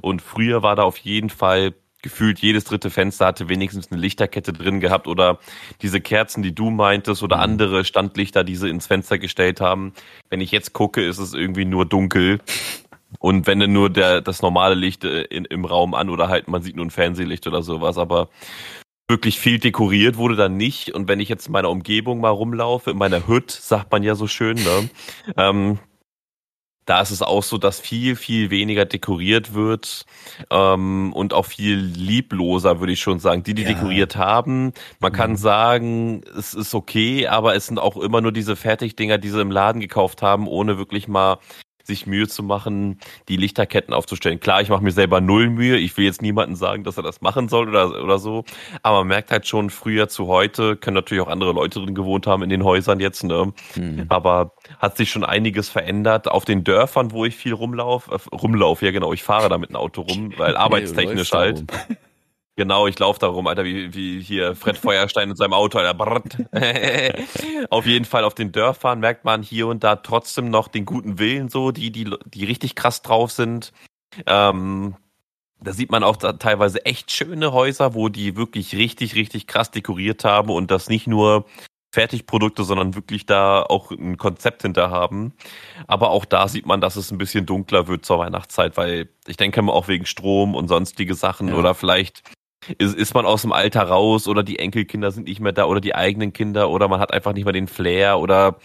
Und 0.00 0.22
früher 0.22 0.62
war 0.62 0.76
da 0.76 0.84
auf 0.84 0.98
jeden 0.98 1.30
Fall 1.30 1.74
gefühlt 2.02 2.40
jedes 2.40 2.64
dritte 2.64 2.90
Fenster 2.90 3.26
hatte 3.26 3.48
wenigstens 3.48 3.90
eine 3.90 4.00
Lichterkette 4.00 4.52
drin 4.52 4.80
gehabt 4.80 5.06
oder 5.06 5.38
diese 5.82 6.00
Kerzen, 6.00 6.42
die 6.42 6.54
du 6.54 6.70
meintest 6.70 7.22
oder 7.22 7.36
mhm. 7.36 7.42
andere 7.42 7.84
Standlichter, 7.84 8.44
die 8.44 8.56
sie 8.56 8.68
ins 8.68 8.88
Fenster 8.88 9.18
gestellt 9.18 9.60
haben. 9.60 9.92
Wenn 10.28 10.40
ich 10.40 10.50
jetzt 10.50 10.72
gucke, 10.72 11.04
ist 11.04 11.18
es 11.18 11.32
irgendwie 11.32 11.64
nur 11.64 11.86
dunkel. 11.86 12.40
Und 13.18 13.46
wenn 13.46 13.60
dann 13.60 13.72
nur 13.72 13.88
der, 13.88 14.20
das 14.20 14.42
normale 14.42 14.74
Licht 14.74 15.04
äh, 15.04 15.22
in, 15.22 15.44
im 15.44 15.64
Raum 15.64 15.94
an 15.94 16.10
oder 16.10 16.28
halt 16.28 16.48
man 16.48 16.62
sieht 16.62 16.76
nur 16.76 16.86
ein 16.86 16.90
Fernsehlicht 16.90 17.46
oder 17.46 17.62
sowas, 17.62 17.98
aber 17.98 18.28
wirklich 19.12 19.38
viel 19.38 19.58
dekoriert 19.58 20.16
wurde 20.16 20.34
dann 20.34 20.56
nicht. 20.56 20.94
Und 20.94 21.06
wenn 21.06 21.20
ich 21.20 21.28
jetzt 21.28 21.46
in 21.46 21.52
meiner 21.52 21.70
Umgebung 21.70 22.20
mal 22.20 22.30
rumlaufe, 22.30 22.90
in 22.90 22.96
meiner 22.96 23.28
Hütte, 23.28 23.54
sagt 23.60 23.92
man 23.92 24.02
ja 24.02 24.14
so 24.14 24.26
schön, 24.26 24.56
ne? 24.56 24.88
Ähm, 25.36 25.78
da 26.84 27.00
ist 27.00 27.12
es 27.12 27.22
auch 27.22 27.44
so, 27.44 27.58
dass 27.58 27.78
viel, 27.78 28.16
viel 28.16 28.50
weniger 28.50 28.84
dekoriert 28.84 29.54
wird 29.54 30.04
ähm, 30.50 31.12
und 31.12 31.32
auch 31.32 31.46
viel 31.46 31.76
liebloser, 31.76 32.80
würde 32.80 32.94
ich 32.94 33.00
schon 33.00 33.20
sagen. 33.20 33.44
Die, 33.44 33.54
die 33.54 33.62
ja. 33.62 33.68
dekoriert 33.68 34.16
haben, 34.16 34.72
man 34.98 35.12
mhm. 35.12 35.16
kann 35.16 35.36
sagen, 35.36 36.22
es 36.36 36.54
ist 36.54 36.74
okay, 36.74 37.28
aber 37.28 37.54
es 37.54 37.66
sind 37.66 37.78
auch 37.78 37.96
immer 37.96 38.20
nur 38.20 38.32
diese 38.32 38.56
Fertigdinger, 38.56 39.18
die 39.18 39.28
sie 39.28 39.40
im 39.40 39.52
Laden 39.52 39.80
gekauft 39.80 40.22
haben, 40.22 40.48
ohne 40.48 40.76
wirklich 40.76 41.06
mal 41.06 41.38
sich 41.86 42.06
Mühe 42.06 42.28
zu 42.28 42.42
machen, 42.42 42.98
die 43.28 43.36
Lichterketten 43.36 43.94
aufzustellen. 43.94 44.40
Klar, 44.40 44.62
ich 44.62 44.68
mache 44.68 44.82
mir 44.82 44.92
selber 44.92 45.20
null 45.20 45.50
Mühe. 45.50 45.76
Ich 45.76 45.96
will 45.96 46.04
jetzt 46.04 46.22
niemandem 46.22 46.56
sagen, 46.56 46.84
dass 46.84 46.96
er 46.96 47.02
das 47.02 47.20
machen 47.20 47.48
soll 47.48 47.68
oder, 47.68 48.02
oder 48.02 48.18
so. 48.18 48.44
Aber 48.82 48.98
man 48.98 49.08
merkt 49.08 49.30
halt 49.30 49.46
schon 49.46 49.70
früher 49.70 50.08
zu 50.08 50.26
heute, 50.26 50.76
können 50.76 50.94
natürlich 50.94 51.22
auch 51.22 51.28
andere 51.28 51.52
Leute 51.52 51.80
drin 51.80 51.94
gewohnt 51.94 52.26
haben 52.26 52.42
in 52.42 52.50
den 52.50 52.64
Häusern 52.64 53.00
jetzt, 53.00 53.24
ne? 53.24 53.52
Mhm. 53.76 54.06
Aber 54.08 54.52
hat 54.78 54.96
sich 54.96 55.10
schon 55.10 55.24
einiges 55.24 55.68
verändert. 55.68 56.28
Auf 56.28 56.44
den 56.44 56.64
Dörfern, 56.64 57.12
wo 57.12 57.24
ich 57.24 57.36
viel 57.36 57.52
rumlaufe, 57.52 58.12
äh, 58.12 58.34
rumlaufe, 58.34 58.84
ja 58.84 58.92
genau, 58.92 59.12
ich 59.12 59.22
fahre 59.22 59.48
da 59.48 59.58
mit 59.58 59.70
einem 59.70 59.76
Auto 59.76 60.02
rum, 60.02 60.32
weil 60.36 60.56
arbeitstechnisch 60.62 61.32
halt. 61.32 61.64
Genau, 62.56 62.86
ich 62.86 62.98
laufe 62.98 63.18
da 63.18 63.28
rum, 63.28 63.46
Alter, 63.46 63.64
wie, 63.64 63.94
wie 63.94 64.20
hier 64.20 64.54
Fred 64.54 64.76
Feuerstein 64.76 65.30
in 65.30 65.36
seinem 65.36 65.54
Auto, 65.54 65.78
Alter. 65.78 66.22
auf 67.70 67.86
jeden 67.86 68.04
Fall 68.04 68.24
auf 68.24 68.34
den 68.34 68.52
Dörfern 68.52 69.00
merkt 69.00 69.24
man 69.24 69.42
hier 69.42 69.68
und 69.68 69.82
da 69.82 69.96
trotzdem 69.96 70.50
noch 70.50 70.68
den 70.68 70.84
guten 70.84 71.18
Willen 71.18 71.48
so, 71.48 71.70
die, 71.70 71.90
die, 71.90 72.14
die 72.26 72.44
richtig 72.44 72.74
krass 72.74 73.00
drauf 73.00 73.30
sind. 73.32 73.72
Ähm, 74.26 74.96
da 75.60 75.72
sieht 75.72 75.90
man 75.90 76.02
auch 76.02 76.16
teilweise 76.16 76.84
echt 76.84 77.10
schöne 77.10 77.52
Häuser, 77.52 77.94
wo 77.94 78.08
die 78.08 78.36
wirklich 78.36 78.74
richtig, 78.74 79.14
richtig 79.14 79.46
krass 79.46 79.70
dekoriert 79.70 80.24
haben 80.24 80.50
und 80.50 80.70
das 80.70 80.88
nicht 80.88 81.06
nur 81.06 81.46
Fertigprodukte, 81.94 82.64
sondern 82.64 82.94
wirklich 82.94 83.26
da 83.26 83.62
auch 83.62 83.90
ein 83.90 84.16
Konzept 84.16 84.62
hinter 84.62 84.90
haben. 84.90 85.34
Aber 85.86 86.10
auch 86.10 86.24
da 86.24 86.48
sieht 86.48 86.66
man, 86.66 86.80
dass 86.80 86.96
es 86.96 87.10
ein 87.10 87.18
bisschen 87.18 87.46
dunkler 87.46 87.86
wird 87.86 88.04
zur 88.04 88.18
Weihnachtszeit, 88.18 88.76
weil 88.76 89.08
ich 89.26 89.36
denke 89.36 89.62
mal 89.62 89.72
auch 89.72 89.88
wegen 89.88 90.06
Strom 90.06 90.54
und 90.54 90.68
sonstige 90.68 91.14
Sachen 91.14 91.48
ja. 91.48 91.54
oder 91.54 91.74
vielleicht 91.74 92.22
ist, 92.78 92.94
ist 92.94 93.14
man 93.14 93.26
aus 93.26 93.42
dem 93.42 93.52
Alter 93.52 93.82
raus 93.82 94.28
oder 94.28 94.42
die 94.42 94.58
Enkelkinder 94.58 95.10
sind 95.10 95.26
nicht 95.26 95.40
mehr 95.40 95.52
da 95.52 95.64
oder 95.66 95.80
die 95.80 95.94
eigenen 95.94 96.32
Kinder 96.32 96.70
oder 96.70 96.88
man 96.88 97.00
hat 97.00 97.12
einfach 97.12 97.32
nicht 97.32 97.44
mehr 97.44 97.52
den 97.52 97.68
Flair 97.68 98.18
oder 98.18 98.58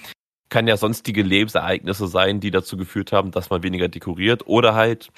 kann 0.50 0.68
ja 0.68 0.78
sonstige 0.78 1.24
Lebensereignisse 1.24 2.08
sein, 2.08 2.40
die 2.40 2.52
dazu 2.52 2.78
geführt 2.78 3.12
haben, 3.12 3.32
dass 3.32 3.50
man 3.50 3.64
weniger 3.64 3.90
dekoriert 3.90 4.48
oder 4.48 4.76
halt 4.76 5.10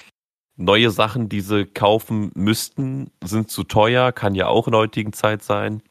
neue 0.56 0.90
Sachen, 0.90 1.28
die 1.28 1.40
sie 1.40 1.66
kaufen 1.66 2.32
müssten, 2.34 3.10
sind 3.24 3.50
zu 3.50 3.64
teuer, 3.64 4.12
kann 4.12 4.34
ja 4.34 4.48
auch 4.48 4.66
in 4.66 4.72
der 4.72 4.80
heutigen 4.80 5.12
Zeit 5.12 5.42
sein. 5.42 5.82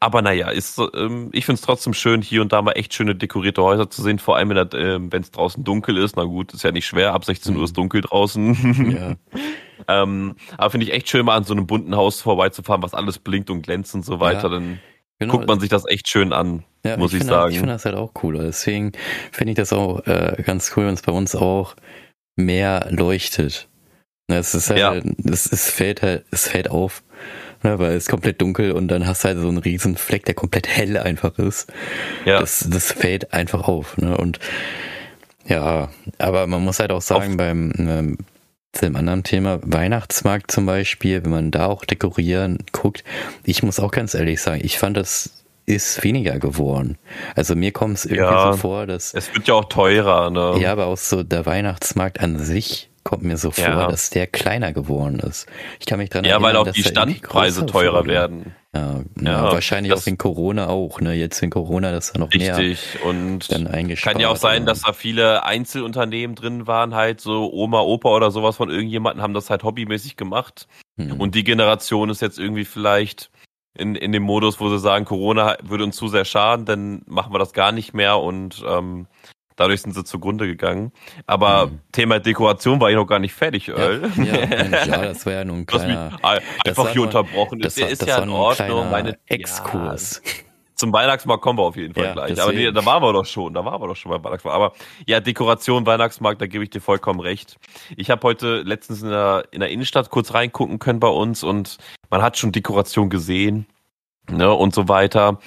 Aber 0.00 0.22
naja, 0.22 0.48
ist, 0.48 0.80
ähm, 0.94 1.30
ich 1.32 1.44
finde 1.44 1.56
es 1.56 1.62
trotzdem 1.62 1.92
schön, 1.92 2.22
hier 2.22 2.40
und 2.42 2.52
da 2.52 2.62
mal 2.62 2.72
echt 2.72 2.94
schöne 2.94 3.14
dekorierte 3.14 3.62
Häuser 3.62 3.90
zu 3.90 4.02
sehen, 4.02 4.18
vor 4.18 4.36
allem 4.36 4.50
äh, 4.52 4.66
wenn 4.72 5.22
es 5.22 5.30
draußen 5.30 5.64
dunkel 5.64 5.98
ist. 5.98 6.16
Na 6.16 6.24
gut, 6.24 6.54
ist 6.54 6.62
ja 6.62 6.72
nicht 6.72 6.86
schwer, 6.86 7.14
ab 7.14 7.24
16 7.24 7.56
Uhr 7.56 7.64
ist 7.64 7.76
dunkel 7.76 8.00
draußen. 8.00 8.92
Ja. 8.96 9.16
ähm, 9.88 10.36
aber 10.56 10.70
finde 10.70 10.86
ich 10.86 10.92
echt 10.92 11.08
schön, 11.08 11.24
mal 11.24 11.36
an 11.36 11.44
so 11.44 11.54
einem 11.54 11.66
bunten 11.66 11.96
Haus 11.96 12.20
vorbeizufahren, 12.20 12.82
was 12.82 12.94
alles 12.94 13.18
blinkt 13.18 13.50
und 13.50 13.62
glänzt 13.62 13.94
und 13.94 14.04
so 14.04 14.20
weiter. 14.20 14.44
Ja, 14.44 14.48
Dann 14.50 14.80
genau. 15.18 15.32
guckt 15.32 15.48
man 15.48 15.60
sich 15.60 15.68
das 15.68 15.86
echt 15.86 16.08
schön 16.08 16.32
an, 16.32 16.64
ja, 16.84 16.96
muss 16.96 17.12
ich, 17.12 17.20
ich 17.20 17.26
sagen. 17.26 17.52
ich 17.52 17.58
finde 17.58 17.74
das 17.74 17.84
halt 17.84 17.94
auch 17.94 18.12
cool. 18.22 18.38
Deswegen 18.38 18.92
finde 19.30 19.52
ich 19.52 19.56
das 19.56 19.72
auch 19.72 20.06
äh, 20.06 20.42
ganz 20.44 20.72
cool, 20.76 20.86
wenn 20.86 20.94
es 20.94 21.02
bei 21.02 21.12
uns 21.12 21.34
auch 21.34 21.76
mehr 22.36 22.88
leuchtet. 22.90 23.68
Ne, 24.28 24.38
es 24.38 24.54
ist 24.54 24.70
halt, 24.70 24.78
ja. 24.78 24.94
es, 25.24 25.50
es 25.50 25.70
fällt 25.70 26.02
halt, 26.02 26.24
es 26.30 26.48
fällt 26.48 26.70
auf 26.70 27.02
ne, 27.62 27.78
weil 27.78 27.92
es 27.92 28.04
ist 28.04 28.10
komplett 28.10 28.40
dunkel 28.40 28.72
und 28.72 28.88
dann 28.88 29.06
hast 29.06 29.24
du 29.24 29.28
halt 29.28 29.38
so 29.38 29.48
einen 29.48 29.58
riesen 29.58 29.96
Fleck, 29.96 30.24
der 30.24 30.34
komplett 30.34 30.68
hell 30.68 30.96
einfach 30.96 31.38
ist. 31.38 31.72
Ja. 32.24 32.40
Das, 32.40 32.66
das 32.68 32.92
fällt 32.92 33.32
einfach 33.32 33.66
auf. 33.68 33.96
Ne? 33.98 34.16
Und 34.16 34.38
ja, 35.46 35.88
aber 36.18 36.46
man 36.46 36.62
muss 36.62 36.78
halt 36.78 36.92
auch 36.92 37.02
sagen, 37.02 37.36
beim 37.36 37.72
zu 38.72 38.86
dem 38.86 38.96
anderen 38.96 39.22
Thema, 39.22 39.60
Weihnachtsmarkt 39.62 40.50
zum 40.50 40.66
Beispiel, 40.66 41.22
wenn 41.24 41.30
man 41.30 41.50
da 41.50 41.66
auch 41.66 41.84
dekorieren 41.84 42.58
guckt, 42.72 43.04
ich 43.44 43.62
muss 43.62 43.78
auch 43.78 43.90
ganz 43.90 44.14
ehrlich 44.14 44.40
sagen, 44.40 44.62
ich 44.64 44.78
fand 44.78 44.96
das 44.96 45.42
ist 45.64 46.02
weniger 46.02 46.38
geworden. 46.38 46.98
Also 47.36 47.54
mir 47.54 47.72
kommt 47.72 47.98
es 47.98 48.04
irgendwie 48.04 48.24
ja, 48.24 48.52
so 48.52 48.58
vor, 48.58 48.86
dass. 48.86 49.14
Es 49.14 49.32
wird 49.32 49.46
ja 49.46 49.54
auch 49.54 49.66
teurer, 49.66 50.30
ne? 50.30 50.58
Ja, 50.60 50.72
aber 50.72 50.86
auch 50.86 50.96
so 50.96 51.22
der 51.22 51.46
Weihnachtsmarkt 51.46 52.20
an 52.20 52.38
sich 52.38 52.90
kommt 53.04 53.22
mir 53.22 53.36
so 53.36 53.50
vor, 53.50 53.64
ja. 53.64 53.86
dass 53.86 54.10
der 54.10 54.26
kleiner 54.26 54.72
geworden 54.72 55.18
ist. 55.18 55.46
Ich 55.80 55.86
kann 55.86 55.98
mich 55.98 56.10
dran 56.10 56.24
ja, 56.24 56.32
erinnern, 56.32 56.50
weil 56.50 56.56
auch 56.56 56.72
die 56.72 56.82
Standpreise 56.82 57.66
teurer 57.66 58.06
werden. 58.06 58.54
Ja, 58.74 59.00
ja, 59.20 59.42
wahrscheinlich 59.52 59.92
auch 59.92 60.06
in 60.06 60.16
Corona 60.16 60.68
auch, 60.68 61.00
ne? 61.00 61.12
Jetzt 61.12 61.42
in 61.42 61.50
Corona, 61.50 61.92
dass 61.92 62.12
da 62.12 62.18
noch 62.18 62.32
richtig. 62.32 62.48
mehr 62.48 62.56
Richtig, 62.56 63.04
und 63.04 63.52
dann. 63.52 63.70
Kann 63.96 64.18
ja 64.18 64.28
auch 64.28 64.36
sein, 64.36 64.64
dass 64.64 64.80
da 64.80 64.94
viele 64.94 65.44
Einzelunternehmen 65.44 66.34
drin 66.34 66.66
waren, 66.66 66.94
halt 66.94 67.20
so 67.20 67.52
Oma, 67.52 67.80
Opa 67.80 68.08
oder 68.08 68.30
sowas 68.30 68.56
von 68.56 68.70
irgendjemanden 68.70 69.22
haben 69.22 69.34
das 69.34 69.50
halt 69.50 69.62
hobbymäßig 69.62 70.16
gemacht. 70.16 70.68
Hm. 70.96 71.20
Und 71.20 71.34
die 71.34 71.44
Generation 71.44 72.08
ist 72.08 72.22
jetzt 72.22 72.38
irgendwie 72.38 72.64
vielleicht 72.64 73.30
in, 73.74 73.94
in 73.94 74.12
dem 74.12 74.22
Modus, 74.22 74.60
wo 74.60 74.68
sie 74.68 74.78
sagen, 74.78 75.04
Corona 75.04 75.56
würde 75.62 75.84
uns 75.84 75.96
zu 75.96 76.08
sehr 76.08 76.24
schaden, 76.24 76.64
dann 76.64 77.02
machen 77.06 77.32
wir 77.32 77.38
das 77.38 77.52
gar 77.52 77.72
nicht 77.72 77.94
mehr 77.94 78.18
und 78.18 78.62
ähm, 78.66 79.06
Dadurch 79.62 79.82
sind 79.82 79.94
sie 79.94 80.02
zugrunde 80.02 80.46
gegangen. 80.46 80.92
Aber 81.26 81.66
mhm. 81.66 81.78
Thema 81.92 82.18
Dekoration 82.18 82.80
war 82.80 82.90
ich 82.90 82.96
noch 82.96 83.06
gar 83.06 83.20
nicht 83.20 83.32
fertig, 83.32 83.68
Earl. 83.68 84.10
Ja, 84.16 84.24
ja, 84.24 84.84
ja 84.86 85.02
das 85.04 85.24
war 85.24 85.32
ja 85.34 85.44
nun 85.44 85.58
ein 85.58 85.66
kleiner... 85.66 86.18
Einfach 86.22 86.88
hier 86.88 86.96
nur, 86.96 87.06
unterbrochen. 87.06 87.60
Das, 87.60 87.76
das, 87.76 87.92
ist 87.92 88.02
das 88.02 88.08
ja 88.08 88.18
in 88.18 88.30
Ordnung. 88.30 88.90
Meine, 88.90 89.18
Exkurs. 89.26 90.20
Ja, 90.24 90.32
zum 90.74 90.92
Weihnachtsmarkt 90.92 91.44
kommen 91.44 91.60
wir 91.60 91.62
auf 91.62 91.76
jeden 91.76 91.94
Fall 91.94 92.06
ja, 92.06 92.12
gleich. 92.12 92.30
Deswegen. 92.30 92.42
Aber 92.42 92.52
nee, 92.52 92.72
da 92.72 92.84
waren 92.84 93.02
wir 93.04 93.12
doch 93.12 93.24
schon, 93.24 93.54
da 93.54 93.64
waren 93.64 93.80
wir 93.80 93.86
doch 93.86 93.94
schon 93.94 94.10
beim 94.10 94.24
Weihnachtsmarkt. 94.24 94.56
Aber 94.56 94.72
ja, 95.06 95.20
Dekoration, 95.20 95.86
Weihnachtsmarkt, 95.86 96.42
da 96.42 96.48
gebe 96.48 96.64
ich 96.64 96.70
dir 96.70 96.80
vollkommen 96.80 97.20
recht. 97.20 97.56
Ich 97.96 98.10
habe 98.10 98.20
heute 98.24 98.62
letztens 98.62 99.00
in 99.00 99.10
der, 99.10 99.44
in 99.52 99.60
der 99.60 99.70
Innenstadt 99.70 100.10
kurz 100.10 100.34
reingucken 100.34 100.80
können 100.80 100.98
bei 100.98 101.06
uns 101.06 101.44
und 101.44 101.78
man 102.10 102.20
hat 102.20 102.36
schon 102.36 102.50
Dekoration 102.50 103.10
gesehen 103.10 103.66
ne, 104.30 104.52
und 104.52 104.74
so 104.74 104.88
weiter. 104.88 105.38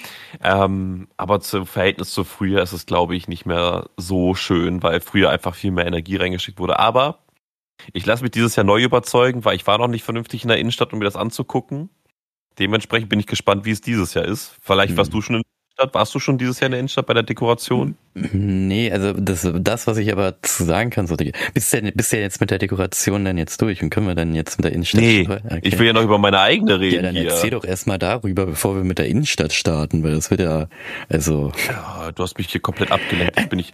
Ähm, 0.43 1.07
aber 1.17 1.39
zum 1.41 1.65
Verhältnis 1.65 2.11
zu 2.11 2.23
früher 2.23 2.61
ist 2.61 2.73
es, 2.73 2.85
glaube 2.85 3.15
ich, 3.15 3.27
nicht 3.27 3.45
mehr 3.45 3.89
so 3.97 4.35
schön, 4.35 4.83
weil 4.83 5.01
früher 5.01 5.29
einfach 5.29 5.55
viel 5.55 5.71
mehr 5.71 5.87
Energie 5.87 6.17
reingeschickt 6.17 6.59
wurde. 6.59 6.79
Aber 6.79 7.19
ich 7.93 8.05
lasse 8.05 8.23
mich 8.23 8.31
dieses 8.31 8.55
Jahr 8.55 8.65
neu 8.65 8.81
überzeugen, 8.81 9.45
weil 9.45 9.55
ich 9.55 9.67
war 9.67 9.77
noch 9.77 9.87
nicht 9.87 10.03
vernünftig 10.03 10.43
in 10.43 10.49
der 10.49 10.59
Innenstadt, 10.59 10.93
um 10.93 10.99
mir 10.99 11.05
das 11.05 11.15
anzugucken. 11.15 11.89
Dementsprechend 12.59 13.09
bin 13.09 13.19
ich 13.19 13.27
gespannt, 13.27 13.65
wie 13.65 13.71
es 13.71 13.81
dieses 13.81 14.13
Jahr 14.13 14.25
ist. 14.25 14.55
Vielleicht 14.61 14.95
warst 14.97 15.11
hm. 15.11 15.19
du 15.19 15.21
schon 15.21 15.35
in 15.37 15.41
Innenstadt? 15.75 15.93
Warst 15.93 16.15
du 16.15 16.19
schon 16.19 16.37
dieses 16.37 16.59
Jahr 16.59 16.67
in 16.67 16.71
der 16.71 16.79
Innenstadt 16.79 17.05
bei 17.05 17.13
der 17.13 17.23
Dekoration? 17.23 17.95
Nee, 18.13 18.91
also 18.91 19.11
das, 19.13 19.49
das 19.59 19.87
was 19.87 19.97
ich 19.97 20.11
aber 20.11 20.41
zu 20.41 20.63
sagen 20.63 20.89
kann, 20.89 21.05
so, 21.05 21.15
bist 21.53 21.73
du, 21.73 21.91
bist 21.91 22.13
du 22.13 22.17
jetzt 22.17 22.39
mit 22.39 22.49
der 22.49 22.59
Dekoration 22.59 23.25
dann 23.25 23.37
jetzt 23.37 23.61
durch 23.61 23.83
und 23.83 23.89
können 23.89 24.07
wir 24.07 24.15
dann 24.15 24.33
jetzt 24.33 24.57
mit 24.57 24.65
der 24.65 24.71
Innenstadt 24.71 25.01
Nee, 25.01 25.27
okay. 25.29 25.59
ich 25.61 25.77
will 25.77 25.87
ja 25.87 25.93
noch 25.93 26.03
über 26.03 26.17
meine 26.17 26.39
eigene 26.39 26.79
reden. 26.79 26.95
Ja, 26.95 27.01
dann 27.01 27.15
hier. 27.15 27.29
erzähl 27.29 27.49
doch 27.49 27.65
erstmal 27.65 27.99
darüber, 27.99 28.45
bevor 28.45 28.75
wir 28.75 28.83
mit 28.83 28.99
der 28.99 29.07
Innenstadt 29.07 29.51
starten, 29.51 30.03
weil 30.03 30.15
das 30.15 30.31
wird 30.31 30.39
ja, 30.39 30.67
also. 31.09 31.51
Ja, 31.67 32.11
du 32.13 32.23
hast 32.23 32.37
mich 32.37 32.49
hier 32.49 32.61
komplett 32.61 32.91
abgelenkt. 32.91 33.37
Ich 33.37 33.49
bin 33.49 33.57
nicht, 33.57 33.73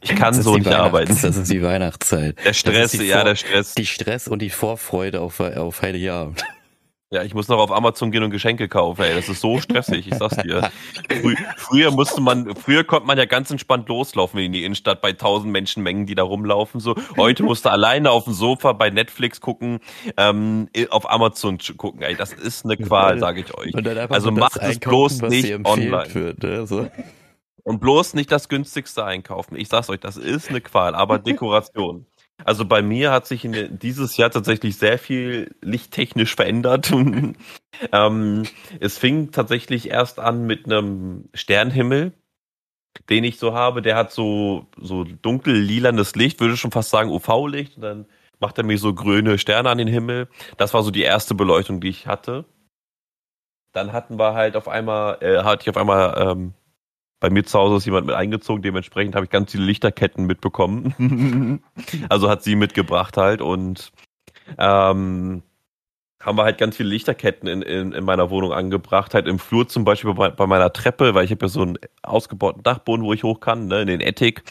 ich 0.00 0.16
kann 0.16 0.34
so 0.42 0.56
nicht 0.56 0.66
arbeiten. 0.68 1.16
Das 1.22 1.36
ist 1.36 1.50
die 1.50 1.62
Weihnachtszeit. 1.62 2.36
Der 2.44 2.52
Stress, 2.52 2.94
ja, 2.94 3.22
der 3.22 3.36
Stress. 3.36 3.74
Die 3.74 3.86
Stress 3.86 4.26
und 4.26 4.42
die 4.42 4.50
Vorfreude 4.50 5.20
auf, 5.20 5.38
auf 5.38 5.82
Heiligabend. 5.82 6.42
Ja, 7.12 7.22
ich 7.22 7.34
muss 7.34 7.46
noch 7.48 7.58
auf 7.58 7.70
Amazon 7.70 8.10
gehen 8.10 8.22
und 8.22 8.30
Geschenke 8.30 8.68
kaufen, 8.68 9.02
ey. 9.02 9.14
Das 9.14 9.28
ist 9.28 9.42
so 9.42 9.58
stressig, 9.58 10.08
ich 10.10 10.14
sag's 10.14 10.38
dir. 10.38 10.70
Frü 11.10 11.34
früher 11.58 11.90
musste 11.90 12.22
man, 12.22 12.56
früher 12.56 12.84
konnte 12.84 13.06
man 13.06 13.18
ja 13.18 13.26
ganz 13.26 13.50
entspannt 13.50 13.86
loslaufen 13.90 14.40
in 14.40 14.52
die 14.52 14.64
Innenstadt 14.64 15.02
bei 15.02 15.12
tausend 15.12 15.52
Menschenmengen, 15.52 16.06
die 16.06 16.14
da 16.14 16.22
rumlaufen. 16.22 16.80
So, 16.80 16.94
heute 17.18 17.42
musst 17.42 17.66
du 17.66 17.70
alleine 17.70 18.10
auf 18.10 18.24
dem 18.24 18.32
Sofa 18.32 18.72
bei 18.72 18.88
Netflix 18.88 19.42
gucken, 19.42 19.80
ähm, 20.16 20.70
auf 20.88 21.10
Amazon 21.10 21.58
gucken, 21.76 22.00
ey. 22.00 22.16
Das 22.16 22.32
ist 22.32 22.64
eine 22.64 22.78
Qual, 22.78 23.18
sage 23.18 23.42
ich 23.42 23.54
euch. 23.58 23.74
Also 24.10 24.30
macht 24.30 24.56
es 24.56 24.80
bloß 24.80 25.20
nicht 25.22 25.52
online. 25.66 26.14
Wird, 26.14 26.42
ne? 26.42 26.66
so. 26.66 26.88
Und 27.62 27.80
bloß 27.80 28.14
nicht 28.14 28.32
das 28.32 28.48
günstigste 28.48 29.04
einkaufen. 29.04 29.56
Ich 29.56 29.68
sag's 29.68 29.90
euch, 29.90 30.00
das 30.00 30.16
ist 30.16 30.48
eine 30.48 30.62
Qual, 30.62 30.94
aber 30.94 31.18
Dekoration. 31.20 32.06
Also 32.44 32.64
bei 32.64 32.82
mir 32.82 33.10
hat 33.10 33.26
sich 33.26 33.44
in, 33.44 33.78
dieses 33.78 34.16
Jahr 34.16 34.30
tatsächlich 34.30 34.76
sehr 34.76 34.98
viel 34.98 35.54
lichttechnisch 35.60 36.34
verändert. 36.34 36.92
ähm, 37.92 38.42
es 38.80 38.98
fing 38.98 39.30
tatsächlich 39.30 39.90
erst 39.90 40.18
an 40.18 40.46
mit 40.46 40.66
einem 40.66 41.28
Sternhimmel, 41.34 42.12
den 43.08 43.24
ich 43.24 43.38
so 43.38 43.54
habe. 43.54 43.82
Der 43.82 43.96
hat 43.96 44.12
so, 44.12 44.66
so 44.76 45.04
dunkel 45.04 45.54
lilanes 45.54 46.14
Licht, 46.14 46.40
würde 46.40 46.56
schon 46.56 46.72
fast 46.72 46.90
sagen 46.90 47.10
UV-Licht. 47.10 47.76
Und 47.76 47.82
dann 47.82 48.06
macht 48.40 48.58
er 48.58 48.64
mir 48.64 48.78
so 48.78 48.92
grüne 48.94 49.38
Sterne 49.38 49.70
an 49.70 49.78
den 49.78 49.88
Himmel. 49.88 50.28
Das 50.56 50.74
war 50.74 50.82
so 50.82 50.90
die 50.90 51.02
erste 51.02 51.34
Beleuchtung, 51.34 51.80
die 51.80 51.88
ich 51.88 52.06
hatte. 52.06 52.44
Dann 53.72 53.92
hatten 53.92 54.18
wir 54.18 54.34
halt 54.34 54.56
auf 54.56 54.68
einmal, 54.68 55.18
äh, 55.22 55.42
hatte 55.42 55.62
ich 55.62 55.70
auf 55.70 55.76
einmal 55.76 56.14
ähm, 56.18 56.54
bei 57.22 57.30
mir 57.30 57.44
zu 57.44 57.56
Hause 57.56 57.76
ist 57.76 57.86
jemand 57.86 58.08
mit 58.08 58.16
eingezogen, 58.16 58.62
dementsprechend 58.62 59.14
habe 59.14 59.26
ich 59.26 59.30
ganz 59.30 59.52
viele 59.52 59.64
Lichterketten 59.64 60.26
mitbekommen. 60.26 61.62
also 62.08 62.28
hat 62.28 62.42
sie 62.42 62.56
mitgebracht 62.56 63.16
halt 63.16 63.40
und 63.40 63.92
ähm, 64.58 65.44
haben 66.20 66.36
wir 66.36 66.42
halt 66.42 66.58
ganz 66.58 66.76
viele 66.76 66.88
Lichterketten 66.88 67.48
in, 67.48 67.62
in, 67.62 67.92
in 67.92 68.04
meiner 68.04 68.28
Wohnung 68.30 68.52
angebracht, 68.52 69.14
halt 69.14 69.28
im 69.28 69.38
Flur 69.38 69.68
zum 69.68 69.84
Beispiel 69.84 70.12
bei, 70.14 70.30
bei 70.30 70.48
meiner 70.48 70.72
Treppe, 70.72 71.14
weil 71.14 71.24
ich 71.24 71.30
habe 71.30 71.44
ja 71.44 71.48
so 71.48 71.62
einen 71.62 71.78
ausgebauten 72.02 72.64
Dachboden, 72.64 73.04
wo 73.04 73.12
ich 73.12 73.22
hoch 73.22 73.38
kann, 73.38 73.68
ne, 73.68 73.82
in 73.82 73.86
den 73.86 74.02
Attic. 74.02 74.42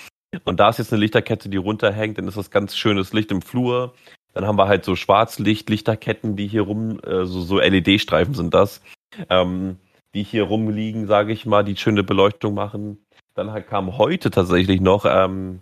Und 0.46 0.62
da 0.62 0.70
ist 0.70 0.80
jetzt 0.80 0.94
eine 0.94 1.02
Lichterkette, 1.02 1.50
die 1.50 1.58
runterhängt, 1.58 2.18
dann 2.18 2.28
ist 2.30 2.38
das 2.38 2.52
ganz 2.52 2.78
schönes 2.78 3.12
Licht 3.12 3.32
im 3.32 3.42
Flur. 3.42 3.94
Dann 4.34 4.48
haben 4.48 4.58
wir 4.58 4.70
halt 4.70 4.86
so 4.86 4.96
Schwarzlicht, 4.96 5.70
Lichterketten, 5.70 6.38
die 6.38 6.48
hier 6.48 6.62
rum, 6.62 7.02
äh, 7.02 7.26
so, 7.26 7.42
so 7.42 7.60
LED-Streifen 7.60 8.34
sind 8.34 8.54
das, 8.54 8.82
ähm, 9.30 9.76
die 10.14 10.24
hier 10.24 10.44
rumliegen, 10.44 11.08
sage 11.08 11.34
ich 11.34 11.46
mal, 11.46 11.64
die 11.64 11.78
schöne 11.78 12.04
Beleuchtung 12.04 12.54
machen. 12.54 12.98
Dann 13.34 13.52
halt 13.52 13.68
kam 13.68 13.98
heute 13.98 14.30
tatsächlich 14.30 14.82
noch 14.82 15.06
ähm, 15.08 15.62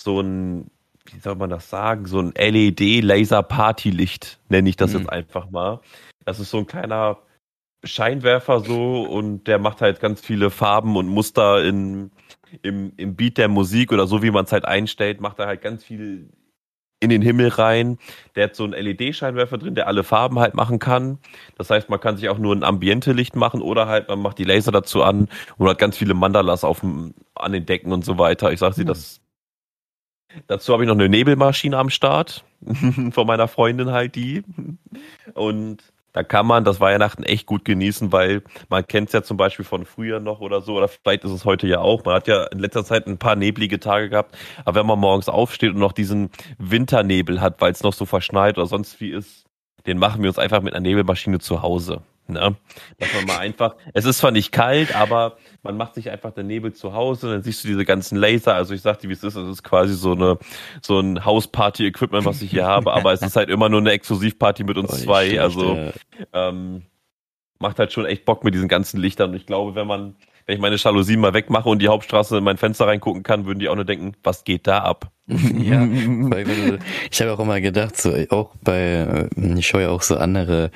so 0.00 0.20
ein, 0.20 0.70
wie 1.06 1.18
soll 1.20 1.36
man 1.36 1.50
das 1.50 1.70
sagen, 1.70 2.06
so 2.06 2.20
ein 2.20 2.32
LED-Laser-Party-Licht, 2.36 4.38
nenne 4.48 4.68
ich 4.68 4.76
das 4.76 4.92
mhm. 4.92 5.00
jetzt 5.00 5.10
einfach 5.10 5.50
mal. 5.50 5.80
Das 6.24 6.40
ist 6.40 6.50
so 6.50 6.58
ein 6.58 6.66
kleiner 6.66 7.18
Scheinwerfer 7.84 8.60
so 8.60 9.02
und 9.02 9.44
der 9.44 9.58
macht 9.58 9.80
halt 9.80 10.00
ganz 10.00 10.20
viele 10.20 10.50
Farben 10.50 10.96
und 10.96 11.08
Muster 11.08 11.64
in, 11.64 12.10
im, 12.62 12.92
im 12.96 13.16
Beat 13.16 13.38
der 13.38 13.48
Musik 13.48 13.92
oder 13.92 14.06
so, 14.06 14.22
wie 14.22 14.30
man 14.30 14.44
es 14.44 14.52
halt 14.52 14.64
einstellt, 14.64 15.20
macht 15.20 15.38
er 15.38 15.46
halt 15.46 15.62
ganz 15.62 15.84
viel 15.84 16.28
in 17.00 17.10
den 17.10 17.22
Himmel 17.22 17.48
rein. 17.48 17.98
Der 18.34 18.44
hat 18.44 18.56
so 18.56 18.64
einen 18.64 18.72
LED-Scheinwerfer 18.72 19.58
drin, 19.58 19.74
der 19.74 19.86
alle 19.86 20.04
Farben 20.04 20.38
halt 20.38 20.54
machen 20.54 20.78
kann. 20.78 21.18
Das 21.56 21.70
heißt, 21.70 21.88
man 21.88 22.00
kann 22.00 22.16
sich 22.16 22.28
auch 22.28 22.38
nur 22.38 22.54
ein 22.54 22.64
Ambiente-Licht 22.64 23.36
machen 23.36 23.62
oder 23.62 23.86
halt 23.86 24.08
man 24.08 24.20
macht 24.20 24.38
die 24.38 24.44
Laser 24.44 24.72
dazu 24.72 25.02
an 25.02 25.28
und 25.56 25.68
hat 25.68 25.78
ganz 25.78 25.96
viele 25.96 26.14
Mandalas 26.14 26.64
auf 26.64 26.80
dem, 26.80 27.14
an 27.34 27.52
den 27.52 27.66
Decken 27.66 27.92
und 27.92 28.04
so 28.04 28.18
weiter. 28.18 28.52
Ich 28.52 28.60
sag 28.60 28.74
sie, 28.74 28.82
mhm. 28.82 28.88
das 28.88 29.20
Dazu 30.46 30.72
habe 30.72 30.84
ich 30.84 30.88
noch 30.88 30.94
eine 30.94 31.08
Nebelmaschine 31.08 31.76
am 31.76 31.90
Start 31.90 32.44
von 33.10 33.26
meiner 33.26 33.48
Freundin 33.48 33.92
halt 33.92 34.14
die. 34.14 34.42
Und 35.34 35.82
da 36.18 36.24
kann 36.24 36.46
man 36.46 36.64
das 36.64 36.80
Weihnachten 36.80 37.22
echt 37.22 37.46
gut 37.46 37.64
genießen, 37.64 38.10
weil 38.10 38.42
man 38.68 38.84
kennt 38.84 39.06
es 39.06 39.12
ja 39.12 39.22
zum 39.22 39.36
Beispiel 39.36 39.64
von 39.64 39.86
früher 39.86 40.18
noch 40.18 40.40
oder 40.40 40.62
so, 40.62 40.74
oder 40.74 40.88
vielleicht 40.88 41.22
ist 41.22 41.30
es 41.30 41.44
heute 41.44 41.68
ja 41.68 41.78
auch. 41.78 42.04
Man 42.04 42.16
hat 42.16 42.26
ja 42.26 42.42
in 42.46 42.58
letzter 42.58 42.84
Zeit 42.84 43.06
ein 43.06 43.18
paar 43.18 43.36
neblige 43.36 43.78
Tage 43.78 44.08
gehabt, 44.08 44.36
aber 44.64 44.80
wenn 44.80 44.86
man 44.86 44.98
morgens 44.98 45.28
aufsteht 45.28 45.74
und 45.74 45.78
noch 45.78 45.92
diesen 45.92 46.30
Winternebel 46.58 47.40
hat, 47.40 47.60
weil 47.60 47.70
es 47.70 47.84
noch 47.84 47.92
so 47.92 48.04
verschneit 48.04 48.58
oder 48.58 48.66
sonst 48.66 49.00
wie 49.00 49.10
ist, 49.10 49.44
den 49.86 49.98
machen 49.98 50.20
wir 50.20 50.28
uns 50.28 50.40
einfach 50.40 50.60
mit 50.60 50.74
einer 50.74 50.88
Nebelmaschine 50.88 51.38
zu 51.38 51.62
Hause. 51.62 52.02
Ne? 52.30 52.56
Dass 52.98 53.14
man 53.14 53.24
mal 53.24 53.38
einfach, 53.38 53.74
es 53.94 54.04
ist 54.04 54.18
zwar 54.18 54.30
nicht 54.30 54.52
kalt, 54.52 54.94
aber 54.94 55.38
man 55.62 55.78
macht 55.78 55.94
sich 55.94 56.10
einfach 56.10 56.32
den 56.32 56.46
Nebel 56.46 56.74
zu 56.74 56.92
Hause, 56.92 57.30
dann 57.30 57.42
siehst 57.42 57.64
du 57.64 57.68
diese 57.68 57.86
ganzen 57.86 58.18
Laser. 58.18 58.54
Also 58.54 58.74
ich 58.74 58.82
sag 58.82 58.98
dir, 58.98 59.08
wie 59.08 59.14
es 59.14 59.24
ist, 59.24 59.34
es 59.34 59.48
ist 59.48 59.64
quasi 59.64 59.94
so 59.94 60.12
eine 60.12 60.38
so 60.82 61.00
ein 61.00 61.24
Hausparty-Equipment, 61.24 62.26
was 62.26 62.42
ich 62.42 62.50
hier 62.50 62.66
habe, 62.66 62.92
aber 62.92 63.14
es 63.14 63.22
ist 63.22 63.34
halt 63.34 63.48
immer 63.48 63.70
nur 63.70 63.80
eine 63.80 63.92
Exklusivparty 63.92 64.64
mit 64.64 64.76
uns 64.76 64.92
oh, 64.92 64.96
zwei. 64.96 65.40
Also 65.40 65.90
ähm, 66.34 66.82
macht 67.60 67.78
halt 67.78 67.92
schon 67.92 68.04
echt 68.04 68.26
Bock 68.26 68.44
mit 68.44 68.52
diesen 68.52 68.68
ganzen 68.68 69.00
Lichtern. 69.00 69.30
Und 69.30 69.36
ich 69.36 69.46
glaube, 69.46 69.74
wenn 69.74 69.86
man, 69.86 70.14
wenn 70.46 70.54
ich 70.54 70.60
meine 70.60 70.76
Jalousien 70.76 71.20
mal 71.20 71.34
wegmache 71.34 71.68
und 71.68 71.80
die 71.80 71.88
Hauptstraße 71.88 72.38
in 72.38 72.44
mein 72.44 72.58
Fenster 72.58 72.86
reingucken 72.86 73.22
kann, 73.22 73.46
würden 73.46 73.58
die 73.58 73.70
auch 73.70 73.74
nur 73.74 73.84
denken, 73.84 74.12
was 74.22 74.44
geht 74.44 74.66
da 74.66 74.80
ab? 74.80 75.10
ja, 75.26 75.80
weil, 75.80 76.78
ich 77.10 77.20
habe 77.22 77.32
auch 77.32 77.40
immer 77.40 77.60
gedacht, 77.60 77.96
so 77.96 78.14
auch 78.30 78.54
bei, 78.62 79.28
ich 79.34 79.66
schaue 79.66 79.82
ja 79.82 79.88
auch 79.88 80.02
so 80.02 80.16
andere 80.16 80.70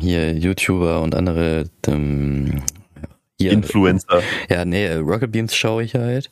hier 0.00 0.32
YouTuber 0.32 1.02
und 1.02 1.14
andere 1.14 1.64
ähm, 1.86 2.62
hier, 3.42 3.52
Influencer. 3.52 4.22
Ja, 4.48 4.64
nee, 4.64 4.92
Rocket 4.94 5.32
Beans 5.32 5.54
schaue 5.54 5.82
ich 5.84 5.94
halt. 5.94 6.30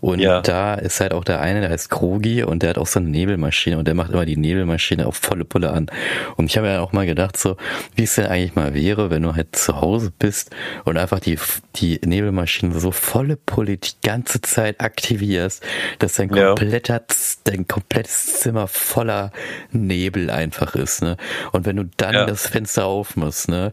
Und 0.00 0.20
ja. 0.20 0.40
da 0.40 0.74
ist 0.74 1.00
halt 1.00 1.12
auch 1.12 1.24
der 1.24 1.40
eine, 1.40 1.60
der 1.60 1.70
heißt 1.70 1.90
Krogi 1.90 2.42
und 2.42 2.62
der 2.62 2.70
hat 2.70 2.78
auch 2.78 2.86
so 2.86 3.00
eine 3.00 3.08
Nebelmaschine 3.08 3.78
und 3.78 3.86
der 3.86 3.94
macht 3.94 4.10
immer 4.10 4.26
die 4.26 4.36
Nebelmaschine 4.36 5.06
auf 5.06 5.16
volle 5.16 5.44
Pulle 5.44 5.70
an. 5.70 5.90
Und 6.36 6.46
ich 6.46 6.56
habe 6.56 6.68
ja 6.68 6.80
auch 6.80 6.92
mal 6.92 7.06
gedacht, 7.06 7.36
so, 7.36 7.56
wie 7.94 8.04
es 8.04 8.14
denn 8.14 8.26
eigentlich 8.26 8.54
mal 8.54 8.74
wäre, 8.74 9.10
wenn 9.10 9.22
du 9.22 9.34
halt 9.34 9.54
zu 9.56 9.80
Hause 9.80 10.12
bist 10.18 10.50
und 10.84 10.96
einfach 10.96 11.20
die, 11.20 11.38
die 11.76 12.00
Nebelmaschine 12.04 12.78
so 12.78 12.90
volle 12.90 13.36
Pulle 13.36 13.76
die 13.76 13.92
ganze 14.02 14.40
Zeit 14.40 14.80
aktivierst, 14.80 15.62
dass 15.98 16.14
dein 16.14 16.30
kompletter, 16.30 16.94
ja. 16.94 17.16
dein 17.44 17.66
komplettes 17.66 18.40
Zimmer 18.40 18.66
voller 18.68 19.32
Nebel 19.70 20.30
einfach 20.30 20.74
ist, 20.74 21.02
ne? 21.02 21.16
Und 21.52 21.66
wenn 21.66 21.76
du 21.76 21.84
dann 21.96 22.14
ja. 22.14 22.26
das 22.26 22.46
Fenster 22.46 22.86
aufmachst, 22.86 23.48
ne? 23.48 23.72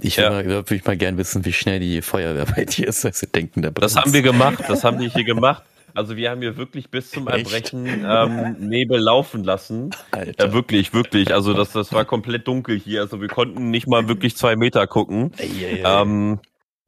Ich 0.00 0.16
ja. 0.16 0.44
würde 0.44 0.74
ich 0.74 0.84
mal 0.84 0.96
gern 0.96 1.16
wissen, 1.16 1.44
wie 1.44 1.52
schnell 1.52 1.80
die 1.80 2.02
Feuerwehr 2.02 2.46
bei 2.46 2.64
dir 2.64 2.88
ist, 2.88 3.04
dass 3.04 3.20
sie 3.20 3.26
denken, 3.26 3.62
da 3.62 3.70
Das 3.70 3.96
haben 3.96 4.12
wir 4.12 4.22
gemacht, 4.22 4.64
das 4.68 4.84
haben 4.84 4.98
wir 4.98 5.08
hier 5.08 5.24
gemacht. 5.24 5.62
Also 5.94 6.16
wir 6.16 6.30
haben 6.30 6.42
hier 6.42 6.58
wirklich 6.58 6.90
bis 6.90 7.10
zum 7.10 7.26
Erbrechen 7.26 8.04
ähm, 8.06 8.56
Nebel 8.58 9.00
laufen 9.00 9.44
lassen. 9.44 9.90
Alter. 10.10 10.46
Ja, 10.46 10.52
wirklich, 10.52 10.92
wirklich. 10.92 11.32
Also 11.32 11.54
das, 11.54 11.72
das 11.72 11.90
war 11.92 12.04
komplett 12.04 12.46
dunkel 12.46 12.78
hier. 12.78 13.00
Also 13.00 13.22
wir 13.22 13.28
konnten 13.28 13.70
nicht 13.70 13.86
mal 13.86 14.06
wirklich 14.06 14.36
zwei 14.36 14.56
Meter 14.56 14.86
gucken. 14.86 15.32
Ei, 15.38 15.44
ei, 15.44 15.84
ei. 15.84 16.02
Ähm, 16.02 16.38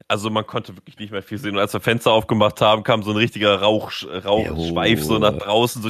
also 0.09 0.31
man 0.31 0.45
konnte 0.45 0.75
wirklich 0.75 0.97
nicht 0.97 1.11
mehr 1.11 1.21
viel 1.21 1.37
sehen. 1.37 1.55
Und 1.55 1.59
als 1.59 1.71
wir 1.71 1.79
Fenster 1.79 2.11
aufgemacht 2.11 2.59
haben, 2.61 2.83
kam 2.83 3.03
so 3.03 3.11
ein 3.11 3.17
richtiger 3.17 3.61
Rauch, 3.61 3.91
Rauchschweif 4.25 5.03
so 5.03 5.19
nach 5.19 5.37
draußen, 5.37 5.83
so 5.83 5.89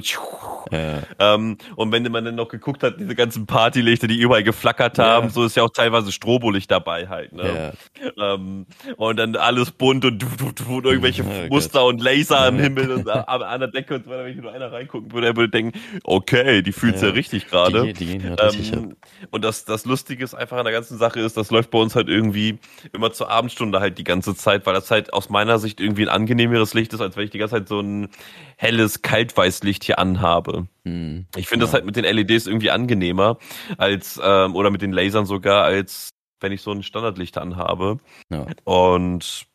ja. 0.71 0.99
ähm, 1.19 1.57
und 1.75 1.91
wenn 1.91 2.03
man 2.11 2.25
dann 2.25 2.35
noch 2.35 2.49
geguckt 2.49 2.83
hat, 2.83 2.99
diese 2.99 3.15
ganzen 3.15 3.45
Partylichter, 3.47 4.07
die 4.07 4.19
überall 4.19 4.43
geflackert 4.43 4.99
haben, 4.99 5.27
ja. 5.27 5.33
so 5.33 5.45
ist 5.45 5.55
ja 5.55 5.63
auch 5.63 5.69
teilweise 5.69 6.11
Strobolicht 6.11 6.69
dabei 6.69 7.07
halt. 7.07 7.31
Ne? 7.31 7.73
Ja. 8.17 8.33
Ähm, 8.33 8.65
und 8.97 9.17
dann 9.17 9.35
alles 9.37 9.71
bunt 9.71 10.03
und, 10.03 10.23
und 10.41 10.85
irgendwelche 10.85 11.23
oh, 11.23 11.47
Muster 11.49 11.79
Gott. 11.79 11.93
und 11.93 12.01
Laser 12.01 12.49
im 12.49 12.59
Himmel 12.59 12.91
und 12.91 13.09
an 13.09 13.59
der 13.61 13.69
Decke 13.69 13.95
und 13.95 14.05
so 14.05 14.11
weiter, 14.11 14.25
wenn 14.25 14.37
nur 14.37 14.51
einer 14.51 14.71
reingucken 14.71 15.13
würde, 15.13 15.27
er 15.27 15.35
würde 15.37 15.49
denken, 15.49 15.79
okay, 16.03 16.61
die 16.61 16.73
fühlt's 16.73 17.01
ja, 17.01 17.09
richtig 17.09 17.47
gerade. 17.47 17.93
Ähm, 17.99 18.95
und 19.31 19.45
das, 19.45 19.63
das 19.63 19.85
Lustige 19.85 20.25
ist 20.25 20.35
einfach 20.35 20.57
an 20.57 20.65
der 20.65 20.73
ganzen 20.73 20.97
Sache 20.97 21.21
ist, 21.21 21.37
das 21.37 21.51
läuft 21.51 21.71
bei 21.71 21.79
uns 21.79 21.95
halt 21.95 22.09
irgendwie 22.09 22.59
immer 22.91 23.11
zur 23.13 23.31
Abendstunde 23.31 23.79
halt 23.79 23.97
die 23.97 24.08
ganze 24.09 24.35
Zeit, 24.35 24.65
weil 24.65 24.73
das 24.73 24.91
halt 24.91 25.13
aus 25.13 25.29
meiner 25.29 25.59
Sicht 25.59 25.79
irgendwie 25.79 26.03
ein 26.03 26.09
angenehmeres 26.09 26.73
Licht 26.73 26.91
ist, 26.93 26.99
als 26.99 27.15
wenn 27.15 27.23
ich 27.23 27.29
die 27.29 27.37
ganze 27.37 27.55
Zeit 27.55 27.69
so 27.69 27.79
ein 27.79 28.09
helles 28.57 29.01
Kaltweißlicht 29.01 29.83
hier 29.85 29.99
anhabe. 29.99 30.67
Hm. 30.83 31.27
Ich 31.37 31.47
finde 31.47 31.63
ja. 31.63 31.67
das 31.67 31.73
halt 31.73 31.85
mit 31.85 31.95
den 31.95 32.03
LEDs 32.03 32.47
irgendwie 32.47 32.71
angenehmer 32.71 33.37
als 33.77 34.19
ähm, 34.21 34.55
oder 34.55 34.71
mit 34.71 34.81
den 34.81 34.91
Lasern 34.91 35.25
sogar 35.25 35.63
als 35.63 36.09
wenn 36.41 36.51
ich 36.51 36.61
so 36.61 36.71
ein 36.71 36.83
Standardlicht 36.83 37.37
anhabe. 37.37 37.99
Ja. 38.29 38.45
Und 38.63 39.45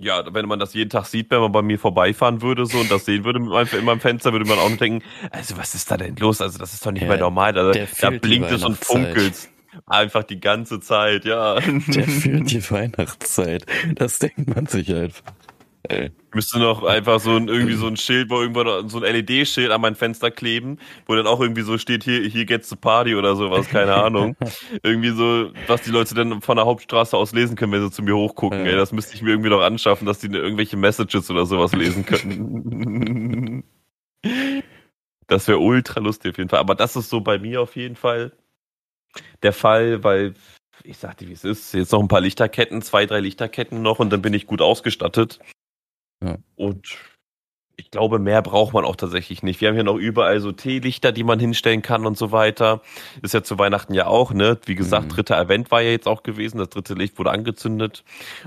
ja, 0.00 0.22
wenn 0.32 0.46
man 0.46 0.60
das 0.60 0.74
jeden 0.74 0.90
Tag 0.90 1.06
sieht, 1.06 1.30
wenn 1.30 1.40
man 1.40 1.50
bei 1.50 1.62
mir 1.62 1.78
vorbeifahren 1.78 2.40
würde 2.40 2.66
so 2.66 2.78
und 2.78 2.90
das 2.90 3.04
sehen 3.04 3.24
würde 3.24 3.40
mit 3.40 3.50
meinem, 3.50 3.68
in 3.72 3.84
meinem 3.84 4.00
Fenster, 4.00 4.32
würde 4.32 4.44
man 4.44 4.58
auch 4.58 4.70
denken, 4.76 5.04
also 5.30 5.56
was 5.56 5.74
ist 5.74 5.90
da 5.90 5.96
denn 5.96 6.14
los? 6.16 6.40
Also 6.40 6.58
das 6.58 6.72
ist 6.72 6.86
doch 6.86 6.92
nicht 6.92 7.02
ja, 7.02 7.08
mehr 7.08 7.18
normal. 7.18 7.58
Also, 7.58 7.80
da 8.00 8.10
blinkt 8.10 8.50
es 8.50 8.64
und 8.64 8.76
funkelt. 8.76 9.48
Einfach 9.86 10.24
die 10.24 10.40
ganze 10.40 10.80
Zeit, 10.80 11.24
ja. 11.24 11.54
Der 11.60 12.08
führt 12.08 12.50
die 12.50 12.70
Weihnachtszeit. 12.70 13.66
Das 13.94 14.18
denkt 14.18 14.54
man 14.54 14.66
sich 14.66 14.94
einfach. 14.94 15.34
Ey. 15.84 16.10
Müsste 16.34 16.58
noch 16.58 16.82
einfach 16.82 17.20
so 17.20 17.34
ein, 17.36 17.48
irgendwie 17.48 17.74
so 17.74 17.86
ein 17.86 17.96
Schild, 17.96 18.28
wo 18.28 18.40
irgendwo 18.40 18.88
so 18.88 19.00
ein 19.00 19.14
LED-Schild 19.14 19.70
an 19.70 19.80
mein 19.80 19.94
Fenster 19.94 20.30
kleben, 20.30 20.78
wo 21.06 21.14
dann 21.14 21.26
auch 21.26 21.40
irgendwie 21.40 21.62
so 21.62 21.78
steht, 21.78 22.04
hier, 22.04 22.20
hier 22.28 22.44
geht's 22.44 22.68
zur 22.68 22.78
Party 22.78 23.14
oder 23.14 23.36
sowas, 23.36 23.68
keine 23.68 23.94
Ahnung. 23.94 24.36
irgendwie 24.82 25.10
so, 25.10 25.50
was 25.66 25.82
die 25.82 25.90
Leute 25.90 26.14
dann 26.14 26.42
von 26.42 26.56
der 26.56 26.66
Hauptstraße 26.66 27.16
aus 27.16 27.32
lesen 27.32 27.56
können, 27.56 27.72
wenn 27.72 27.82
sie 27.82 27.90
zu 27.90 28.02
mir 28.02 28.16
hochgucken, 28.16 28.66
ja. 28.66 28.72
ey. 28.72 28.76
Das 28.76 28.92
müsste 28.92 29.14
ich 29.14 29.22
mir 29.22 29.30
irgendwie 29.30 29.50
noch 29.50 29.62
anschaffen, 29.62 30.06
dass 30.06 30.18
die 30.18 30.26
irgendwelche 30.26 30.76
Messages 30.76 31.30
oder 31.30 31.46
sowas 31.46 31.72
lesen 31.72 32.04
können. 32.04 33.64
das 35.26 35.48
wäre 35.48 35.58
ultra 35.58 36.00
lustig 36.00 36.32
auf 36.32 36.38
jeden 36.38 36.50
Fall. 36.50 36.60
Aber 36.60 36.74
das 36.74 36.96
ist 36.96 37.08
so 37.08 37.20
bei 37.20 37.38
mir 37.38 37.62
auf 37.62 37.76
jeden 37.76 37.96
Fall 37.96 38.32
der 39.42 39.52
Fall, 39.52 40.04
weil 40.04 40.34
ich 40.84 40.98
sagte, 40.98 41.28
wie 41.28 41.32
es 41.32 41.44
ist, 41.44 41.74
jetzt 41.74 41.92
noch 41.92 42.00
ein 42.00 42.08
paar 42.08 42.20
Lichterketten, 42.20 42.82
zwei, 42.82 43.06
drei 43.06 43.20
Lichterketten 43.20 43.82
noch 43.82 43.98
und 43.98 44.10
dann 44.10 44.22
bin 44.22 44.34
ich 44.34 44.46
gut 44.46 44.62
ausgestattet. 44.62 45.38
Ja. 46.24 46.38
Und 46.56 46.98
ich 47.76 47.92
glaube, 47.92 48.18
mehr 48.18 48.42
braucht 48.42 48.74
man 48.74 48.84
auch 48.84 48.96
tatsächlich 48.96 49.44
nicht. 49.44 49.60
Wir 49.60 49.68
haben 49.68 49.76
hier 49.76 49.84
noch 49.84 49.96
überall 49.96 50.40
so 50.40 50.50
Teelichter, 50.50 51.12
die 51.12 51.22
man 51.22 51.38
hinstellen 51.38 51.80
kann 51.80 52.06
und 52.06 52.18
so 52.18 52.32
weiter. 52.32 52.82
Ist 53.22 53.34
ja 53.34 53.44
zu 53.44 53.56
Weihnachten 53.58 53.94
ja 53.94 54.08
auch, 54.08 54.32
ne? 54.32 54.58
Wie 54.64 54.74
gesagt, 54.74 55.06
mhm. 55.06 55.10
dritter 55.10 55.40
Event 55.40 55.70
war 55.70 55.80
ja 55.80 55.90
jetzt 55.90 56.08
auch 56.08 56.24
gewesen. 56.24 56.58
Das 56.58 56.70
dritte 56.70 56.94
Licht 56.94 57.18
wurde 57.18 57.30
angezündet. 57.30 58.02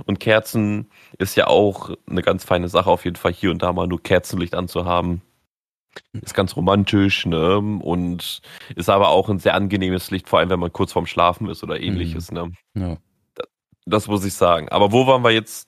Und 0.05 0.19
Kerzen 0.19 0.89
ist 1.17 1.35
ja 1.37 1.47
auch 1.47 1.91
eine 2.09 2.21
ganz 2.21 2.43
feine 2.43 2.67
Sache, 2.67 2.89
auf 2.89 3.05
jeden 3.05 3.15
Fall 3.15 3.31
hier 3.31 3.51
und 3.51 3.63
da 3.63 3.71
mal 3.71 3.87
nur 3.87 4.03
Kerzenlicht 4.03 4.53
anzuhaben. 4.53 5.21
Ist 6.13 6.33
ganz 6.33 6.55
romantisch, 6.55 7.25
ne? 7.25 7.57
Und 7.57 8.41
ist 8.75 8.89
aber 8.89 9.09
auch 9.09 9.29
ein 9.29 9.39
sehr 9.39 9.55
angenehmes 9.55 10.11
Licht, 10.11 10.29
vor 10.29 10.39
allem 10.39 10.49
wenn 10.49 10.59
man 10.59 10.71
kurz 10.71 10.93
vorm 10.93 11.05
Schlafen 11.05 11.49
ist 11.49 11.63
oder 11.63 11.79
ähnliches, 11.79 12.31
mhm. 12.31 12.37
ne? 12.37 12.51
Ja. 12.75 12.97
Das, 13.35 13.47
das 13.85 14.07
muss 14.07 14.25
ich 14.25 14.33
sagen. 14.33 14.69
Aber 14.69 14.91
wo 14.91 15.07
waren 15.07 15.23
wir 15.23 15.31
jetzt 15.31 15.67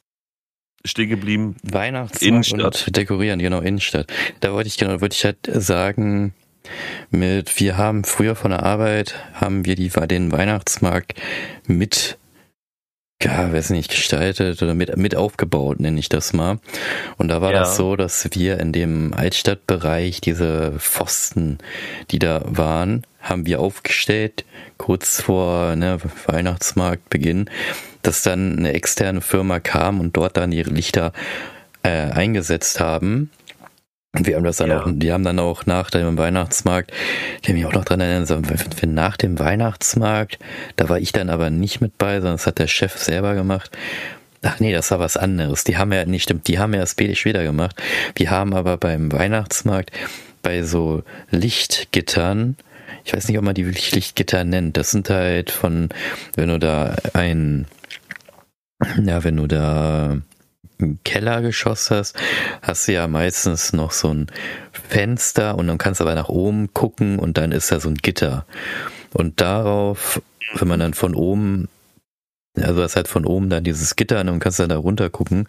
stehen 0.85 1.09
geblieben? 1.09 1.55
Weihnachtsmarkt 1.63 2.87
und 2.87 2.95
dekorieren, 2.95 3.39
genau, 3.39 3.59
Innenstadt. 3.59 4.07
Da 4.39 4.53
wollte 4.53 4.67
ich 4.67 4.77
genau, 4.77 5.01
wollte 5.01 5.15
ich 5.15 5.25
halt 5.25 5.37
sagen, 5.51 6.33
mit, 7.09 7.59
wir 7.59 7.77
haben 7.77 8.03
früher 8.03 8.35
von 8.35 8.51
der 8.51 8.63
Arbeit, 8.63 9.15
haben 9.33 9.65
wir 9.65 9.75
die, 9.75 9.89
den 9.89 10.31
Weihnachtsmarkt 10.31 11.19
mit 11.67 12.17
ja, 13.23 13.51
weiß 13.51 13.69
nicht, 13.69 13.89
gestaltet 13.89 14.61
oder 14.61 14.73
mit, 14.73 14.95
mit 14.97 15.15
aufgebaut, 15.15 15.79
nenne 15.79 15.99
ich 15.99 16.09
das 16.09 16.33
mal. 16.33 16.59
Und 17.17 17.29
da 17.29 17.41
war 17.41 17.51
ja. 17.51 17.59
das 17.59 17.75
so, 17.75 17.95
dass 17.95 18.27
wir 18.33 18.59
in 18.59 18.71
dem 18.71 19.13
Altstadtbereich 19.13 20.21
diese 20.21 20.73
Pfosten, 20.77 21.59
die 22.11 22.19
da 22.19 22.41
waren, 22.45 23.03
haben 23.21 23.45
wir 23.45 23.59
aufgestellt, 23.59 24.45
kurz 24.77 25.21
vor 25.21 25.75
ne, 25.75 25.97
Weihnachtsmarktbeginn, 26.27 27.49
dass 28.01 28.21
dann 28.21 28.57
eine 28.57 28.73
externe 28.73 29.21
Firma 29.21 29.59
kam 29.59 29.99
und 29.99 30.17
dort 30.17 30.35
dann 30.35 30.51
ihre 30.51 30.71
Lichter 30.71 31.13
äh, 31.83 31.89
eingesetzt 31.89 32.79
haben. 32.79 33.29
Wir 34.15 34.35
haben 34.35 34.43
das 34.43 34.57
dann 34.57 34.69
ja. 34.69 34.83
auch, 34.83 34.87
die 34.87 35.11
haben 35.11 35.23
dann 35.23 35.39
auch 35.39 35.65
nach 35.65 35.89
dem 35.89 36.17
Weihnachtsmarkt, 36.19 36.91
ich 37.37 37.41
kann 37.41 37.55
mich 37.55 37.65
auch 37.65 37.73
noch 37.73 37.83
dran 37.83 37.99
erinnern, 37.99 38.47
wenn 38.79 38.93
nach 38.93 39.17
dem 39.17 39.39
Weihnachtsmarkt, 39.39 40.37
da 40.75 40.87
war 40.87 40.99
ich 40.99 41.11
dann 41.11 41.31
aber 41.31 41.49
nicht 41.49 41.81
mit 41.81 41.97
bei, 41.97 42.15
sondern 42.15 42.35
das 42.35 42.45
hat 42.45 42.59
der 42.59 42.67
Chef 42.67 42.95
selber 42.95 43.33
gemacht. 43.33 43.75
Ach 44.43 44.59
nee, 44.59 44.71
das 44.71 44.91
war 44.91 44.99
was 44.99 45.17
anderes. 45.17 45.63
Die 45.63 45.77
haben 45.77 45.91
ja 45.93 46.05
nicht, 46.05 46.23
stimmt, 46.23 46.47
die 46.47 46.59
haben 46.59 46.73
ja 46.73 46.81
das 46.81 46.93
BD 46.93 47.15
wieder 47.25 47.43
gemacht. 47.43 47.81
Wir 48.15 48.29
haben 48.29 48.53
aber 48.53 48.77
beim 48.77 49.11
Weihnachtsmarkt 49.11 49.91
bei 50.43 50.61
so 50.61 51.01
Lichtgittern, 51.31 52.57
ich 53.05 53.13
weiß 53.13 53.27
nicht, 53.27 53.37
ob 53.37 53.43
man 53.43 53.55
die 53.55 53.65
wirklich 53.65 53.95
Lichtgitter 53.95 54.43
nennt. 54.43 54.77
Das 54.77 54.91
sind 54.91 55.09
halt 55.09 55.49
von, 55.49 55.89
wenn 56.35 56.49
du 56.49 56.59
da 56.59 56.95
ein, 57.13 57.65
ja, 59.03 59.23
wenn 59.23 59.37
du 59.37 59.47
da 59.47 60.17
Kellergeschoss 61.03 61.91
hast, 61.91 62.15
hast 62.61 62.87
du 62.87 62.93
ja 62.93 63.07
meistens 63.07 63.73
noch 63.73 63.91
so 63.91 64.13
ein 64.13 64.27
Fenster 64.71 65.57
und 65.57 65.67
dann 65.67 65.77
kannst 65.77 65.99
du 65.99 66.03
aber 66.03 66.15
nach 66.15 66.29
oben 66.29 66.73
gucken 66.73 67.19
und 67.19 67.37
dann 67.37 67.51
ist 67.51 67.71
da 67.71 67.79
so 67.79 67.89
ein 67.89 67.95
Gitter. 67.95 68.45
Und 69.13 69.41
darauf, 69.41 70.21
wenn 70.55 70.67
man 70.67 70.79
dann 70.79 70.93
von 70.93 71.15
oben, 71.15 71.69
also 72.55 72.81
das 72.81 72.95
halt 72.95 73.07
von 73.07 73.25
oben 73.25 73.49
dann 73.49 73.63
dieses 73.63 73.95
Gitter 73.95 74.21
und 74.21 74.39
kannst 74.39 74.59
dann 74.59 74.69
da 74.69 74.77
runter 74.77 75.09
gucken. 75.09 75.47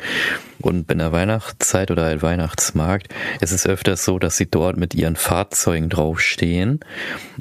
Und 0.60 0.90
in 0.90 0.98
der 0.98 1.12
Weihnachtszeit 1.12 1.90
oder 1.90 2.04
halt 2.04 2.22
Weihnachtsmarkt 2.22 3.08
ist 3.40 3.52
es 3.52 3.66
öfters 3.66 4.04
so, 4.04 4.18
dass 4.18 4.36
sie 4.36 4.46
dort 4.46 4.76
mit 4.76 4.94
ihren 4.94 5.16
Fahrzeugen 5.16 5.90
draufstehen. 5.90 6.80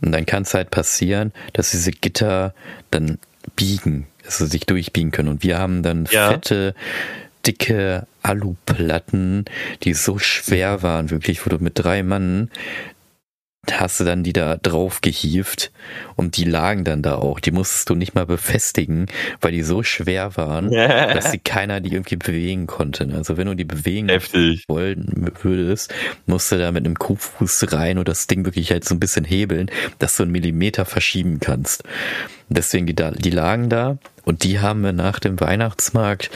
Und 0.02 0.12
dann 0.12 0.26
kann 0.26 0.44
es 0.44 0.54
halt 0.54 0.72
passieren, 0.72 1.32
dass 1.54 1.72
diese 1.72 1.92
Gitter 1.92 2.54
dann 2.92 3.20
biegen, 3.56 4.08
also 4.26 4.46
sich 4.46 4.66
durchbiegen 4.66 5.12
können. 5.12 5.30
Und 5.30 5.44
wir 5.44 5.60
haben 5.60 5.84
dann 5.84 6.08
ja. 6.12 6.30
fette 6.30 6.76
dicke 7.46 8.08
Aluplatten, 8.22 9.46
die 9.84 9.94
so 9.94 10.18
schwer 10.18 10.82
waren, 10.84 11.10
wirklich, 11.10 11.46
wo 11.46 11.50
du 11.50 11.58
mit 11.60 11.74
drei 11.76 12.04
Mann 12.04 12.50
hast 13.72 14.00
du 14.00 14.04
dann 14.04 14.24
die 14.24 14.34
da 14.34 14.58
drauf 14.58 15.00
gehievt 15.00 15.72
und 16.16 16.36
die 16.36 16.44
lagen 16.44 16.84
dann 16.84 17.02
da 17.02 17.16
auch. 17.16 17.40
Die 17.40 17.52
musstest 17.52 17.90
du 17.90 17.96
nicht 17.96 18.14
mal 18.14 18.26
befestigen, 18.26 19.08
weil 19.40 19.54
die 19.54 19.64
so 19.64 19.84
schwer 19.84 20.36
waren, 20.36 20.70
dass 20.72 21.32
sie 21.32 21.40
keiner 21.40 21.80
die 21.80 21.94
irgendwie 21.94 22.18
bewegen 22.18 22.68
konnte. 22.68 23.10
Also 23.14 23.38
wenn 23.38 23.48
du 23.48 23.56
die 23.56 23.64
bewegen 23.64 24.10
Heftig. 24.10 24.66
wollen 24.68 25.32
würdest, 25.42 25.94
musst 26.26 26.52
du 26.52 26.58
da 26.58 26.72
mit 26.72 26.86
einem 26.86 27.00
Kuhfuß 27.00 27.72
rein 27.72 27.98
und 27.98 28.08
das 28.08 28.28
Ding 28.28 28.44
wirklich 28.44 28.72
halt 28.72 28.84
so 28.84 28.96
ein 28.96 29.00
bisschen 29.00 29.24
hebeln, 29.24 29.72
dass 30.00 30.18
du 30.18 30.24
einen 30.24 30.34
Millimeter 30.34 30.84
verschieben 30.84 31.40
kannst. 31.40 31.84
Deswegen 32.50 32.86
die, 32.86 32.96
da, 32.96 33.12
die 33.12 33.32
lagen 33.32 33.70
da 33.70 33.98
und 34.26 34.44
die 34.44 34.60
haben 34.60 34.82
wir 34.82 34.94
nach 34.94 35.20
dem 35.20 35.40
Weihnachtsmarkt 35.40 36.30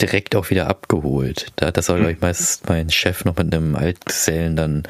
direkt 0.00 0.36
auch 0.36 0.50
wieder 0.50 0.68
abgeholt. 0.68 1.52
Da 1.56 1.66
hat 1.66 1.76
das 1.76 1.90
auch, 1.90 1.96
glaube 1.96 2.12
ich, 2.12 2.20
meist 2.20 2.68
mein 2.68 2.90
Chef 2.90 3.24
noch 3.24 3.36
mit 3.36 3.54
einem 3.54 3.74
Altgesellen 3.76 4.56
dann 4.56 4.82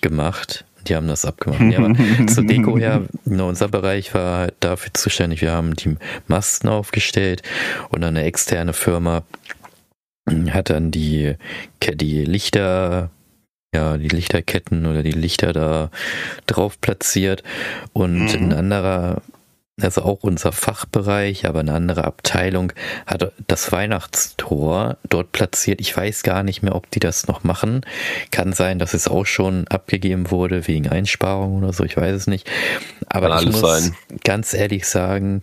gemacht. 0.00 0.64
Die 0.86 0.96
haben 0.96 1.06
das 1.06 1.24
abgemacht. 1.24 1.60
Ja, 1.60 1.78
aber 1.78 1.94
zur 2.26 2.44
Deko 2.44 2.76
her, 2.76 3.02
unser 3.24 3.68
Bereich 3.68 4.14
war 4.14 4.38
halt 4.38 4.54
dafür 4.60 4.92
zuständig. 4.92 5.40
Wir 5.40 5.52
haben 5.52 5.74
die 5.74 5.96
Masten 6.26 6.68
aufgestellt 6.68 7.42
und 7.90 8.02
eine 8.04 8.24
externe 8.24 8.72
Firma 8.72 9.22
hat 10.50 10.70
dann 10.70 10.90
die, 10.90 11.34
die 11.82 12.24
Lichter, 12.24 13.10
ja, 13.74 13.96
die 13.96 14.08
Lichterketten 14.08 14.86
oder 14.86 15.02
die 15.02 15.12
Lichter 15.12 15.52
da 15.52 15.90
drauf 16.46 16.80
platziert 16.80 17.42
und 17.92 18.24
mhm. 18.24 18.28
ein 18.28 18.52
anderer 18.52 19.22
also 19.80 20.02
auch 20.02 20.18
unser 20.22 20.52
Fachbereich, 20.52 21.46
aber 21.46 21.60
eine 21.60 21.72
andere 21.72 22.04
Abteilung 22.04 22.72
hat 23.06 23.32
das 23.46 23.72
Weihnachtstor 23.72 24.98
dort 25.08 25.32
platziert. 25.32 25.80
Ich 25.80 25.96
weiß 25.96 26.22
gar 26.22 26.42
nicht 26.42 26.62
mehr, 26.62 26.74
ob 26.74 26.90
die 26.90 27.00
das 27.00 27.26
noch 27.26 27.42
machen. 27.42 27.80
Kann 28.30 28.52
sein, 28.52 28.78
dass 28.78 28.92
es 28.92 29.08
auch 29.08 29.24
schon 29.24 29.66
abgegeben 29.68 30.30
wurde 30.30 30.68
wegen 30.68 30.88
Einsparung 30.88 31.58
oder 31.58 31.72
so. 31.72 31.84
Ich 31.84 31.96
weiß 31.96 32.14
es 32.14 32.26
nicht. 32.26 32.50
Aber 33.08 33.30
Kann 33.30 33.48
ich 33.48 33.52
muss 33.52 33.60
sein. 33.60 33.96
ganz 34.24 34.52
ehrlich 34.52 34.86
sagen, 34.86 35.40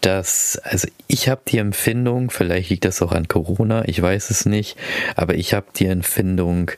dass, 0.00 0.60
also 0.62 0.86
ich 1.08 1.28
habe 1.28 1.40
die 1.48 1.58
Empfindung, 1.58 2.30
vielleicht 2.30 2.70
liegt 2.70 2.84
das 2.84 3.02
auch 3.02 3.10
an 3.10 3.26
Corona, 3.26 3.88
ich 3.88 4.00
weiß 4.00 4.30
es 4.30 4.46
nicht, 4.46 4.76
aber 5.16 5.34
ich 5.34 5.52
habe 5.54 5.66
die 5.74 5.86
Empfindung, 5.86 6.70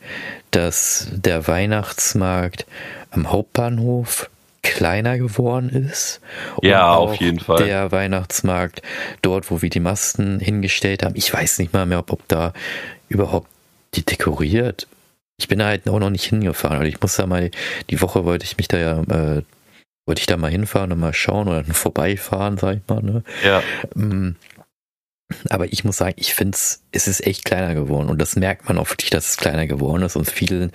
dass 0.51 1.09
der 1.13 1.47
Weihnachtsmarkt 1.47 2.65
am 3.11 3.31
Hauptbahnhof 3.31 4.31
kleiner 4.69 5.19
geworden 5.19 5.71
ist. 5.71 6.21
ja, 6.63 6.95
auf 6.95 7.17
jeden 7.17 7.41
Fall. 7.41 7.65
Der 7.65 7.91
Weihnachtsmarkt 7.91 8.83
dort, 9.23 9.51
wo 9.51 9.63
wir 9.63 9.71
die 9.71 9.81
Masten 9.81 10.41
hingestellt 10.41 11.03
haben. 11.03 11.17
Ich 11.17 11.33
weiß 11.33 11.59
nicht 11.59 11.73
mal 11.73 11.87
mehr, 11.87 12.01
ob, 12.01 12.13
ob 12.13 12.29
da 12.29 12.53
überhaupt 13.09 13.49
die 13.95 14.05
dekoriert. 14.05 14.87
Ich 15.39 15.49
bin 15.49 15.59
da 15.59 15.67
halt 15.67 15.89
auch 15.89 15.99
noch 15.99 16.11
nicht 16.11 16.25
hingefahren. 16.25 16.79
Also 16.79 16.89
ich 16.89 17.01
muss 17.01 17.17
da 17.17 17.27
mal, 17.27 17.51
die 17.89 18.01
Woche 18.03 18.25
wollte 18.25 18.45
ich 18.45 18.57
mich 18.59 18.69
da 18.69 18.79
ja, 18.79 19.01
äh, 19.01 19.43
wollte 20.07 20.21
ich 20.21 20.27
da 20.27 20.37
mal 20.37 20.51
hinfahren 20.51 20.93
und 20.93 21.01
mal 21.01 21.15
schauen 21.15 21.49
oder 21.49 21.65
vorbeifahren, 21.73 22.59
sag 22.59 22.77
ich 22.77 22.83
mal. 22.89 23.03
Ne? 23.03 23.23
Ja. 23.45 23.63
Ähm, 23.97 24.37
aber 25.49 25.73
ich 25.73 25.85
muss 25.85 25.97
sagen, 25.97 26.15
ich 26.17 26.35
finde 26.35 26.57
es, 26.57 26.83
es 26.93 27.09
ist 27.09 27.27
echt 27.27 27.45
kleiner 27.45 27.75
geworden 27.75 28.09
und 28.09 28.21
das 28.21 28.37
merkt 28.37 28.69
man 28.69 28.79
auch 28.79 28.91
wirklich, 28.91 29.11
dass 29.11 29.31
es 29.31 29.37
kleiner 29.37 29.67
geworden 29.67 30.03
ist 30.03 30.17
und 30.17 30.31
vielen 30.31 30.73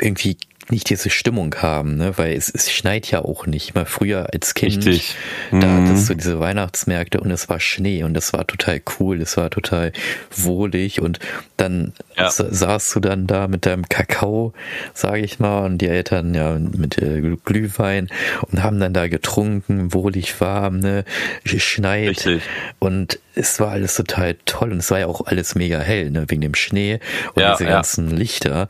irgendwie 0.00 0.36
nicht 0.70 0.90
diese 0.90 1.10
Stimmung 1.10 1.54
haben, 1.56 1.96
ne? 1.96 2.16
weil 2.16 2.34
es, 2.34 2.48
es 2.48 2.70
schneit 2.70 3.10
ja 3.10 3.24
auch 3.24 3.46
nicht. 3.46 3.74
Mal 3.74 3.86
früher 3.86 4.28
als 4.32 4.54
Kind, 4.54 4.86
Richtig. 4.86 5.16
da 5.50 5.56
mhm. 5.56 5.88
hattest 5.88 6.08
du 6.08 6.14
diese 6.14 6.40
Weihnachtsmärkte 6.40 7.20
und 7.20 7.30
es 7.30 7.48
war 7.48 7.60
Schnee 7.60 8.04
und 8.04 8.14
das 8.14 8.32
war 8.32 8.46
total 8.46 8.80
cool, 8.98 9.20
es 9.20 9.36
war 9.36 9.50
total 9.50 9.92
wohlig 10.34 11.00
und 11.00 11.18
dann 11.56 11.92
ja. 12.16 12.30
saßt 12.30 12.94
du 12.94 13.00
dann 13.00 13.26
da 13.26 13.48
mit 13.48 13.66
deinem 13.66 13.88
Kakao, 13.88 14.52
sage 14.94 15.22
ich 15.22 15.38
mal, 15.38 15.64
und 15.64 15.78
die 15.78 15.88
Eltern 15.88 16.34
ja 16.34 16.58
mit 16.58 16.96
Glühwein 17.44 18.08
und 18.50 18.62
haben 18.62 18.80
dann 18.80 18.92
da 18.92 19.08
getrunken, 19.08 19.92
wohlig 19.92 20.40
warm, 20.40 20.78
ne, 20.80 21.04
schneit 21.44 22.08
Richtig. 22.10 22.42
und 22.78 23.18
es 23.34 23.60
war 23.60 23.70
alles 23.70 23.94
total 23.94 24.36
toll 24.44 24.72
und 24.72 24.78
es 24.78 24.90
war 24.90 25.00
ja 25.00 25.06
auch 25.06 25.26
alles 25.26 25.54
mega 25.54 25.80
hell, 25.80 26.10
ne, 26.10 26.26
wegen 26.28 26.42
dem 26.42 26.54
Schnee 26.54 27.00
und 27.34 27.42
ja, 27.42 27.52
diese 27.52 27.64
ja. 27.64 27.76
ganzen 27.76 28.10
Lichter. 28.10 28.68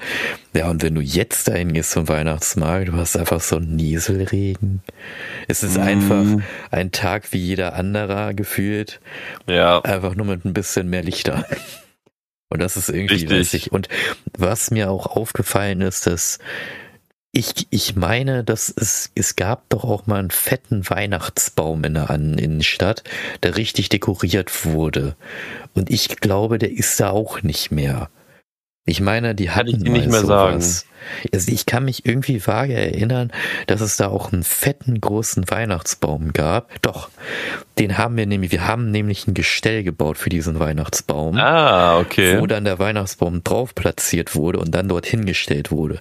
Ja, 0.55 0.69
und 0.69 0.83
wenn 0.83 0.95
du 0.95 1.01
jetzt 1.01 1.49
dahin 1.49 1.73
gehst 1.73 1.93
zum 1.93 2.09
Weihnachtsmarkt, 2.09 2.89
du 2.89 2.93
hast 2.95 3.17
einfach 3.17 3.41
so 3.41 3.57
einen 3.57 3.77
Nieselregen. 3.77 4.83
Es 5.49 5.63
ist 5.63 5.79
mm. 5.79 5.81
einfach 5.81 6.27
ein 6.71 6.93
Tag 6.93 7.33
wie 7.33 7.39
jeder 7.39 7.75
anderer 7.75 8.35
gefühlt. 8.35 9.01
Ja. 9.47 9.81
Einfach 9.81 10.15
nur 10.15 10.27
mit 10.27 10.45
ein 10.45 10.53
bisschen 10.53 10.89
mehr 10.89 11.03
Lichter. 11.03 11.47
Und 12.51 12.61
das 12.61 12.77
ist 12.77 12.91
irgendwie 12.91 13.25
Richtig. 13.25 13.73
Und 13.73 13.89
was 14.37 14.71
mir 14.71 14.91
auch 14.91 15.07
aufgefallen 15.07 15.81
ist, 15.81 16.07
dass 16.07 16.39
ich, 17.35 17.67
ich 17.71 17.97
meine, 17.97 18.45
dass 18.45 18.69
es, 18.69 19.11
es 19.15 19.37
gab 19.37 19.71
doch 19.71 19.85
auch 19.85 20.07
mal 20.07 20.19
einen 20.19 20.31
fetten 20.31 20.89
Weihnachtsbaum 20.89 21.83
in 21.85 21.95
der 21.95 22.11
Innenstadt, 22.11 23.05
der 23.43 23.57
richtig 23.57 23.89
dekoriert 23.89 24.67
wurde. 24.67 25.17
Und 25.73 25.89
ich 25.89 26.17
glaube, 26.17 26.59
der 26.59 26.71
ist 26.71 27.01
da 27.01 27.09
auch 27.09 27.43
nicht 27.43 27.73
mehr. 27.73 28.11
Ich 28.85 29.01
meine, 29.01 29.37
die 29.37 29.51
hatten 29.51 29.71
kann 29.73 29.81
ich 29.87 29.93
nicht 29.93 30.11
mehr 30.11 30.21
sowas. 30.21 30.81
sagen. 30.81 30.89
Also 31.33 31.53
ich 31.53 31.67
kann 31.67 31.85
mich 31.85 32.05
irgendwie 32.05 32.45
vage 32.47 32.75
erinnern, 32.75 33.33
dass 33.67 33.81
es 33.81 33.97
da 33.97 34.09
auch 34.09 34.33
einen 34.33 34.43
fetten 34.43 35.01
großen 35.01 35.49
Weihnachtsbaum 35.51 36.33
gab. 36.33 36.71
Doch, 36.83 37.09
den 37.79 37.97
haben 37.99 38.17
wir 38.17 38.27
nämlich, 38.27 38.51
wir 38.51 38.67
haben 38.67 38.91
nämlich 38.91 39.27
ein 39.27 39.35
Gestell 39.35 39.85
gebaut 39.85 40.19
für 40.19 40.31
diesen 40.31 40.59
Weihnachtsbaum. 40.59 41.37
Ah, 41.37 41.99
okay. 41.99 42.41
Wo 42.41 42.47
dann 42.47 42.65
der 42.65 42.79
Weihnachtsbaum 42.79 43.45
drauf 43.45 43.75
platziert 43.75 44.35
wurde 44.35 44.59
und 44.59 44.73
dann 44.75 44.89
dorthin 44.89 45.27
gestellt 45.27 45.71
wurde. 45.71 45.99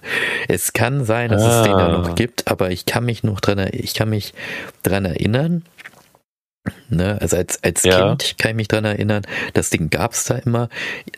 Es 0.48 0.72
kann 0.72 1.04
sein, 1.04 1.30
dass 1.30 1.42
ah. 1.42 1.60
es 1.60 1.66
den 1.68 1.78
da 1.78 1.88
noch 1.88 2.10
ah. 2.10 2.14
gibt, 2.14 2.48
aber 2.48 2.70
ich 2.70 2.84
kann 2.84 3.04
mich 3.04 3.22
noch 3.22 3.40
dran, 3.40 3.68
ich 3.70 3.94
kann 3.94 4.10
mich 4.10 4.34
dran 4.82 5.04
erinnern, 5.04 5.62
Ne, 6.92 7.18
also 7.22 7.38
als, 7.38 7.62
als 7.62 7.84
ja. 7.84 8.08
Kind 8.08 8.36
kann 8.36 8.50
ich 8.50 8.56
mich 8.56 8.68
dran 8.68 8.84
erinnern, 8.84 9.22
das 9.54 9.70
Ding 9.70 9.88
gab's 9.88 10.24
da 10.24 10.34
immer 10.36 10.68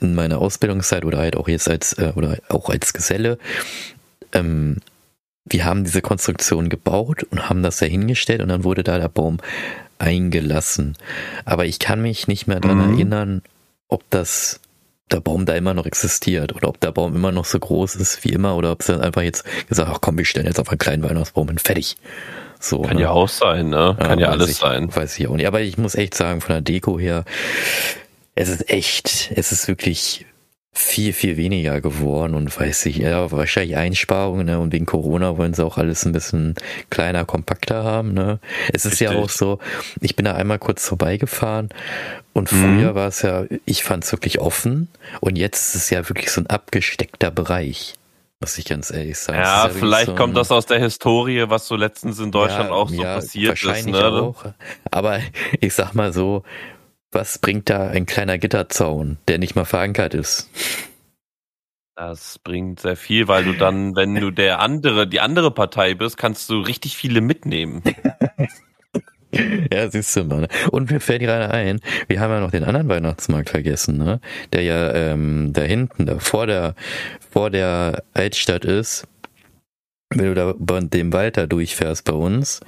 in 0.01 0.15
meiner 0.15 0.39
Ausbildungszeit 0.39 1.05
oder 1.05 1.19
halt 1.19 1.37
auch 1.37 1.49
jetzt 1.49 1.69
als 1.69 1.95
äh, 1.95 2.13
oder 2.15 2.39
auch 2.49 2.71
als 2.71 2.93
Geselle. 2.93 3.39
Ähm, 4.33 4.77
wir 5.45 5.65
haben 5.65 5.83
diese 5.83 6.01
Konstruktion 6.01 6.69
gebaut 6.69 7.25
und 7.25 7.49
haben 7.49 7.65
das 7.65 7.79
da 7.79 7.87
hingestellt 7.87 8.41
und 8.41 8.51
dann 8.51 8.63
wurde 8.63 8.85
da 8.85 8.99
der 8.99 9.09
Baum 9.09 9.39
eingelassen. 9.99 10.97
Aber 11.45 11.67
ich 11.67 11.81
kann 11.81 12.01
mich 12.01 12.29
nicht 12.29 12.47
mehr 12.47 12.61
dran 12.61 12.79
mhm. 12.79 12.95
erinnern, 12.95 13.43
ob 13.89 14.09
das 14.11 14.61
der 15.11 15.21
Baum 15.21 15.45
da 15.45 15.55
immer 15.55 15.75
noch 15.75 15.87
existiert 15.87 16.55
oder 16.55 16.69
ob 16.69 16.79
der 16.79 16.93
Baum 16.93 17.17
immer 17.17 17.33
noch 17.33 17.47
so 17.47 17.59
groß 17.59 17.97
ist 17.97 18.25
wie 18.25 18.31
immer 18.31 18.57
oder 18.57 18.71
ob 18.71 18.85
sie 18.85 18.93
dann 18.93 19.03
einfach 19.03 19.23
jetzt 19.23 19.45
gesagt, 19.69 19.91
ach 19.93 20.01
komm, 20.01 20.19
wir 20.19 20.25
stellen 20.25 20.47
jetzt 20.47 20.61
auf 20.61 20.69
einen 20.69 20.79
kleinen 20.79 21.03
Weihnachtsbaum 21.03 21.49
und 21.49 21.61
fertig. 21.61 21.97
So, 22.65 22.81
Kann 22.81 22.97
ne? 22.97 23.03
ja 23.03 23.11
auch 23.11 23.29
sein, 23.29 23.69
ne? 23.69 23.95
Kann 23.99 24.19
ja, 24.19 24.27
ja 24.27 24.33
alles 24.33 24.51
ich, 24.51 24.57
sein. 24.57 24.95
Weiß 24.95 25.19
ich 25.19 25.29
auch 25.29 25.37
nicht. 25.37 25.47
Aber 25.47 25.61
ich 25.61 25.77
muss 25.77 25.95
echt 25.95 26.15
sagen, 26.15 26.41
von 26.41 26.55
der 26.55 26.63
Deko 26.63 26.99
her, 26.99 27.25
es 28.35 28.49
ist 28.49 28.71
echt, 28.71 29.31
es 29.35 29.53
ist 29.53 29.69
wirklich 29.69 30.25
viel, 30.73 31.13
viel 31.13 31.37
weniger 31.37 31.83
geworden 31.83 32.35
und 32.35 32.59
weiß 32.59 32.87
ich, 32.87 32.97
ja, 32.97 33.31
wahrscheinlich 33.31 33.77
Einsparungen, 33.77 34.47
ne? 34.47 34.59
Und 34.59 34.73
wegen 34.73 34.87
Corona 34.87 35.37
wollen 35.37 35.53
sie 35.53 35.65
auch 35.65 35.77
alles 35.77 36.07
ein 36.07 36.13
bisschen 36.13 36.55
kleiner, 36.89 37.27
kompakter 37.27 37.85
haben, 37.85 38.15
ne? 38.15 38.41
Es 38.73 38.87
ist 38.87 38.93
Richtig. 38.93 39.11
ja 39.11 39.17
auch 39.17 39.29
so, 39.29 39.59
ich 40.01 40.17
bin 40.17 40.25
da 40.25 40.35
einmal 40.35 40.59
kurz 40.59 40.89
vorbeigefahren 40.89 41.69
und 42.33 42.51
mhm. 42.51 42.57
früher 42.57 42.91
mhm. 42.93 42.95
war 42.95 43.09
es 43.09 43.23
ja, 43.23 43.45
ich 43.67 43.85
fand 43.85 44.05
es 44.05 44.13
wirklich 44.13 44.41
offen 44.41 44.89
und 45.21 45.37
jetzt 45.37 45.69
ist 45.69 45.83
es 45.83 45.91
ja 45.91 46.09
wirklich 46.09 46.31
so 46.31 46.41
ein 46.41 46.49
abgesteckter 46.49 47.31
Bereich. 47.31 47.95
Muss 48.45 48.59
ich 48.59 48.67
ganz 48.67 48.91
ehrlich 48.91 49.19
sagen. 49.19 49.39
Ja, 49.39 49.71
vielleicht 49.71 50.05
so 50.05 50.15
kommt 50.15 50.37
das 50.37 50.53
aus 50.53 50.67
der 50.67 50.79
Historie, 50.79 51.47
was 51.49 51.67
so 51.67 51.77
letztens 51.77 52.19
in 52.19 52.31
Deutschland 52.31 52.69
ja, 52.69 52.75
auch 52.75 52.91
so 52.91 53.03
ja, 53.03 53.15
passiert 53.15 53.49
wahrscheinlich 53.53 53.95
ist. 53.95 54.03
Ne? 54.03 54.23
Auch. 54.23 54.45
Aber 54.91 55.21
ich 55.61 55.73
sag 55.73 55.95
mal 55.95 56.13
so, 56.13 56.43
was 57.11 57.39
bringt 57.39 57.71
da 57.71 57.89
ein 57.89 58.05
kleiner 58.05 58.37
Gitterzaun, 58.37 59.17
der 59.29 59.39
nicht 59.39 59.55
mal 59.57 59.65
verankert 59.65 60.13
ist? 60.13 60.51
Das 61.97 62.39
bringt 62.39 62.81
sehr 62.81 62.97
viel, 62.97 63.29
weil 63.29 63.45
du 63.45 63.55
dann, 63.55 63.97
wenn 63.97 64.15
du 64.15 64.31
der 64.31 64.61
andere, 64.61 65.07
die 65.07 65.21
andere 65.21 65.51
Partei 65.51 65.95
bist, 65.95 66.19
kannst 66.19 66.51
du 66.51 66.61
richtig 66.61 66.99
viele 66.99 67.23
mitnehmen. 67.23 67.83
ja, 69.73 69.91
siehst 69.91 70.17
du 70.17 70.25
mal. 70.25 70.43
Ne? 70.43 70.49
Und 70.71 70.91
mir 70.91 71.01
fällt 71.01 71.23
gerade 71.23 71.51
ein, 71.51 71.81
wir 72.09 72.21
haben 72.21 72.31
ja 72.31 72.41
noch 72.41 72.51
den 72.51 72.65
anderen 72.65 72.89
Weihnachtsmarkt 72.89 73.51
vergessen, 73.51 73.99
ne? 73.99 74.21
Der 74.53 74.63
ja 74.63 74.93
ähm, 74.93 75.53
da 75.53 75.63
hinten, 75.63 76.07
da 76.07 76.19
vor 76.19 76.47
der 76.47 76.75
vor 77.31 77.51
der 77.51 78.03
Altstadt 78.15 78.65
ist. 78.65 79.07
Wenn 80.11 80.27
du 80.27 80.35
da 80.35 80.55
bei 80.57 80.79
dem 80.81 81.13
Wald 81.13 81.37
da 81.37 81.47
durchfährst 81.47 82.05
bei 82.05 82.13
uns 82.13 82.61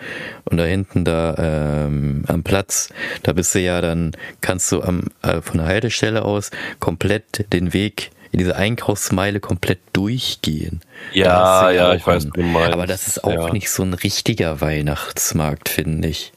und 0.44 0.56
da 0.56 0.64
hinten 0.64 1.04
da 1.04 1.84
ähm, 1.86 2.24
am 2.26 2.42
Platz, 2.42 2.88
da 3.22 3.32
bist 3.32 3.54
du 3.54 3.60
ja 3.60 3.80
dann, 3.80 4.12
kannst 4.40 4.72
du 4.72 4.82
am, 4.82 5.04
äh, 5.22 5.40
von 5.40 5.58
der 5.58 5.66
Haltestelle 5.66 6.24
aus 6.24 6.50
komplett 6.80 7.52
den 7.52 7.72
Weg 7.72 8.10
in 8.32 8.40
diese 8.40 8.56
Einkaufsmeile 8.56 9.40
komplett 9.40 9.78
durchgehen. 9.92 10.80
Ja, 11.12 11.70
ja, 11.70 11.94
ich 11.94 12.06
weiß, 12.06 12.28
du 12.30 12.42
meinst. 12.42 12.72
Aber 12.72 12.86
das 12.86 13.06
ist 13.06 13.22
auch 13.24 13.46
ja. 13.46 13.52
nicht 13.52 13.70
so 13.70 13.82
ein 13.82 13.94
richtiger 13.94 14.60
Weihnachtsmarkt, 14.60 15.68
finde 15.68 16.08
ich. 16.08 16.32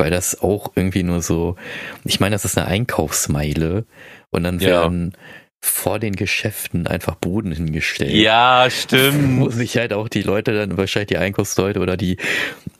Weil 0.00 0.10
das 0.10 0.40
auch 0.40 0.72
irgendwie 0.76 1.02
nur 1.02 1.20
so, 1.20 1.56
ich 2.04 2.20
meine, 2.20 2.34
das 2.34 2.46
ist 2.46 2.56
eine 2.56 2.66
Einkaufsmeile 2.66 3.84
und 4.30 4.44
dann 4.44 4.58
werden 4.58 5.12
ja. 5.12 5.18
vor 5.60 5.98
den 5.98 6.16
Geschäften 6.16 6.86
einfach 6.86 7.16
Boden 7.16 7.52
hingestellt. 7.52 8.12
Ja, 8.12 8.68
stimmt. 8.70 9.40
Wo 9.40 9.50
sich 9.50 9.76
halt 9.76 9.92
auch 9.92 10.08
die 10.08 10.22
Leute 10.22 10.54
dann, 10.54 10.78
wahrscheinlich 10.78 11.08
die 11.08 11.18
Einkaufsleute 11.18 11.80
oder 11.80 11.98
die, 11.98 12.16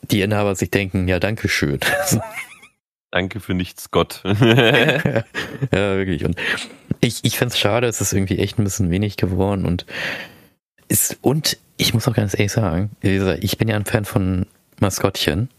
die 0.01 0.21
Inhaber 0.21 0.55
sich 0.55 0.71
denken, 0.71 1.07
ja, 1.07 1.19
danke 1.19 1.47
schön. 1.47 1.79
Danke 3.13 3.41
für 3.41 3.53
nichts, 3.53 3.91
Gott. 3.91 4.21
ja, 4.23 5.23
wirklich. 5.69 6.23
Und 6.23 6.37
ich, 7.01 7.19
ich 7.23 7.37
finde 7.37 7.51
es 7.51 7.59
schade, 7.59 7.85
es 7.85 7.99
ist 7.99 8.13
irgendwie 8.13 8.39
echt 8.39 8.57
ein 8.57 8.63
bisschen 8.63 8.89
wenig 8.89 9.17
geworden 9.17 9.65
und 9.65 9.85
ist, 10.87 11.17
und 11.21 11.57
ich 11.75 11.93
muss 11.93 12.07
auch 12.07 12.15
ganz 12.15 12.33
ehrlich 12.33 12.53
sagen, 12.53 12.89
ich 13.01 13.57
bin 13.57 13.67
ja 13.67 13.75
ein 13.75 13.85
Fan 13.85 14.05
von 14.05 14.45
Maskottchen. 14.79 15.49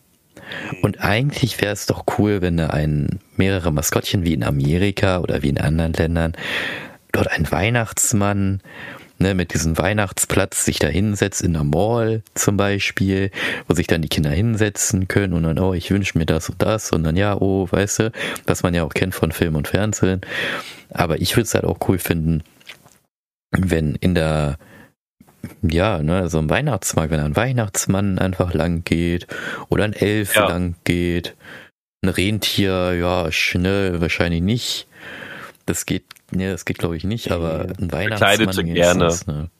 Und 0.82 1.00
eigentlich 1.00 1.60
wäre 1.60 1.72
es 1.72 1.86
doch 1.86 2.04
cool, 2.18 2.42
wenn 2.42 2.56
da 2.56 2.68
ein 2.68 3.20
mehrere 3.36 3.72
Maskottchen 3.72 4.24
wie 4.24 4.34
in 4.34 4.44
Amerika 4.44 5.20
oder 5.20 5.42
wie 5.42 5.48
in 5.48 5.60
anderen 5.60 5.92
Ländern 5.92 6.32
dort 7.12 7.30
ein 7.30 7.50
Weihnachtsmann 7.50 8.60
ne, 9.22 9.34
mit 9.34 9.54
diesem 9.54 9.78
Weihnachtsplatz 9.78 10.64
sich 10.64 10.78
da 10.78 10.88
hinsetzt 10.88 11.42
in 11.42 11.54
der 11.54 11.64
Mall 11.64 12.22
zum 12.34 12.56
Beispiel, 12.56 13.30
wo 13.66 13.74
sich 13.74 13.86
dann 13.86 14.02
die 14.02 14.08
Kinder 14.08 14.30
hinsetzen 14.30 15.08
können 15.08 15.32
und 15.32 15.44
dann, 15.44 15.58
oh, 15.58 15.72
ich 15.72 15.90
wünsche 15.90 16.18
mir 16.18 16.26
das 16.26 16.50
und 16.50 16.60
das 16.60 16.90
und 16.90 17.04
dann, 17.04 17.16
ja, 17.16 17.36
oh, 17.40 17.66
weißt 17.70 17.98
du, 18.00 18.12
was 18.46 18.62
man 18.62 18.74
ja 18.74 18.82
auch 18.82 18.92
kennt 18.92 19.14
von 19.14 19.32
Film 19.32 19.54
und 19.54 19.68
Fernsehen. 19.68 20.20
Aber 20.90 21.20
ich 21.20 21.36
würde 21.36 21.44
es 21.44 21.54
halt 21.54 21.64
auch 21.64 21.78
cool 21.88 21.98
finden, 21.98 22.42
wenn 23.52 23.94
in 23.96 24.14
der 24.14 24.58
ja, 25.62 26.02
ne, 26.02 26.28
so 26.28 26.38
ein 26.38 26.50
Weihnachtsmarkt, 26.50 27.10
wenn 27.10 27.20
ein 27.20 27.36
Weihnachtsmann 27.36 28.18
einfach 28.18 28.54
lang 28.54 28.84
geht 28.84 29.26
oder 29.68 29.84
ein 29.84 29.92
Elf 29.92 30.34
ja. 30.36 30.48
lang 30.48 30.76
geht. 30.84 31.36
Ein 32.04 32.08
Rentier, 32.08 32.94
ja, 32.94 33.30
schnell 33.30 34.00
wahrscheinlich 34.00 34.42
nicht. 34.42 34.88
Das 35.66 35.86
geht 35.86 36.04
Nee, 36.32 36.50
das 36.50 36.64
geht 36.64 36.78
glaube 36.78 36.96
ich 36.96 37.04
nicht, 37.04 37.30
aber 37.30 37.66
ein 37.78 37.92
Weihnachtsmann 37.92 38.52
sie 38.52 38.64
gerne. 38.64 39.04
Das, 39.04 39.26
ne? 39.26 39.50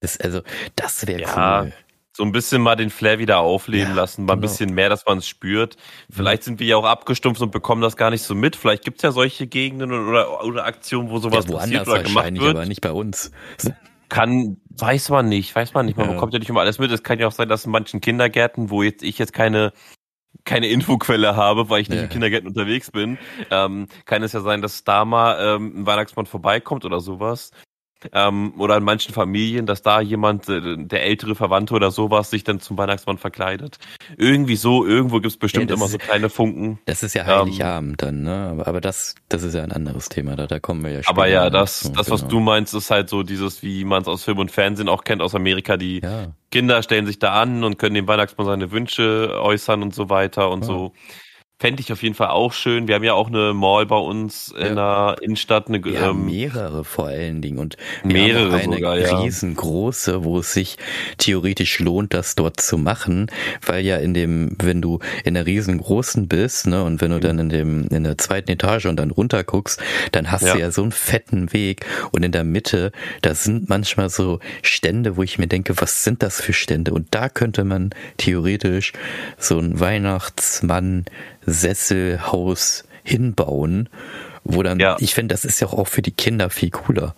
das, 0.00 0.18
also, 0.18 0.40
das 0.74 1.06
wäre 1.06 1.22
ja, 1.22 1.62
cool. 1.62 1.72
So 2.16 2.22
ein 2.22 2.32
bisschen 2.32 2.62
mal 2.62 2.76
den 2.76 2.90
Flair 2.90 3.18
wieder 3.18 3.38
aufleben 3.38 3.90
ja, 3.90 3.94
lassen, 3.94 4.24
mal 4.24 4.34
genau. 4.34 4.38
ein 4.38 4.40
bisschen 4.40 4.72
mehr, 4.72 4.88
dass 4.88 5.04
man 5.04 5.18
es 5.18 5.28
spürt. 5.28 5.76
Vielleicht 6.08 6.44
sind 6.44 6.60
wir 6.60 6.66
ja 6.66 6.76
auch 6.76 6.84
abgestumpft 6.84 7.42
und 7.42 7.50
bekommen 7.50 7.82
das 7.82 7.96
gar 7.96 8.10
nicht 8.10 8.22
so 8.22 8.34
mit. 8.34 8.56
Vielleicht 8.56 8.84
gibt 8.84 8.98
es 8.98 9.02
ja 9.02 9.10
solche 9.10 9.46
Gegenden 9.46 9.92
oder, 9.92 10.44
oder 10.44 10.64
Aktionen, 10.64 11.10
wo 11.10 11.18
sowas 11.18 11.46
ja, 11.48 11.58
passiert 11.58 11.88
oder 11.88 12.02
gemacht 12.02 12.32
wird. 12.32 12.56
aber 12.56 12.66
nicht 12.66 12.80
bei 12.80 12.92
uns. 12.92 13.32
Kann, 14.08 14.58
weiß 14.70 15.08
man 15.10 15.28
nicht, 15.28 15.54
weiß 15.54 15.74
man 15.74 15.86
nicht. 15.86 15.96
Man 15.96 16.06
ja. 16.06 16.12
bekommt 16.14 16.32
ja 16.32 16.38
nicht 16.38 16.48
immer 16.48 16.60
alles 16.60 16.78
mit. 16.78 16.90
Es 16.90 17.02
kann 17.02 17.18
ja 17.18 17.26
auch 17.26 17.32
sein, 17.32 17.48
dass 17.48 17.64
in 17.64 17.72
manchen 17.72 18.00
Kindergärten, 18.00 18.70
wo 18.70 18.82
jetzt 18.82 19.02
ich 19.02 19.18
jetzt 19.18 19.32
keine 19.32 19.72
keine 20.44 20.66
Infoquelle 20.66 21.36
habe, 21.36 21.70
weil 21.70 21.80
ich 21.80 21.88
nicht 21.88 21.98
ja. 21.98 22.04
in 22.04 22.10
Kindergärten 22.10 22.48
unterwegs 22.48 22.90
bin, 22.90 23.18
ähm, 23.50 23.86
kann 24.04 24.22
es 24.22 24.32
ja 24.32 24.40
sein, 24.40 24.62
dass 24.62 24.84
da 24.84 25.04
mal 25.04 25.38
ähm, 25.40 25.80
ein 25.80 25.86
Weihnachtsmann 25.86 26.26
vorbeikommt 26.26 26.84
oder 26.84 27.00
sowas 27.00 27.50
ähm, 28.12 28.54
oder 28.58 28.76
in 28.76 28.84
manchen 28.84 29.14
Familien, 29.14 29.66
dass 29.66 29.82
da 29.82 30.00
jemand, 30.00 30.48
äh, 30.48 30.76
der 30.76 31.04
ältere 31.04 31.34
Verwandte 31.34 31.74
oder 31.74 31.90
sowas, 31.90 32.30
sich 32.30 32.44
dann 32.44 32.60
zum 32.60 32.78
Weihnachtsmann 32.78 33.18
verkleidet. 33.18 33.78
Irgendwie 34.16 34.56
so, 34.56 34.86
irgendwo 34.86 35.20
gibt's 35.20 35.36
bestimmt 35.36 35.70
ja, 35.70 35.76
immer 35.76 35.88
so 35.88 35.98
kleine 35.98 36.28
Funken. 36.28 36.78
Das 36.86 37.02
ist 37.02 37.14
ja 37.14 37.24
Heiligabend 37.24 37.90
ähm, 37.90 37.96
dann, 37.96 38.22
ne? 38.22 38.48
Aber, 38.50 38.66
aber 38.66 38.80
das, 38.80 39.14
das 39.28 39.42
ist 39.42 39.54
ja 39.54 39.62
ein 39.62 39.72
anderes 39.72 40.08
Thema, 40.08 40.36
da, 40.36 40.46
da 40.46 40.60
kommen 40.60 40.84
wir 40.84 40.90
ja 40.90 41.02
später. 41.02 41.10
Aber 41.10 41.26
ja, 41.26 41.50
das, 41.50 41.80
so, 41.80 41.88
das, 41.90 42.10
was 42.10 42.22
genau. 42.22 42.30
du 42.30 42.40
meinst, 42.40 42.74
ist 42.74 42.90
halt 42.90 43.08
so 43.08 43.22
dieses, 43.22 43.62
wie 43.62 43.84
man 43.84 44.02
es 44.02 44.08
aus 44.08 44.24
Film 44.24 44.38
und 44.38 44.50
Fernsehen 44.50 44.88
auch 44.88 45.04
kennt 45.04 45.22
aus 45.22 45.34
Amerika, 45.34 45.76
die 45.76 46.00
ja. 46.00 46.28
Kinder 46.50 46.82
stellen 46.82 47.06
sich 47.06 47.18
da 47.18 47.40
an 47.40 47.64
und 47.64 47.78
können 47.78 47.94
dem 47.94 48.06
Weihnachtsmann 48.06 48.46
seine 48.46 48.70
Wünsche 48.70 49.38
äußern 49.40 49.82
und 49.82 49.94
so 49.94 50.10
weiter 50.10 50.50
und 50.50 50.60
ja. 50.60 50.66
so. 50.66 50.92
Fände 51.64 51.80
ich 51.80 51.90
auf 51.94 52.02
jeden 52.02 52.14
Fall 52.14 52.28
auch 52.28 52.52
schön. 52.52 52.88
Wir 52.88 52.96
haben 52.96 53.04
ja 53.04 53.14
auch 53.14 53.28
eine 53.28 53.54
Mall 53.54 53.86
bei 53.86 53.96
uns 53.96 54.48
in 54.50 54.76
der 54.76 55.16
Innenstadt. 55.22 55.68
Eine, 55.68 55.82
wir 55.82 55.98
ähm, 55.98 56.26
mehrere 56.26 56.84
vor 56.84 57.06
allen 57.06 57.40
Dingen 57.40 57.56
und 57.56 57.78
mehrere 58.02 58.56
eine 58.56 58.74
sogar, 58.74 58.98
ja. 58.98 59.20
riesengroße, 59.20 60.24
wo 60.24 60.40
es 60.40 60.52
sich 60.52 60.76
theoretisch 61.16 61.78
lohnt, 61.78 62.12
das 62.12 62.34
dort 62.34 62.60
zu 62.60 62.76
machen, 62.76 63.30
weil 63.64 63.82
ja 63.82 63.96
in 63.96 64.12
dem, 64.12 64.58
wenn 64.60 64.82
du 64.82 64.98
in 65.24 65.32
der 65.32 65.46
riesengroßen 65.46 66.28
bist, 66.28 66.66
ne, 66.66 66.84
und 66.84 67.00
wenn 67.00 67.12
du 67.12 67.18
dann 67.18 67.38
in 67.38 67.48
dem 67.48 67.88
in 67.88 68.04
der 68.04 68.18
zweiten 68.18 68.50
Etage 68.50 68.84
und 68.84 68.96
dann 68.96 69.10
runter 69.10 69.42
guckst, 69.42 69.82
dann 70.12 70.30
hast 70.30 70.44
ja. 70.44 70.52
du 70.52 70.60
ja 70.60 70.70
so 70.70 70.82
einen 70.82 70.92
fetten 70.92 71.54
Weg 71.54 71.86
und 72.12 72.26
in 72.26 72.32
der 72.32 72.44
Mitte, 72.44 72.92
da 73.22 73.34
sind 73.34 73.70
manchmal 73.70 74.10
so 74.10 74.38
Stände, 74.60 75.16
wo 75.16 75.22
ich 75.22 75.38
mir 75.38 75.46
denke, 75.46 75.80
was 75.80 76.04
sind 76.04 76.22
das 76.22 76.42
für 76.42 76.52
Stände? 76.52 76.92
Und 76.92 77.06
da 77.12 77.30
könnte 77.30 77.64
man 77.64 77.88
theoretisch 78.18 78.92
so 79.38 79.58
ein 79.58 79.80
Weihnachtsmann 79.80 81.06
Sesselhaus 81.46 82.84
hinbauen 83.02 83.88
wo 84.44 84.62
dann, 84.62 84.78
ja. 84.78 84.96
ich 85.00 85.14
finde, 85.14 85.34
das 85.34 85.44
ist 85.44 85.60
ja 85.60 85.68
auch 85.68 85.88
für 85.88 86.02
die 86.02 86.10
Kinder 86.10 86.50
viel 86.50 86.70
cooler. 86.70 87.14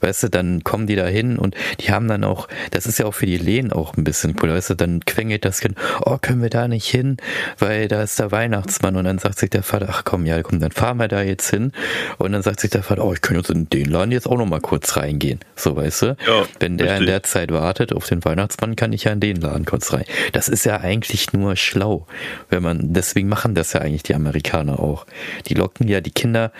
Weißt 0.00 0.22
du, 0.22 0.30
dann 0.30 0.64
kommen 0.64 0.86
die 0.86 0.96
da 0.96 1.06
hin 1.06 1.38
und 1.38 1.54
die 1.80 1.92
haben 1.92 2.08
dann 2.08 2.24
auch, 2.24 2.48
das 2.70 2.86
ist 2.86 2.98
ja 2.98 3.06
auch 3.06 3.14
für 3.14 3.26
die 3.26 3.36
Lehen 3.36 3.72
auch 3.72 3.96
ein 3.96 4.04
bisschen 4.04 4.34
cooler. 4.34 4.54
Weißt 4.54 4.70
du, 4.70 4.74
dann 4.74 5.00
quengelt 5.04 5.44
das 5.44 5.60
Kind, 5.60 5.76
oh, 6.04 6.16
können 6.20 6.42
wir 6.42 6.50
da 6.50 6.68
nicht 6.68 6.86
hin, 6.86 7.18
weil 7.58 7.88
da 7.88 8.02
ist 8.02 8.18
der 8.18 8.32
Weihnachtsmann 8.32 8.96
und 8.96 9.04
dann 9.04 9.18
sagt 9.18 9.38
sich 9.38 9.50
der 9.50 9.62
Vater, 9.62 9.88
ach 9.90 10.04
komm, 10.04 10.24
ja, 10.24 10.42
komm, 10.42 10.58
dann 10.58 10.72
fahren 10.72 10.96
wir 10.96 11.08
da 11.08 11.22
jetzt 11.22 11.50
hin 11.50 11.72
und 12.18 12.32
dann 12.32 12.42
sagt 12.42 12.60
sich 12.60 12.70
der 12.70 12.82
Vater, 12.82 13.04
oh, 13.04 13.12
ich 13.12 13.20
könnte 13.20 13.40
jetzt 13.40 13.50
in 13.50 13.68
den 13.68 13.90
Laden 13.90 14.12
jetzt 14.12 14.26
auch 14.26 14.38
noch 14.38 14.46
mal 14.46 14.60
kurz 14.60 14.96
reingehen. 14.96 15.40
So, 15.56 15.76
weißt 15.76 16.02
du? 16.02 16.16
Ja, 16.26 16.44
Wenn 16.58 16.78
der 16.78 16.86
richtig. 16.86 17.00
in 17.00 17.06
der 17.06 17.22
Zeit 17.22 17.52
wartet 17.52 17.92
auf 17.92 18.06
den 18.06 18.24
Weihnachtsmann, 18.24 18.74
kann 18.76 18.92
ich 18.94 19.04
ja 19.04 19.12
in 19.12 19.20
den 19.20 19.36
Laden 19.36 19.66
kurz 19.66 19.92
rein. 19.92 20.04
Das 20.32 20.48
ist 20.48 20.64
ja 20.64 20.78
eigentlich 20.78 21.32
nur 21.34 21.56
schlau, 21.56 22.06
wenn 22.48 22.62
man, 22.62 22.94
deswegen 22.94 23.28
machen 23.28 23.54
das 23.54 23.74
ja 23.74 23.80
eigentlich 23.80 24.02
die 24.02 24.14
Amerikaner 24.14 24.80
auch. 24.80 25.04
Die 25.46 25.54
locken 25.54 25.86
ja 25.88 26.00
die 26.00 26.10
Kinder 26.10 26.52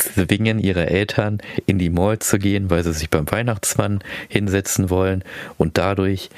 zwingen 0.00 0.58
ihre 0.58 0.86
Eltern 0.88 1.38
in 1.66 1.78
die 1.78 1.90
Mall 1.90 2.18
zu 2.18 2.38
gehen, 2.38 2.70
weil 2.70 2.84
sie 2.84 2.92
sich 2.92 3.10
beim 3.10 3.30
Weihnachtsmann 3.30 4.02
hinsetzen 4.28 4.90
wollen 4.90 5.24
und 5.58 5.78
dadurch 5.78 6.30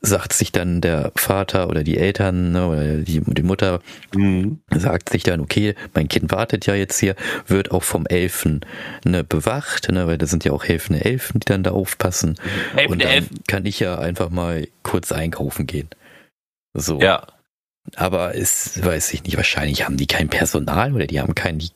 sagt 0.00 0.32
sich 0.32 0.52
dann 0.52 0.80
der 0.80 1.12
Vater 1.16 1.68
oder 1.68 1.82
die 1.82 1.98
Eltern 1.98 2.52
ne, 2.52 2.68
oder 2.68 2.94
die, 2.98 3.20
die 3.20 3.42
Mutter 3.42 3.80
mhm. 4.14 4.60
sagt 4.70 5.08
sich 5.08 5.24
dann, 5.24 5.40
okay, 5.40 5.74
mein 5.94 6.08
Kind 6.08 6.30
wartet 6.30 6.66
ja 6.66 6.74
jetzt 6.74 6.98
hier, 7.00 7.16
wird 7.46 7.72
auch 7.72 7.82
vom 7.82 8.06
Elfen 8.06 8.60
ne, 9.04 9.24
bewacht, 9.24 9.90
ne, 9.90 10.06
weil 10.06 10.18
da 10.18 10.26
sind 10.26 10.44
ja 10.44 10.52
auch 10.52 10.64
helfende 10.64 11.04
Elfen, 11.04 11.40
die 11.40 11.46
dann 11.46 11.64
da 11.64 11.72
aufpassen. 11.72 12.36
Helfende 12.74 12.92
und 12.92 13.02
dann 13.02 13.10
Elfen. 13.10 13.38
kann 13.48 13.66
ich 13.66 13.80
ja 13.80 13.98
einfach 13.98 14.30
mal 14.30 14.68
kurz 14.82 15.10
einkaufen 15.10 15.66
gehen. 15.66 15.88
So. 16.74 17.00
Ja. 17.00 17.26
Aber 17.96 18.34
es 18.36 18.84
weiß 18.84 19.14
ich 19.14 19.24
nicht, 19.24 19.36
wahrscheinlich 19.36 19.84
haben 19.84 19.96
die 19.96 20.06
kein 20.06 20.28
Personal 20.28 20.92
oder 20.92 21.06
die 21.06 21.20
haben 21.20 21.34
keinen, 21.34 21.58
die 21.58 21.70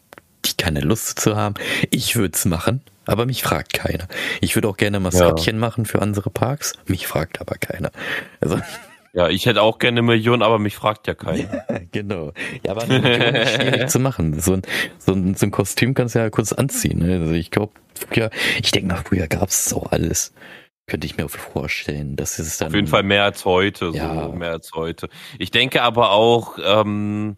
die 0.45 0.57
keine 0.57 0.81
Lust 0.81 1.19
zu 1.19 1.37
haben. 1.37 1.55
Ich 1.91 2.17
würde 2.17 2.35
es 2.35 2.45
machen, 2.45 2.83
aber 3.07 3.27
mich 3.27 3.43
fragt 3.43 3.73
keiner. 3.73 4.09
Ich 4.41 4.55
würde 4.55 4.69
auch 4.69 4.77
gerne 4.77 5.01
Maskottchen 5.01 5.57
ja. 5.57 5.61
machen 5.61 5.87
für 5.87 6.03
andere 6.03 6.31
Parks, 6.31 6.75
mich 6.87 7.07
fragt 7.07 7.41
aber 7.41 7.57
keiner. 7.57 7.91
Also 8.41 8.59
ja, 9.13 9.29
ich 9.29 9.47
hätte 9.47 9.63
auch 9.63 9.79
gerne 9.79 10.01
eine 10.01 10.07
Million, 10.07 10.43
aber 10.43 10.59
mich 10.59 10.77
fragt 10.77 11.07
ja 11.07 11.15
keiner. 11.15 11.65
Ja, 11.69 11.81
genau. 11.91 12.33
Ja, 12.65 12.73
aber 12.73 12.83
eine 12.83 13.01
Million 13.01 13.35
ist 13.35 13.55
schwierig 13.55 13.89
zu 13.89 13.99
machen. 13.99 14.41
So 14.41 14.55
ein, 14.55 14.63
so, 14.99 15.13
ein, 15.13 15.35
so 15.35 15.47
ein 15.47 15.51
Kostüm 15.51 15.95
kannst 15.95 16.15
du 16.15 16.21
ja 16.21 16.31
kurz 16.31 16.53
anziehen. 16.53 16.99
Ne? 16.99 17.21
Also 17.21 17.33
ich 17.33 17.51
glaube, 17.51 17.73
ja, 18.15 18.31
ich 18.61 18.71
denke 18.71 18.95
mal, 18.95 19.03
früher 19.05 19.27
gab 19.29 19.49
es 19.49 19.73
auch 19.73 19.93
alles. 19.93 20.33
Könnte 20.87 21.07
ich 21.07 21.17
mir 21.17 21.29
vorstellen. 21.29 22.17
Das 22.17 22.39
ist 22.39 22.61
dann. 22.61 22.69
Auf 22.69 22.75
jeden 22.75 22.89
Fall 22.89 23.05
mehr 23.05 23.25
als 23.25 23.45
heute, 23.45 23.93
ja. 23.95 24.25
so 24.25 24.33
mehr 24.33 24.51
als 24.51 24.73
heute. 24.75 25.09
Ich 25.39 25.51
denke 25.51 25.83
aber 25.83 26.11
auch, 26.11 26.59
ähm, 26.65 27.37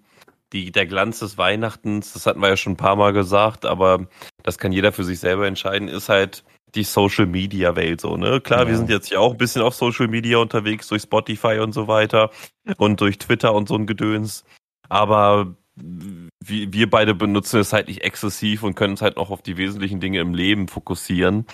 die, 0.55 0.73
der 0.73 0.87
Glanz 0.87 1.19
des 1.19 1.37
Weihnachtens, 1.37 2.13
das 2.15 2.27
hatten 2.27 2.41
wir 2.41 2.49
ja 2.49 2.57
schon 2.57 2.75
ein 2.75 2.79
paar 2.79 2.97
Mal 2.97 3.13
gesagt, 3.13 3.67
aber 3.67 4.07
das 4.43 4.57
kann 4.57 4.73
jeder 4.73 4.93
für 4.93 5.05
sich 5.05 5.19
selber 5.19 5.47
entscheiden, 5.47 5.89
ist 5.89 6.09
halt 6.09 6.45
die 6.75 6.85
Social 6.85 7.27
Media 7.27 7.77
Welt 7.77 8.01
so, 8.01 8.17
ne? 8.17 8.41
Klar, 8.41 8.63
ja. 8.63 8.69
wir 8.69 8.77
sind 8.77 8.89
jetzt 8.89 9.11
ja 9.11 9.19
auch 9.19 9.33
ein 9.33 9.39
bisschen 9.39 9.63
auf 9.63 9.75
Social 9.75 10.09
Media 10.09 10.39
unterwegs 10.39 10.89
durch 10.89 11.03
Spotify 11.03 11.59
und 11.59 11.73
so 11.73 11.89
weiter 11.89 12.31
und 12.79 13.01
durch 13.01 13.19
Twitter 13.19 13.53
und 13.53 13.69
so 13.69 13.75
ein 13.75 13.87
Gedöns. 13.87 14.45
Aber 14.89 15.55
wir 15.77 16.91
beide 16.91 17.15
benutzen 17.15 17.59
es 17.59 17.73
halt 17.73 17.89
nicht 17.89 18.03
exzessiv 18.03 18.63
und 18.63 18.77
können 18.77 18.93
uns 18.93 19.03
halt 19.03 19.17
noch 19.17 19.31
auf 19.31 19.43
die 19.43 19.57
wesentlichen 19.57 19.99
Dinge 19.99 20.21
im 20.21 20.35
Leben 20.35 20.69
fokussieren. 20.69 21.47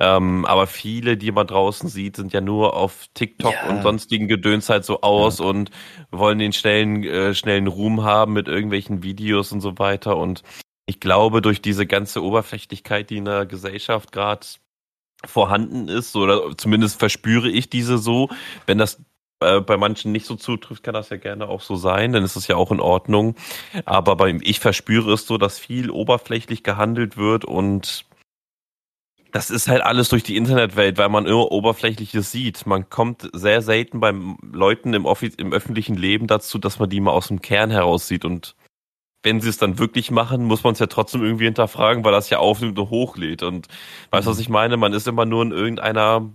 Ähm, 0.00 0.44
aber 0.44 0.66
viele, 0.66 1.16
die 1.16 1.30
man 1.30 1.46
draußen 1.46 1.88
sieht, 1.88 2.16
sind 2.16 2.32
ja 2.32 2.40
nur 2.40 2.74
auf 2.74 3.06
TikTok 3.14 3.52
ja. 3.52 3.70
und 3.70 3.82
sonstigen 3.82 4.26
Gedöns 4.26 4.68
halt 4.68 4.84
so 4.84 5.00
aus 5.02 5.38
ja. 5.38 5.44
und 5.44 5.70
wollen 6.10 6.38
den 6.38 6.52
schnellen, 6.52 7.04
äh, 7.04 7.34
schnellen 7.34 7.68
Ruhm 7.68 8.02
haben 8.02 8.32
mit 8.32 8.48
irgendwelchen 8.48 9.02
Videos 9.04 9.52
und 9.52 9.60
so 9.60 9.78
weiter. 9.78 10.16
Und 10.16 10.42
ich 10.86 10.98
glaube, 10.98 11.40
durch 11.40 11.62
diese 11.62 11.86
ganze 11.86 12.22
Oberflächlichkeit, 12.22 13.10
die 13.10 13.18
in 13.18 13.26
der 13.26 13.46
Gesellschaft 13.46 14.10
gerade 14.10 14.46
vorhanden 15.24 15.88
ist, 15.88 16.16
oder 16.16 16.56
zumindest 16.56 16.98
verspüre 16.98 17.48
ich 17.48 17.70
diese 17.70 17.98
so, 17.98 18.28
wenn 18.66 18.78
das 18.78 19.00
äh, 19.40 19.60
bei 19.60 19.76
manchen 19.76 20.12
nicht 20.12 20.26
so 20.26 20.34
zutrifft, 20.34 20.82
kann 20.82 20.94
das 20.94 21.10
ja 21.10 21.16
gerne 21.18 21.48
auch 21.48 21.60
so 21.60 21.76
sein, 21.76 22.12
dann 22.12 22.24
ist 22.24 22.36
es 22.36 22.48
ja 22.48 22.56
auch 22.56 22.72
in 22.72 22.80
Ordnung. 22.80 23.36
Aber 23.84 24.16
bei, 24.16 24.38
ich 24.42 24.60
verspüre 24.60 25.12
es 25.12 25.26
so, 25.26 25.38
dass 25.38 25.58
viel 25.58 25.90
oberflächlich 25.90 26.62
gehandelt 26.62 27.16
wird 27.16 27.44
und 27.44 28.05
das 29.36 29.50
ist 29.50 29.68
halt 29.68 29.82
alles 29.82 30.08
durch 30.08 30.22
die 30.22 30.34
Internetwelt, 30.34 30.96
weil 30.96 31.10
man 31.10 31.26
immer 31.26 31.52
Oberflächliches 31.52 32.32
sieht. 32.32 32.66
Man 32.66 32.88
kommt 32.88 33.28
sehr 33.34 33.60
selten 33.60 34.00
bei 34.00 34.14
Leuten 34.50 34.94
im, 34.94 35.04
Office, 35.04 35.34
im 35.34 35.52
öffentlichen 35.52 35.94
Leben 35.94 36.26
dazu, 36.26 36.56
dass 36.56 36.78
man 36.78 36.88
die 36.88 37.00
mal 37.00 37.10
aus 37.10 37.28
dem 37.28 37.42
Kern 37.42 37.70
heraus 37.70 38.08
sieht. 38.08 38.24
Und 38.24 38.56
wenn 39.22 39.42
sie 39.42 39.50
es 39.50 39.58
dann 39.58 39.78
wirklich 39.78 40.10
machen, 40.10 40.46
muss 40.46 40.64
man 40.64 40.72
es 40.72 40.78
ja 40.78 40.86
trotzdem 40.86 41.22
irgendwie 41.22 41.44
hinterfragen, 41.44 42.02
weil 42.02 42.12
das 42.12 42.30
ja 42.30 42.38
aufnimmt 42.38 42.78
und 42.78 42.88
hochlädt. 42.88 43.42
Und 43.42 43.68
weißt 44.10 44.26
du, 44.26 44.30
was 44.30 44.38
mhm. 44.38 44.42
ich 44.42 44.48
meine? 44.48 44.78
Man 44.78 44.94
ist 44.94 45.06
immer 45.06 45.26
nur 45.26 45.42
in 45.42 45.52
irgendeiner 45.52 46.30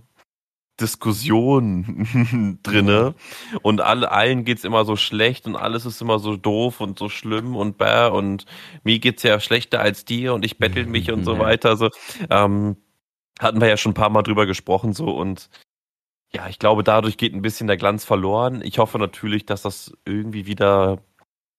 Diskussion 0.80 2.58
drinne 2.62 3.14
und 3.62 3.80
alle, 3.80 4.10
allen 4.10 4.44
geht's 4.44 4.64
immer 4.64 4.84
so 4.84 4.96
schlecht 4.96 5.46
und 5.46 5.56
alles 5.56 5.86
ist 5.86 6.00
immer 6.00 6.18
so 6.18 6.36
doof 6.36 6.80
und 6.80 6.98
so 6.98 7.08
schlimm 7.08 7.56
und 7.56 7.78
bäh 7.78 8.08
und 8.10 8.46
mir 8.82 8.98
geht's 8.98 9.22
ja 9.22 9.38
schlechter 9.38 9.80
als 9.80 10.04
dir 10.04 10.34
und 10.34 10.44
ich 10.44 10.58
bettel 10.58 10.86
mich 10.86 11.10
und 11.10 11.24
so 11.24 11.38
weiter. 11.40 11.70
Also 11.70 11.90
ähm, 12.30 12.76
hatten 13.40 13.60
wir 13.60 13.68
ja 13.68 13.76
schon 13.76 13.92
ein 13.92 13.94
paar 13.94 14.10
Mal 14.10 14.22
drüber 14.22 14.46
gesprochen 14.46 14.92
so 14.92 15.10
und 15.10 15.48
ja, 16.34 16.48
ich 16.48 16.58
glaube, 16.58 16.82
dadurch 16.82 17.18
geht 17.18 17.34
ein 17.34 17.42
bisschen 17.42 17.66
der 17.66 17.76
Glanz 17.76 18.04
verloren. 18.06 18.62
Ich 18.64 18.78
hoffe 18.78 18.98
natürlich, 18.98 19.44
dass 19.44 19.60
das 19.60 19.92
irgendwie 20.06 20.46
wieder 20.46 21.02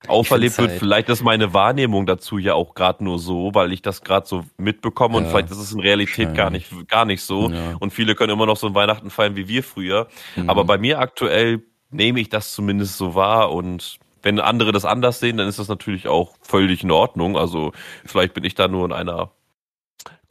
auferlebt 0.08 0.58
wird. 0.58 0.72
Halt 0.72 0.80
vielleicht 0.80 1.10
ist 1.10 1.24
meine 1.24 1.54
Wahrnehmung 1.54 2.06
dazu 2.06 2.38
ja 2.38 2.56
auch 2.56 2.74
gerade 2.74 3.04
nur 3.04 3.20
so, 3.20 3.52
weil 3.54 3.72
ich 3.72 3.82
das 3.82 4.02
gerade 4.02 4.28
so 4.28 4.44
mitbekomme 4.58 5.18
und 5.18 5.28
vielleicht 5.28 5.52
ist 5.52 5.60
es 5.60 5.72
in 5.72 5.80
Realität 5.80 6.34
gar 6.34 6.50
nicht, 6.50 6.72
gar 6.88 7.06
nicht 7.06 7.22
so. 7.22 7.50
Ja. 7.50 7.76
Und 7.80 7.94
viele 7.94 8.16
können 8.16 8.34
immer 8.34 8.46
noch 8.46 8.58
so 8.58 8.68
ein 8.68 8.76
Weihnachten 8.76 9.10
feiern 9.10 9.36
wie 9.36 9.48
wir 9.48 9.64
früher. 9.64 10.08
Mhm. 10.36 10.50
Aber 10.50 10.66
bei 10.66 10.78
mir 10.78 11.00
aktuell 11.00 11.64
nehme 11.90 12.20
ich 12.20 12.30
das 12.30 12.54
zumindest 12.54 12.98
so 12.98 13.16
wahr 13.16 13.52
und 13.52 14.00
wenn 14.24 14.40
andere 14.40 14.72
das 14.72 14.86
anders 14.86 15.20
sehen, 15.20 15.38
dann 15.38 15.48
ist 15.48 15.60
das 15.60 15.68
natürlich 15.68 16.08
auch 16.08 16.34
völlig 16.42 16.84
in 16.84 16.92
Ordnung. 16.92 17.38
Also 17.38 17.74
vielleicht 18.06 18.34
bin 18.34 18.46
ich 18.46 18.56
da 18.56 18.68
nur 18.68 18.86
in 18.86 18.94
einer 18.94 19.32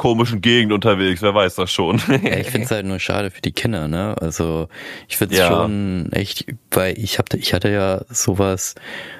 komischen 0.02 0.40
Gegend 0.40 0.72
unterwegs, 0.72 1.22
wer 1.22 1.32
weiß 1.32 1.54
das 1.54 1.70
schon. 1.70 1.98
ja, 2.08 2.36
ich 2.36 2.46
finde 2.50 2.64
es 2.64 2.70
halt 2.72 2.86
nur 2.86 2.98
schade 2.98 3.30
für 3.30 3.40
die 3.40 3.52
Kinder, 3.52 3.86
ne? 3.86 4.16
Also 4.20 4.68
ich 5.08 5.16
finde 5.16 5.34
es 5.34 5.40
ja. 5.40 5.46
schon 5.46 6.08
echt, 6.10 6.46
weil 6.72 6.98
ich 6.98 7.18
hab, 7.18 7.32
ich 7.34 7.54
hatte 7.54 7.70
ja 7.70 8.00
sowas, 8.10 8.74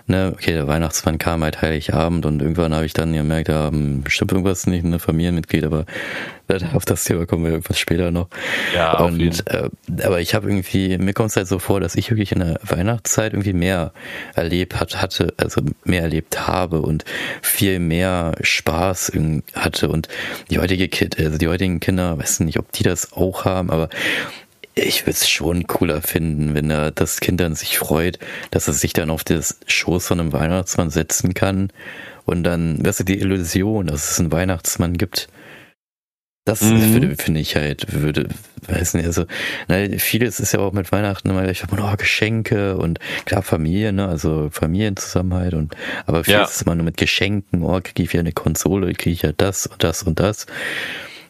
ne, 0.07 0.33
okay, 0.35 0.53
der 0.55 0.67
Weihnachtsmann 0.67 1.19
kam 1.19 1.45
halt 1.45 1.63
Heiligabend 1.63 2.27
und 2.27 2.43
irgendwann 2.43 2.75
habe 2.75 2.85
ich 2.85 2.95
dann 2.95 3.13
gemerkt, 3.13 3.49
da 3.49 3.65
haben 3.65 4.03
bestimmt 4.03 4.33
irgendwas 4.33 4.67
nicht 4.67 4.85
ein 4.85 4.99
Familienmitglied, 4.99 5.65
aber 5.65 5.87
auf 6.75 6.85
das 6.85 7.05
Thema 7.05 7.27
kommen 7.27 7.45
wir 7.45 7.53
irgendwas 7.53 7.79
später 7.79 8.11
noch. 8.11 8.29
Ja, 8.75 8.99
und, 8.99 9.47
äh, 9.51 9.69
aber 10.03 10.21
ich 10.21 10.35
habe 10.35 10.49
irgendwie, 10.49 10.99
mir 10.99 11.13
kommt 11.13 11.31
es 11.31 11.37
halt 11.37 11.49
so 11.49 11.59
vor, 11.59 11.81
dass 11.81 11.95
ich 11.95 12.11
wirklich 12.11 12.33
in 12.33 12.41
der 12.41 12.59
Weihnachtszeit 12.63 13.33
irgendwie 13.33 13.53
mehr 13.53 13.93
erlebt 14.35 14.79
hat, 14.81 15.01
hatte, 15.01 15.35
also 15.37 15.63
mehr 15.85 16.03
erlebt 16.03 16.47
habe 16.47 16.83
und 16.83 17.05
viel 17.41 17.79
mehr 17.79 18.35
Spaß 18.41 19.13
hatte. 19.55 19.89
Und 19.89 20.09
die 20.51 20.59
heutige 20.59 20.89
Kind, 20.89 21.19
also 21.19 21.39
die 21.39 21.49
heutigen 21.49 21.81
Kinder, 21.81 22.19
weiß 22.19 22.41
nicht, 22.41 22.59
ob 22.59 22.73
die 22.73 22.83
das 22.83 23.13
auch 23.13 23.45
haben, 23.45 23.71
aber 23.71 23.89
ich 24.75 25.03
würde 25.03 25.13
es 25.13 25.29
schon 25.29 25.67
cooler 25.67 26.01
finden, 26.01 26.55
wenn 26.55 26.71
er 26.71 26.91
das 26.91 27.21
Kind 27.21 27.41
dann 27.41 27.55
sich 27.55 27.79
freut, 27.79 28.19
dass 28.51 28.69
er 28.69 28.75
sich 28.75 28.93
dann 28.93 29.11
auf 29.11 29.23
das 29.23 29.59
Schoß 29.67 30.07
von 30.07 30.21
einem 30.21 30.33
Weihnachtsmann 30.33 30.91
setzen 30.91 31.35
kann. 31.35 31.71
Und 32.25 32.45
dann, 32.45 32.85
weißt 32.85 33.01
du, 33.01 33.05
die 33.05 33.19
Illusion, 33.19 33.89
dass 33.89 34.13
es 34.13 34.21
einen 34.21 34.33
Weihnachtsmann 34.33 34.97
gibt, 34.97 35.29
das 36.45 36.63
mhm. 36.63 36.93
finde 36.93 37.17
find 37.17 37.39
ich 37.39 37.55
halt, 37.55 37.93
würde, 37.93 38.29
weiß 38.67 38.95
nicht, 38.95 39.07
also, 39.07 39.27
ne, 39.69 39.99
vieles 39.99 40.41
ist 40.41 40.53
ja 40.53 40.61
auch 40.61 40.73
mit 40.73 40.91
Weihnachten 40.91 41.31
immer 41.31 41.43
gleich, 41.43 41.63
oh, 41.71 41.97
Geschenke 41.97 42.77
und 42.77 42.99
klar 43.25 43.43
Familie, 43.43 43.93
ne, 43.93 44.09
also 44.09 44.49
Familienzusammenhalt 44.51 45.55
und, 45.55 45.77
aber 46.07 46.25
vieles 46.25 46.41
ja. 46.41 46.45
ist 46.45 46.63
immer 46.63 46.75
nur 46.75 46.85
mit 46.85 46.97
Geschenken, 46.97 47.63
oh, 47.63 47.81
kriege 47.81 48.03
ich 48.03 48.13
wieder 48.13 48.21
eine 48.21 48.33
Konsole, 48.33 48.93
kriege 48.95 49.15
ich 49.15 49.23
ja 49.23 49.33
das 49.33 49.67
und 49.67 49.85
das 49.85 50.03
und 50.03 50.19
das. 50.19 50.47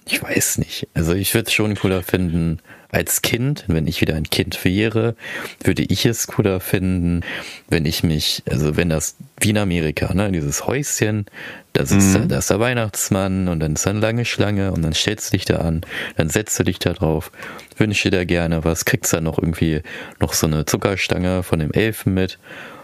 Ich 0.07 0.23
weiß 0.23 0.59
nicht. 0.59 0.89
Also 0.95 1.15
ich 1.15 1.33
würde 1.35 1.47
es 1.47 1.53
schon 1.53 1.77
cooler 1.77 2.03
finden, 2.03 2.59
als 2.93 3.23
Kind, 3.23 3.65
wenn 3.69 3.87
ich 3.87 4.03
wieder 4.03 4.15
ein 4.15 4.29
Kind 4.29 4.65
wäre, 4.65 5.17
würde 5.65 5.83
ich 5.83 6.05
es 6.05 6.27
cooler 6.27 6.61
finden, 6.61 7.23
wenn 7.69 7.87
ich 7.87 8.03
mich, 8.03 8.43
also 8.49 8.77
wenn 8.77 8.91
das 8.91 9.17
wie 9.41 9.51
in 9.51 9.59
Amerika, 9.59 10.13
ne, 10.13 10.31
dieses 10.31 10.67
Häuschen, 10.67 11.25
das 11.73 11.91
ist, 11.91 12.19
mhm. 12.19 12.29
da 12.29 12.39
ist 12.39 12.51
der 12.51 12.61
Weihnachtsmann 12.61 13.49
und 13.49 13.61
dann 13.61 13.73
ist 13.73 13.87
da 13.87 13.91
eine 13.91 14.01
lange 14.01 14.27
Schlange 14.27 14.73
und 14.73 14.83
dann 14.83 14.93
stellst 14.93 15.33
du 15.33 15.39
dich 15.39 15.47
da 15.47 15.57
an, 15.57 15.81
dann 16.17 16.29
setzt 16.29 16.61
du 16.61 16.65
dich 16.65 16.79
da 16.79 16.93
drauf, 16.93 17.33
wünsche 17.79 18.11
dir 18.11 18.27
gerne 18.27 18.63
was, 18.63 18.85
kriegst 18.85 19.13
dann 19.15 19.25
noch 19.25 19.39
irgendwie 19.39 19.81
noch 20.21 20.35
so 20.35 20.47
eine 20.47 20.67
Zuckerstange 20.67 21.43
von 21.43 21.61
dem 21.61 21.73
Elfen 21.73 22.13
mit 22.13 22.39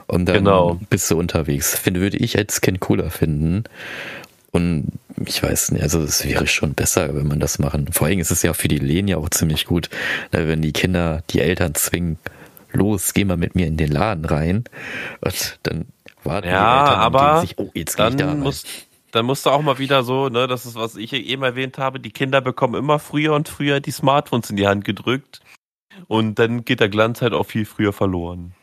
und 0.07 0.25
dann 0.25 0.39
genau. 0.39 0.81
bist 0.89 1.11
du 1.11 1.19
unterwegs. 1.19 1.79
Finde, 1.79 2.01
würde 2.01 2.17
ich 2.17 2.39
als 2.39 2.63
Kind 2.63 2.81
cooler 2.81 3.11
finden. 3.11 3.65
Und 4.51 4.93
ich 5.27 5.43
weiß 5.43 5.73
nicht, 5.73 5.83
also 5.83 6.01
es 6.01 6.25
wäre 6.25 6.47
schon 6.47 6.75
besser, 6.75 7.15
wenn 7.15 7.27
man 7.27 7.41
das 7.41 7.59
machen. 7.59 7.93
Vor 7.93 8.07
allem 8.07 8.19
ist 8.19 8.31
es 8.31 8.43
ja 8.43 8.55
für 8.55 8.69
die 8.69 8.79
Lehen 8.79 9.09
ja 9.09 9.19
auch 9.19 9.29
ziemlich 9.29 9.67
gut, 9.67 9.91
ne, 10.33 10.49
wenn 10.49 10.63
die 10.63 10.73
Kinder 10.73 11.23
die 11.31 11.41
Eltern 11.41 11.75
zwingen, 11.75 12.19
los, 12.73 13.13
geh 13.15 13.25
mal 13.25 13.37
mit 13.37 13.55
mir 13.55 13.67
in 13.67 13.77
den 13.77 13.91
Laden 13.91 14.25
rein. 14.25 14.65
Und 15.21 15.59
dann 15.65 15.87
warten 16.25 16.49
ja, 16.49 16.85
die 16.85 16.89
Eltern 16.91 17.01
aber 17.01 17.41
sich, 17.43 17.59
oh, 17.59 17.71
jetzt 17.75 17.99
dann 17.99 18.17
da 18.17 18.35
muss, 18.35 18.65
dann 19.11 19.27
musst 19.27 19.45
du 19.45 19.51
auch 19.51 19.63
mal 19.63 19.79
wieder 19.79 20.03
so, 20.03 20.29
ne, 20.29 20.47
das 20.47 20.65
ist, 20.65 20.77
was 20.77 20.97
ich 20.97 21.13
eben 21.13 21.43
erwähnt 21.43 21.79
habe, 21.79 22.01
die 22.01 22.11
Kinder 22.11 22.41
bekommen 22.41 22.75
immer 22.75 22.99
früher 22.99 23.35
und 23.35 23.49
früher 23.49 23.81
die 23.81 23.91
Smartphones 23.91 24.51
in 24.51 24.57
die 24.57 24.67
Hand 24.67 24.85
gedrückt. 24.85 25.41
Und 26.07 26.39
dann 26.39 26.65
geht 26.65 26.81
der 26.81 26.89
Glanz 26.89 27.23
halt 27.23 27.33
auch 27.33 27.45
viel 27.45 27.65
früher 27.65 27.93
verloren 27.93 28.55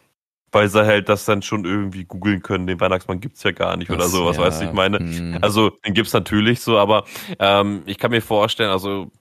weil 0.56 0.70
sie 0.70 0.86
halt 0.86 1.10
das 1.10 1.26
dann 1.26 1.42
schon 1.42 1.66
irgendwie 1.66 2.06
googeln 2.06 2.42
können. 2.42 2.66
Den 2.66 2.80
Weihnachtsmann 2.80 3.20
gibt's 3.20 3.44
ja 3.44 3.52
gar 3.52 3.76
nicht 3.76 3.92
oder 3.92 4.08
sowas, 4.08 4.38
ja. 4.38 4.44
weißt 4.44 4.62
du, 4.62 4.66
ich 4.68 4.72
meine. 4.72 5.00
Hm. 5.00 5.40
Also 5.42 5.70
den 5.86 5.94
gibt's 5.94 6.14
natürlich 6.14 6.62
so, 6.62 6.80
aber 6.80 7.04
ähm, 7.40 7.84
ich 7.86 7.98
kann 7.98 8.12
mir 8.12 8.22
vorstellen, 8.22 8.70
also 8.70 9.12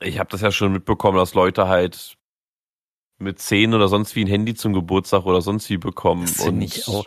ich 0.00 0.18
habe 0.18 0.30
das 0.30 0.40
ja 0.40 0.50
schon 0.50 0.72
mitbekommen, 0.72 1.18
dass 1.18 1.34
Leute 1.34 1.68
halt 1.68 2.16
mit 3.18 3.38
zehn 3.38 3.74
oder 3.74 3.88
sonst 3.88 4.16
wie 4.16 4.24
ein 4.24 4.28
Handy 4.28 4.54
zum 4.54 4.72
Geburtstag 4.72 5.26
oder 5.26 5.42
sonst 5.42 5.68
wie 5.68 5.76
bekommen. 5.76 6.22
Das 6.26 6.46
und 6.46 6.62
ich 6.62 6.88
auch. 6.88 7.04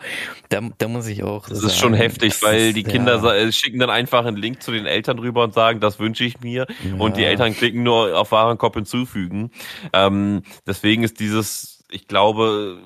Da, 0.48 0.60
da 0.78 0.86
muss 0.86 1.08
ich 1.08 1.24
auch. 1.24 1.48
Das 1.48 1.58
sagen, 1.58 1.70
ist 1.70 1.78
schon 1.78 1.94
heftig, 1.94 2.40
weil 2.44 2.72
die 2.72 2.84
Kinder 2.84 3.16
ja. 3.16 3.50
schicken 3.50 3.80
dann 3.80 3.90
einfach 3.90 4.24
einen 4.24 4.36
Link 4.36 4.62
zu 4.62 4.70
den 4.70 4.86
Eltern 4.86 5.18
rüber 5.18 5.42
und 5.42 5.54
sagen, 5.54 5.80
das 5.80 5.98
wünsche 5.98 6.22
ich 6.22 6.40
mir. 6.40 6.66
Ja. 6.84 6.94
Und 6.98 7.16
die 7.16 7.24
Eltern 7.24 7.52
klicken 7.52 7.82
nur 7.82 8.16
auf 8.16 8.30
Warenkorb 8.30 8.74
hinzufügen. 8.74 9.50
Ähm, 9.92 10.42
deswegen 10.68 11.02
ist 11.02 11.18
dieses, 11.18 11.84
ich 11.90 12.06
glaube, 12.06 12.78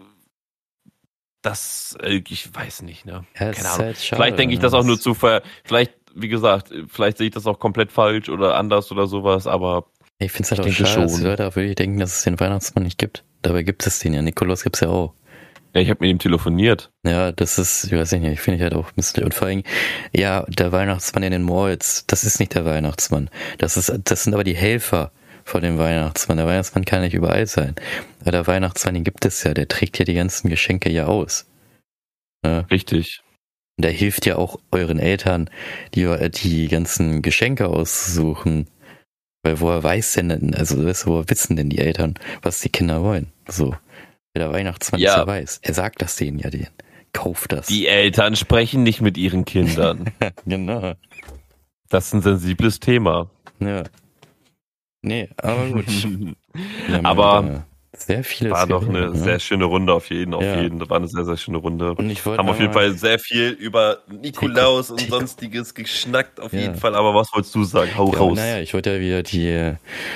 das, 1.45 1.97
äh, 2.03 2.22
ich 2.28 2.55
weiß 2.55 2.82
nicht, 2.82 3.07
ne? 3.07 3.24
Ja, 3.38 3.53
Keine 3.53 3.68
Ahnung. 3.68 3.86
Halt 3.86 3.99
schade, 3.99 4.22
vielleicht 4.22 4.38
denke 4.38 4.55
ich 4.55 4.61
das 4.61 4.74
auch 4.74 4.84
nur 4.84 4.99
zu 4.99 5.14
ver, 5.14 5.42
vielleicht, 5.64 5.92
wie 6.14 6.28
gesagt, 6.28 6.72
vielleicht 6.88 7.18
sehe 7.18 7.28
ich 7.28 7.34
das 7.34 7.47
auch 7.47 7.59
komplett 7.59 7.92
falsch 7.92 8.28
oder 8.28 8.57
anders 8.57 8.90
oder 8.90 9.07
sowas, 9.07 9.47
aber 9.47 9.86
ich 10.18 10.32
finde 10.32 10.45
es 10.45 10.51
halt 10.53 10.61
auch 10.61 10.72
schade, 10.72 11.09
schon. 11.09 11.36
Da 11.36 11.55
würde 11.55 11.68
ich 11.68 11.74
denken, 11.74 11.99
dass 11.99 12.16
es 12.16 12.22
den 12.22 12.38
Weihnachtsmann 12.38 12.84
nicht 12.84 12.99
gibt. 12.99 13.24
Dabei 13.42 13.62
gibt 13.62 13.86
es 13.86 13.99
den 13.99 14.14
ja. 14.14 14.22
Nikolaus 14.22 14.62
gibt's 14.62 14.80
ja 14.80 14.88
auch. 14.88 15.12
Ja, 15.74 15.80
ich 15.80 15.90
habe 15.90 15.99
mit 16.01 16.11
ihm 16.11 16.18
telefoniert. 16.20 16.92
Ja, 17.05 17.32
das 17.32 17.59
ist, 17.59 17.84
ich 17.84 17.92
weiß 17.92 18.12
nicht, 18.12 18.24
ich 18.24 18.40
finde 18.40 18.59
ich 18.59 18.62
halt 18.62 18.74
auch 18.74 18.86
ein 18.86 18.95
bisschen, 18.95 19.24
und 19.24 19.34
vor 19.34 19.49
allem, 19.49 19.64
ja, 20.14 20.45
der 20.47 20.70
Weihnachtsmann 20.70 21.24
in 21.24 21.32
den 21.32 21.42
Malls, 21.42 22.05
das 22.07 22.22
ist 22.22 22.38
nicht 22.38 22.55
der 22.55 22.64
Weihnachtsmann. 22.64 23.28
Das 23.59 23.76
ist, 23.76 23.92
das 24.05 24.22
sind 24.22 24.34
aber 24.34 24.45
die 24.45 24.55
Helfer 24.55 25.11
von 25.45 25.62
dem 25.62 25.78
Weihnachtsmann. 25.78 26.38
Der 26.38 26.47
Weihnachtsmann 26.47 26.84
kann 26.84 27.03
nicht 27.03 27.14
überall 27.14 27.47
sein. 27.47 27.74
Aber 28.20 28.32
der 28.32 28.47
Weihnachtsmann, 28.47 28.95
den 28.95 29.05
gibt 29.05 29.24
es 29.24 29.42
ja, 29.45 29.55
der 29.55 29.68
trägt 29.68 29.99
ja 29.99 30.05
die 30.05 30.14
ganzen 30.14 30.49
Geschenke 30.49 30.90
ja 30.90 31.07
aus. 31.07 31.47
Ja. 32.45 32.61
Richtig. 32.70 33.22
Und 33.76 33.84
der 33.84 33.92
hilft 33.92 34.26
ja 34.26 34.36
auch 34.36 34.59
euren 34.70 34.99
Eltern, 34.99 35.51
die, 35.95 36.07
die 36.30 36.68
ganzen 36.68 37.22
Geschenke 37.22 37.68
auszusuchen. 37.68 38.68
Weil 39.42 39.61
woher 39.61 39.82
weiß 39.82 40.14
denn, 40.14 40.55
also 40.55 40.78
woher 41.07 41.28
wissen 41.28 41.57
denn 41.57 41.68
die 41.68 41.78
Eltern, 41.78 42.14
was 42.42 42.61
die 42.61 42.70
Kinder 42.70 43.03
wollen? 43.03 43.32
So. 43.47 43.76
Der 44.36 44.51
Weihnachtsmann 44.51 45.01
ja. 45.01 45.18
ja 45.18 45.26
weiß. 45.26 45.61
Er 45.62 45.74
sagt 45.74 46.03
das 46.03 46.16
denen 46.16 46.38
ja 46.38 46.51
denen. 46.51 46.70
Kauft 47.12 47.53
das. 47.53 47.66
Die 47.66 47.86
Eltern 47.86 48.34
sprechen 48.34 48.82
nicht 48.82 49.01
mit 49.01 49.16
ihren 49.16 49.45
Kindern. 49.45 50.11
genau. 50.47 50.95
Das 51.88 52.07
ist 52.07 52.14
ein 52.14 52.22
sensibles 52.22 52.80
Thema. 52.80 53.30
Ja. 53.61 53.84
Nee, 55.05 55.29
aber 55.37 55.67
gut. 55.67 55.85
aber 57.03 57.65
sehr 57.97 58.25
viele 58.25 58.51
War 58.51 58.67
doch 58.67 58.89
eine 58.89 59.11
ne? 59.11 59.17
sehr 59.17 59.39
schöne 59.39 59.67
Runde 59.67 59.93
auf 59.93 60.11
jeden, 60.11 60.35
auf 60.35 60.43
ja. 60.43 60.61
jeden. 60.61 60.79
Das 60.79 60.91
war 60.91 60.97
eine 60.97 61.07
sehr, 61.07 61.25
sehr 61.25 61.37
schöne 61.37 61.59
Runde. 61.59 61.95
Und 61.95 62.11
ich 62.11 62.25
Haben 62.25 62.49
auf 62.49 62.59
jeden 62.59 62.73
Fall 62.73 62.93
sehr 62.95 63.19
viel 63.19 63.51
über 63.51 63.99
Nikolaus 64.09 64.91
und 64.91 65.01
sonstiges 65.09 65.75
geschnackt, 65.75 66.41
auf 66.41 66.53
ja. 66.53 66.61
jeden 66.61 66.75
Fall. 66.75 66.95
Aber 66.95 67.15
was 67.15 67.33
wolltest 67.33 67.55
du 67.55 67.63
sagen? 67.65 67.97
Hau 67.97 68.13
ja, 68.13 68.19
raus. 68.19 68.37
Naja, 68.37 68.61
ich 68.61 68.75
wollte 68.75 68.95
ja 68.95 69.01
wieder 69.01 69.23
die 69.23 69.75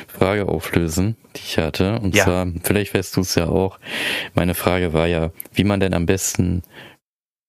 Frage 0.09 0.49
auflösen, 0.49 1.17
die 1.37 1.41
ich 1.41 1.59
hatte. 1.59 2.01
Und 2.01 2.17
zwar, 2.17 2.47
vielleicht 2.63 2.95
weißt 2.95 3.17
du 3.17 3.21
es 3.21 3.35
ja 3.37 3.47
auch. 3.47 3.79
Meine 4.35 4.55
Frage 4.55 4.93
war 4.93 5.07
ja, 5.07 5.31
wie 5.53 5.65
man 5.65 5.79
denn 5.79 5.95
am 5.95 6.07
besten 6.07 6.63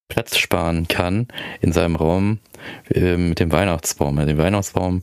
Platz 0.10 0.38
sparen 0.38 0.88
kann 0.88 1.28
in 1.62 1.72
seinem 1.72 1.96
Raum 1.96 2.40
äh, 2.94 3.18
mit 3.18 3.40
dem 3.40 3.52
Weihnachtsbaum. 3.52 4.18
Ja, 4.18 4.26
den 4.26 4.38
Weihnachtsbaum, 4.38 5.02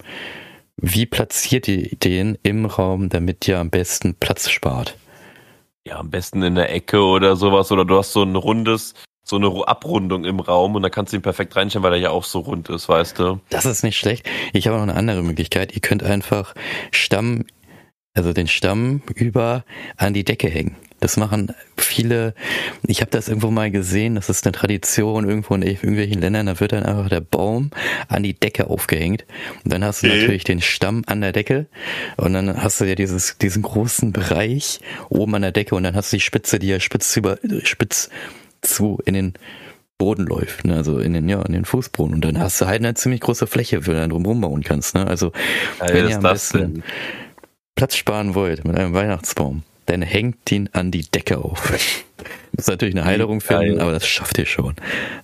wie 0.76 1.06
platziert 1.06 1.68
ihr 1.68 1.88
den 1.96 2.38
im 2.42 2.66
Raum, 2.66 3.08
damit 3.08 3.48
ihr 3.48 3.58
am 3.58 3.70
besten 3.70 4.14
Platz 4.14 4.50
spart? 4.50 4.96
Ja, 5.86 5.98
am 5.98 6.10
besten 6.10 6.42
in 6.42 6.54
der 6.54 6.72
Ecke 6.72 7.00
oder 7.00 7.36
sowas. 7.36 7.72
Oder 7.72 7.84
du 7.84 7.96
hast 7.96 8.12
so 8.12 8.22
ein 8.22 8.36
rundes, 8.36 8.94
so 9.22 9.36
eine 9.36 9.66
Abrundung 9.66 10.24
im 10.24 10.40
Raum 10.40 10.74
und 10.74 10.82
dann 10.82 10.90
kannst 10.90 11.12
du 11.12 11.16
ihn 11.16 11.22
perfekt 11.22 11.56
reinstellen, 11.56 11.82
weil 11.82 11.94
er 11.94 11.98
ja 11.98 12.10
auch 12.10 12.24
so 12.24 12.40
rund 12.40 12.68
ist, 12.68 12.88
weißt 12.88 13.18
du? 13.18 13.40
Das 13.48 13.64
ist 13.64 13.84
nicht 13.84 13.96
schlecht. 13.96 14.28
Ich 14.52 14.66
habe 14.66 14.76
noch 14.76 14.82
eine 14.82 14.96
andere 14.96 15.22
Möglichkeit. 15.22 15.74
Ihr 15.74 15.80
könnt 15.80 16.02
einfach 16.02 16.54
Stamm, 16.90 17.44
also 18.14 18.32
den 18.32 18.48
Stamm 18.48 19.02
über 19.14 19.64
an 19.96 20.12
die 20.12 20.24
Decke 20.24 20.48
hängen. 20.48 20.76
Das 21.00 21.16
machen 21.16 21.52
viele, 21.76 22.34
ich 22.86 23.00
habe 23.00 23.10
das 23.10 23.28
irgendwo 23.28 23.50
mal 23.50 23.70
gesehen, 23.70 24.14
das 24.14 24.28
ist 24.28 24.46
eine 24.46 24.52
Tradition 24.52 25.28
irgendwo 25.28 25.54
in 25.54 25.62
irgendwelchen 25.62 26.20
Ländern, 26.20 26.46
da 26.46 26.60
wird 26.60 26.72
dann 26.72 26.84
einfach 26.84 27.08
der 27.08 27.20
Baum 27.20 27.70
an 28.08 28.22
die 28.22 28.34
Decke 28.34 28.68
aufgehängt. 28.68 29.24
Und 29.64 29.72
dann 29.72 29.84
hast 29.84 30.02
du 30.02 30.06
okay. 30.06 30.20
natürlich 30.20 30.44
den 30.44 30.60
Stamm 30.60 31.02
an 31.06 31.20
der 31.20 31.32
Decke 31.32 31.66
und 32.16 32.32
dann 32.32 32.62
hast 32.62 32.80
du 32.80 32.84
ja 32.84 32.94
dieses, 32.94 33.38
diesen 33.38 33.62
großen 33.62 34.12
Bereich 34.12 34.80
oben 35.08 35.34
an 35.34 35.42
der 35.42 35.52
Decke 35.52 35.74
und 35.74 35.82
dann 35.82 35.94
hast 35.94 36.12
du 36.12 36.16
die 36.16 36.22
Spitze, 36.22 36.58
die 36.58 36.68
ja 36.68 36.80
spitz 36.80 37.16
über, 37.16 37.38
spitz 37.62 38.10
zu 38.62 38.98
in 39.04 39.14
den 39.14 39.34
Boden 39.98 40.26
läuft, 40.26 40.64
ne? 40.66 40.76
also 40.76 40.98
in 40.98 41.14
den, 41.14 41.28
ja, 41.28 41.40
in 41.42 41.52
den 41.52 41.64
Fußboden. 41.64 42.14
Und 42.14 42.24
dann 42.24 42.38
hast 42.38 42.60
du 42.60 42.66
halt 42.66 42.82
eine 42.82 42.94
ziemlich 42.94 43.20
große 43.20 43.46
Fläche, 43.46 43.86
wo 43.86 43.92
du 43.92 43.96
dann 43.96 44.10
drum 44.10 44.40
bauen 44.40 44.62
kannst. 44.62 44.94
Ne? 44.94 45.06
Also, 45.06 45.32
ja, 45.80 45.88
wenn 45.92 46.08
ihr 46.08 46.16
am 46.16 46.22
besten? 46.22 46.82
Platz 47.74 47.96
sparen 47.96 48.34
wollt 48.34 48.64
mit 48.64 48.76
einem 48.76 48.94
Weihnachtsbaum, 48.94 49.62
dann 49.86 50.02
hängt 50.02 50.50
ihn 50.52 50.68
an 50.72 50.90
die 50.90 51.02
Decke 51.02 51.38
auf. 51.38 51.72
Muss 52.56 52.66
natürlich 52.66 52.94
eine 52.94 53.04
Heilung 53.04 53.40
finden, 53.40 53.80
aber 53.80 53.92
das 53.92 54.06
schafft 54.06 54.38
ihr 54.38 54.46
schon. 54.46 54.74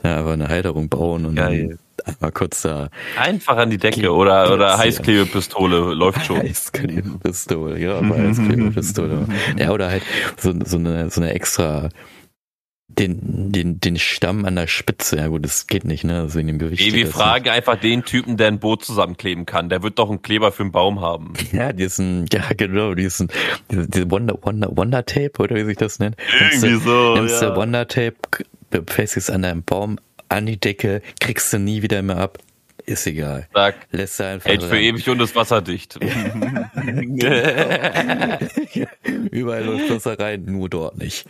Ja, 0.03 0.17
aber 0.17 0.33
eine 0.33 0.49
Heilung 0.49 0.89
bauen 0.89 1.25
und 1.25 1.37
Geil. 1.37 1.79
einmal 2.05 2.33
kurz 2.33 2.63
da. 2.63 2.91
Einfach 3.19 3.57
an 3.57 3.71
die 3.71 3.79
Decke 3.79 4.13
oder, 4.13 4.53
oder 4.53 4.79
Heißklebepistole 4.79 5.95
läuft 5.95 6.25
schon. 6.27 6.41
Heißklebepistole, 6.41 7.79
ja, 7.79 7.99
aber 7.99 8.17
Heißklebepistole. 8.17 9.27
ja, 9.59 9.71
oder 9.71 9.91
halt 9.91 10.03
so, 10.37 10.53
so, 10.65 10.77
eine, 10.77 11.11
so 11.11 11.21
eine 11.21 11.33
extra 11.33 11.89
den, 12.99 13.53
den, 13.53 13.81
den 13.81 13.99
Stamm 13.99 14.45
an 14.45 14.57
der 14.57 14.67
Spitze. 14.67 15.17
Ja 15.17 15.29
gut, 15.29 15.45
das 15.45 15.67
geht 15.67 15.85
nicht, 15.85 16.05
ne? 16.05 16.21
Also 16.21 16.39
in 16.39 16.47
dem 16.47 16.59
Gewicht. 16.59 16.83
Ey, 16.83 16.93
wir 16.93 17.07
fragen 17.07 17.45
nicht. 17.45 17.53
einfach 17.53 17.77
den 17.77 18.05
Typen, 18.05 18.37
der 18.37 18.49
ein 18.49 18.59
Boot 18.59 18.85
zusammenkleben 18.85 19.47
kann. 19.47 19.69
Der 19.69 19.83
wird 19.83 19.99
doch 19.99 20.11
einen 20.11 20.23
Kleber 20.23 20.53
für 20.53 20.65
einen 20.65 20.73
Baum 20.73 21.01
haben. 21.01 21.33
Ja, 21.53 21.73
diesen, 21.73 22.27
ja 22.33 22.45
genau, 22.57 22.95
diesen, 22.95 23.29
diese, 23.71 24.11
Wonder, 24.11 24.39
Wonder, 24.41 24.75
Wonder 24.75 25.05
Tape, 25.05 25.33
oder 25.39 25.57
wie 25.57 25.65
sich 25.65 25.77
das 25.77 25.99
nennt. 25.99 26.17
Irgendwie 26.41 26.69
nimmst 26.69 26.87
so. 26.87 27.15
Nimmst 27.15 27.43
ja. 27.43 27.55
Wonder 27.55 27.87
Tape, 27.87 28.17
befestigst 28.71 29.31
an 29.31 29.43
deinem 29.43 29.63
Baum, 29.63 29.99
an 30.31 30.47
die 30.47 30.59
Decke, 30.59 31.03
kriegst 31.21 31.53
du 31.53 31.59
nie 31.59 31.83
wieder 31.83 32.01
mehr 32.01 32.17
ab. 32.17 32.39
Ist 32.87 33.07
egal. 33.07 33.49
Sag, 33.53 33.75
Lässt 33.91 34.19
er 34.21 34.29
einfach. 34.29 34.49
Hält 34.49 34.63
für 34.63 34.81
ewig 34.81 35.07
und 35.09 35.21
ist 35.21 35.37
wasserdicht. 35.37 35.97
Überall 39.31 39.65
läuft 39.65 39.91
Wasser 39.91 40.19
rein, 40.19 40.45
nur 40.47 40.71
dort 40.71 40.99
nicht. 40.99 41.27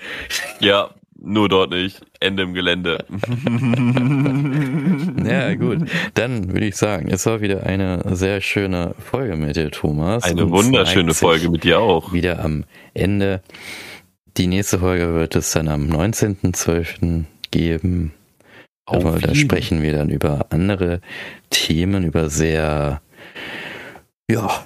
Ja, 0.61 0.91
nur 1.25 1.49
dort 1.49 1.71
nicht. 1.71 2.01
Ende 2.21 2.43
im 2.43 2.55
Gelände. 2.55 3.05
ja, 5.25 5.55
gut. 5.55 5.89
Dann 6.15 6.53
würde 6.53 6.67
ich 6.67 6.77
sagen, 6.77 7.09
es 7.11 7.27
war 7.27 7.41
wieder 7.41 7.65
eine 7.65 8.03
sehr 8.15 8.41
schöne 8.41 8.95
Folge 8.99 9.37
mit 9.37 9.57
dir, 9.57 9.71
Thomas. 9.71 10.25
Eine 10.25 10.51
wunderschöne 10.51 11.15
Folge 11.15 11.51
mit 11.51 11.65
dir 11.65 11.81
auch. 11.81 12.13
Wieder 12.13 12.45
am 12.45 12.65
Ende. 12.95 13.43
Die 14.37 14.47
nächste 14.47 14.79
Folge 14.79 15.15
wird 15.15 15.37
es 15.37 15.53
dann 15.53 15.69
am 15.69 15.89
19.12. 15.89 17.25
geben. 17.51 18.13
Aber 18.85 19.19
da 19.19 19.35
sprechen 19.35 19.83
wir 19.83 19.93
dann 19.93 20.11
über 20.11 20.47
andere 20.51 21.01
Themen, 21.51 22.05
über 22.05 22.29
sehr, 22.29 23.01
ja, 24.29 24.65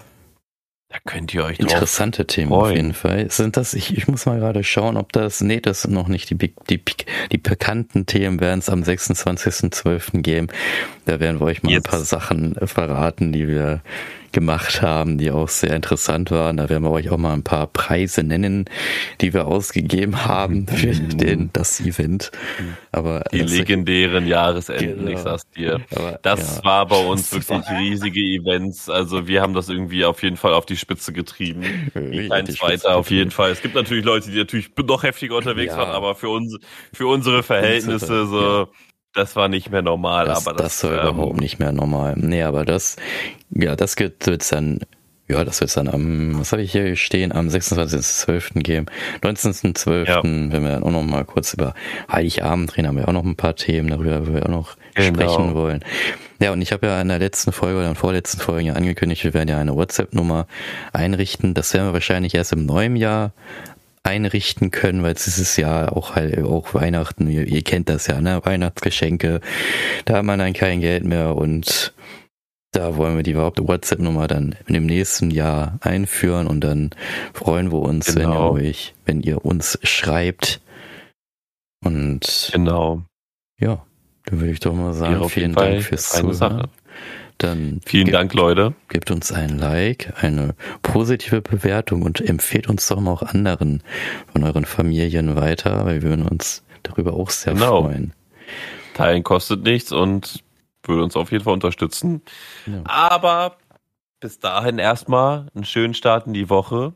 da 0.96 1.10
könnt 1.10 1.34
ihr 1.34 1.44
euch 1.44 1.58
Interessante 1.58 2.26
Themen 2.26 2.48
freuen. 2.48 2.62
auf 2.62 2.76
jeden 2.76 2.94
Fall. 2.94 3.30
Sind 3.30 3.56
das, 3.56 3.74
ich, 3.74 3.96
ich 3.96 4.08
muss 4.08 4.26
mal 4.26 4.38
gerade 4.38 4.64
schauen, 4.64 4.96
ob 4.96 5.12
das, 5.12 5.40
nee, 5.40 5.60
das 5.60 5.82
sind 5.82 5.94
noch 5.94 6.08
nicht 6.08 6.30
die, 6.30 6.36
die, 6.36 6.80
die 7.32 7.38
bekannten 7.38 8.06
Themen, 8.06 8.40
werden 8.40 8.60
es 8.60 8.68
am 8.68 8.82
26.12. 8.82 10.22
geben. 10.22 10.48
Da 11.04 11.20
werden 11.20 11.40
wir 11.40 11.46
euch 11.46 11.62
mal 11.62 11.72
Jetzt. 11.72 11.86
ein 11.86 11.90
paar 11.90 12.00
Sachen 12.00 12.54
verraten, 12.66 13.32
die 13.32 13.48
wir 13.48 13.82
gemacht 14.32 14.82
haben, 14.82 15.18
die 15.18 15.30
auch 15.30 15.48
sehr 15.48 15.74
interessant 15.74 16.30
waren. 16.30 16.56
Da 16.56 16.68
werden 16.68 16.84
wir 16.84 16.90
euch 16.90 17.10
auch 17.10 17.16
mal 17.16 17.32
ein 17.32 17.42
paar 17.42 17.66
Preise 17.66 18.22
nennen, 18.22 18.66
die 19.20 19.32
wir 19.32 19.46
ausgegeben 19.46 20.24
haben 20.24 20.66
für 20.66 20.92
den, 20.92 21.50
das 21.52 21.80
Event. 21.80 22.30
Aber 22.92 23.24
die 23.32 23.40
legendären 23.40 24.26
Jahresenden, 24.26 25.06
genau. 25.06 25.10
ich 25.10 25.18
sag's 25.18 25.48
dir. 25.50 25.80
Aber, 25.94 26.18
das 26.22 26.58
ja. 26.58 26.64
war 26.64 26.86
bei 26.86 27.04
uns 27.04 27.32
wirklich 27.50 27.62
riesige 27.70 28.20
Events. 28.20 28.88
Also 28.88 29.26
wir 29.26 29.42
haben 29.42 29.54
das 29.54 29.68
irgendwie 29.68 30.04
auf 30.04 30.22
jeden 30.22 30.36
Fall 30.36 30.54
auf 30.54 30.66
die 30.66 30.76
Spitze 30.76 31.12
getrieben. 31.12 31.62
Eins 32.30 32.60
weiter 32.62 32.96
auf 32.96 33.10
jeden 33.10 33.30
Fall. 33.30 33.50
Es 33.50 33.62
gibt 33.62 33.74
natürlich 33.74 34.04
Leute, 34.04 34.30
die 34.30 34.38
natürlich 34.38 34.70
noch 34.76 35.02
heftiger 35.02 35.36
unterwegs 35.36 35.72
ja. 35.74 35.80
waren, 35.80 35.90
aber 35.90 36.14
für 36.14 36.28
uns, 36.28 36.58
für 36.92 37.06
unsere 37.06 37.42
Verhältnisse 37.42 38.26
so. 38.26 38.40
Ja 38.40 38.68
das 39.16 39.34
war 39.34 39.48
nicht 39.48 39.70
mehr 39.70 39.82
normal, 39.82 40.26
das, 40.26 40.46
aber 40.46 40.56
das, 40.56 40.80
das 40.80 40.90
war 40.90 41.08
ähm, 41.08 41.14
überhaupt 41.14 41.40
nicht 41.40 41.58
mehr 41.58 41.72
normal. 41.72 42.14
Nee, 42.16 42.42
aber 42.42 42.64
das, 42.64 42.96
ja, 43.50 43.74
das 43.74 43.98
wird 43.98 44.26
es 44.28 44.48
dann, 44.48 44.80
ja, 45.26 45.42
das 45.42 45.60
wird 45.60 45.74
dann 45.76 45.88
am, 45.88 46.38
was 46.38 46.52
habe 46.52 46.62
ich 46.62 46.72
hier 46.72 46.94
stehen, 46.96 47.32
am 47.32 47.48
26.12. 47.48 48.62
geben. 48.62 48.86
19.12., 49.22 50.06
ja. 50.06 50.22
wenn 50.22 50.50
wir 50.50 50.68
dann 50.68 50.82
auch 50.82 50.90
noch 50.90 51.02
mal 51.02 51.24
kurz 51.24 51.54
über 51.54 51.74
Heiligabend 52.12 52.76
reden, 52.76 52.88
haben 52.88 52.98
wir 52.98 53.08
auch 53.08 53.12
noch 53.12 53.24
ein 53.24 53.36
paar 53.36 53.56
Themen 53.56 53.88
darüber, 53.88 54.32
wir 54.32 54.44
auch 54.44 54.50
noch 54.50 54.76
genau. 54.94 55.08
sprechen 55.08 55.54
wollen. 55.54 55.84
Ja, 56.38 56.52
und 56.52 56.60
ich 56.60 56.72
habe 56.72 56.86
ja 56.86 57.00
in 57.00 57.08
der 57.08 57.18
letzten 57.18 57.50
Folge 57.52 57.78
oder 57.78 57.86
in 57.86 57.94
der 57.94 58.00
vorletzten 58.00 58.40
Folge 58.40 58.68
ja 58.68 58.74
angekündigt, 58.74 59.24
wir 59.24 59.32
werden 59.32 59.48
ja 59.48 59.58
eine 59.58 59.74
WhatsApp-Nummer 59.74 60.46
einrichten. 60.92 61.54
Das 61.54 61.72
werden 61.72 61.88
wir 61.88 61.92
wahrscheinlich 61.94 62.34
erst 62.34 62.52
im 62.52 62.66
neuen 62.66 62.96
Jahr 62.96 63.32
einrichten 64.06 64.70
können, 64.70 65.02
weil 65.02 65.14
es 65.14 65.26
ist 65.26 65.56
ja 65.56 65.90
auch 65.90 66.14
halt 66.14 66.42
auch 66.42 66.74
Weihnachten, 66.74 67.28
ihr, 67.28 67.46
ihr 67.46 67.62
kennt 67.62 67.88
das 67.88 68.06
ja, 68.06 68.20
ne? 68.20 68.40
Weihnachtsgeschenke, 68.44 69.40
da 70.04 70.18
hat 70.18 70.24
man 70.24 70.38
dann 70.38 70.52
kein 70.52 70.80
Geld 70.80 71.04
mehr 71.04 71.36
und 71.36 71.92
da 72.72 72.96
wollen 72.96 73.16
wir 73.16 73.22
die 73.22 73.36
WhatsApp-Nummer 73.36 74.28
dann 74.28 74.54
dem 74.68 74.86
nächsten 74.86 75.30
Jahr 75.30 75.78
einführen 75.80 76.46
und 76.46 76.60
dann 76.60 76.90
freuen 77.32 77.72
wir 77.72 77.78
uns, 77.78 78.14
genau. 78.14 78.18
wenn 78.18 78.26
ihr 78.26 78.34
genau. 78.34 78.52
euch, 78.52 78.94
wenn 79.06 79.20
ihr 79.22 79.44
uns 79.44 79.78
schreibt. 79.82 80.60
Und 81.82 82.50
genau. 82.52 83.02
Ja, 83.58 83.86
dann 84.26 84.40
würde 84.40 84.52
ich 84.52 84.60
doch 84.60 84.74
mal 84.74 84.92
sagen, 84.92 85.26
vielen 85.30 85.54
Dank 85.54 85.82
fürs 85.82 86.10
Zuhören. 86.10 86.34
Sache. 86.34 86.68
Dann 87.38 87.80
vielen 87.84 88.06
gebt, 88.06 88.14
Dank, 88.14 88.34
Leute. 88.34 88.74
Gebt 88.88 89.10
uns 89.10 89.30
ein 89.30 89.58
Like, 89.58 90.14
eine 90.22 90.54
positive 90.82 91.42
Bewertung 91.42 92.02
und 92.02 92.20
empfehlt 92.20 92.68
uns 92.68 92.88
doch 92.88 92.98
mal 92.98 93.12
auch 93.12 93.22
anderen 93.22 93.82
von 94.32 94.42
euren 94.42 94.64
Familien 94.64 95.36
weiter, 95.36 95.84
weil 95.84 96.02
wir 96.02 96.10
würden 96.10 96.26
uns 96.26 96.64
darüber 96.82 97.12
auch 97.12 97.30
sehr 97.30 97.52
genau. 97.54 97.82
freuen. 97.82 98.14
Teilen 98.94 99.22
kostet 99.22 99.64
nichts 99.64 99.92
und 99.92 100.42
würde 100.82 101.02
uns 101.02 101.16
auf 101.16 101.30
jeden 101.30 101.44
Fall 101.44 101.52
unterstützen. 101.52 102.22
Ja. 102.66 102.82
Aber 102.84 103.58
bis 104.20 104.38
dahin 104.38 104.78
erstmal 104.78 105.48
einen 105.54 105.64
schönen 105.64 105.94
Start 105.94 106.26
in 106.26 106.32
die 106.32 106.48
Woche. 106.48 106.94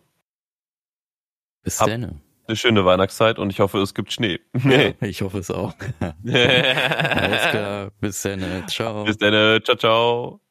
Bis 1.62 1.76
dann. 1.76 2.22
Eine 2.50 2.56
schöne 2.56 2.84
Weihnachtszeit 2.84 3.38
und 3.38 3.50
ich 3.50 3.60
hoffe, 3.60 3.78
es 3.78 3.94
gibt 3.94 4.12
Schnee. 4.12 4.40
Ja, 4.64 4.90
ich 5.06 5.22
hoffe 5.22 5.38
es 5.38 5.52
auch. 5.52 5.72
Alles 6.00 7.50
klar. 7.50 7.92
Bis 8.00 8.22
dann. 8.22 8.66
Ciao. 8.66 9.04
Bis 9.04 9.18
dann. 9.18 9.62
Ciao, 9.62 9.76
ciao. 9.76 10.49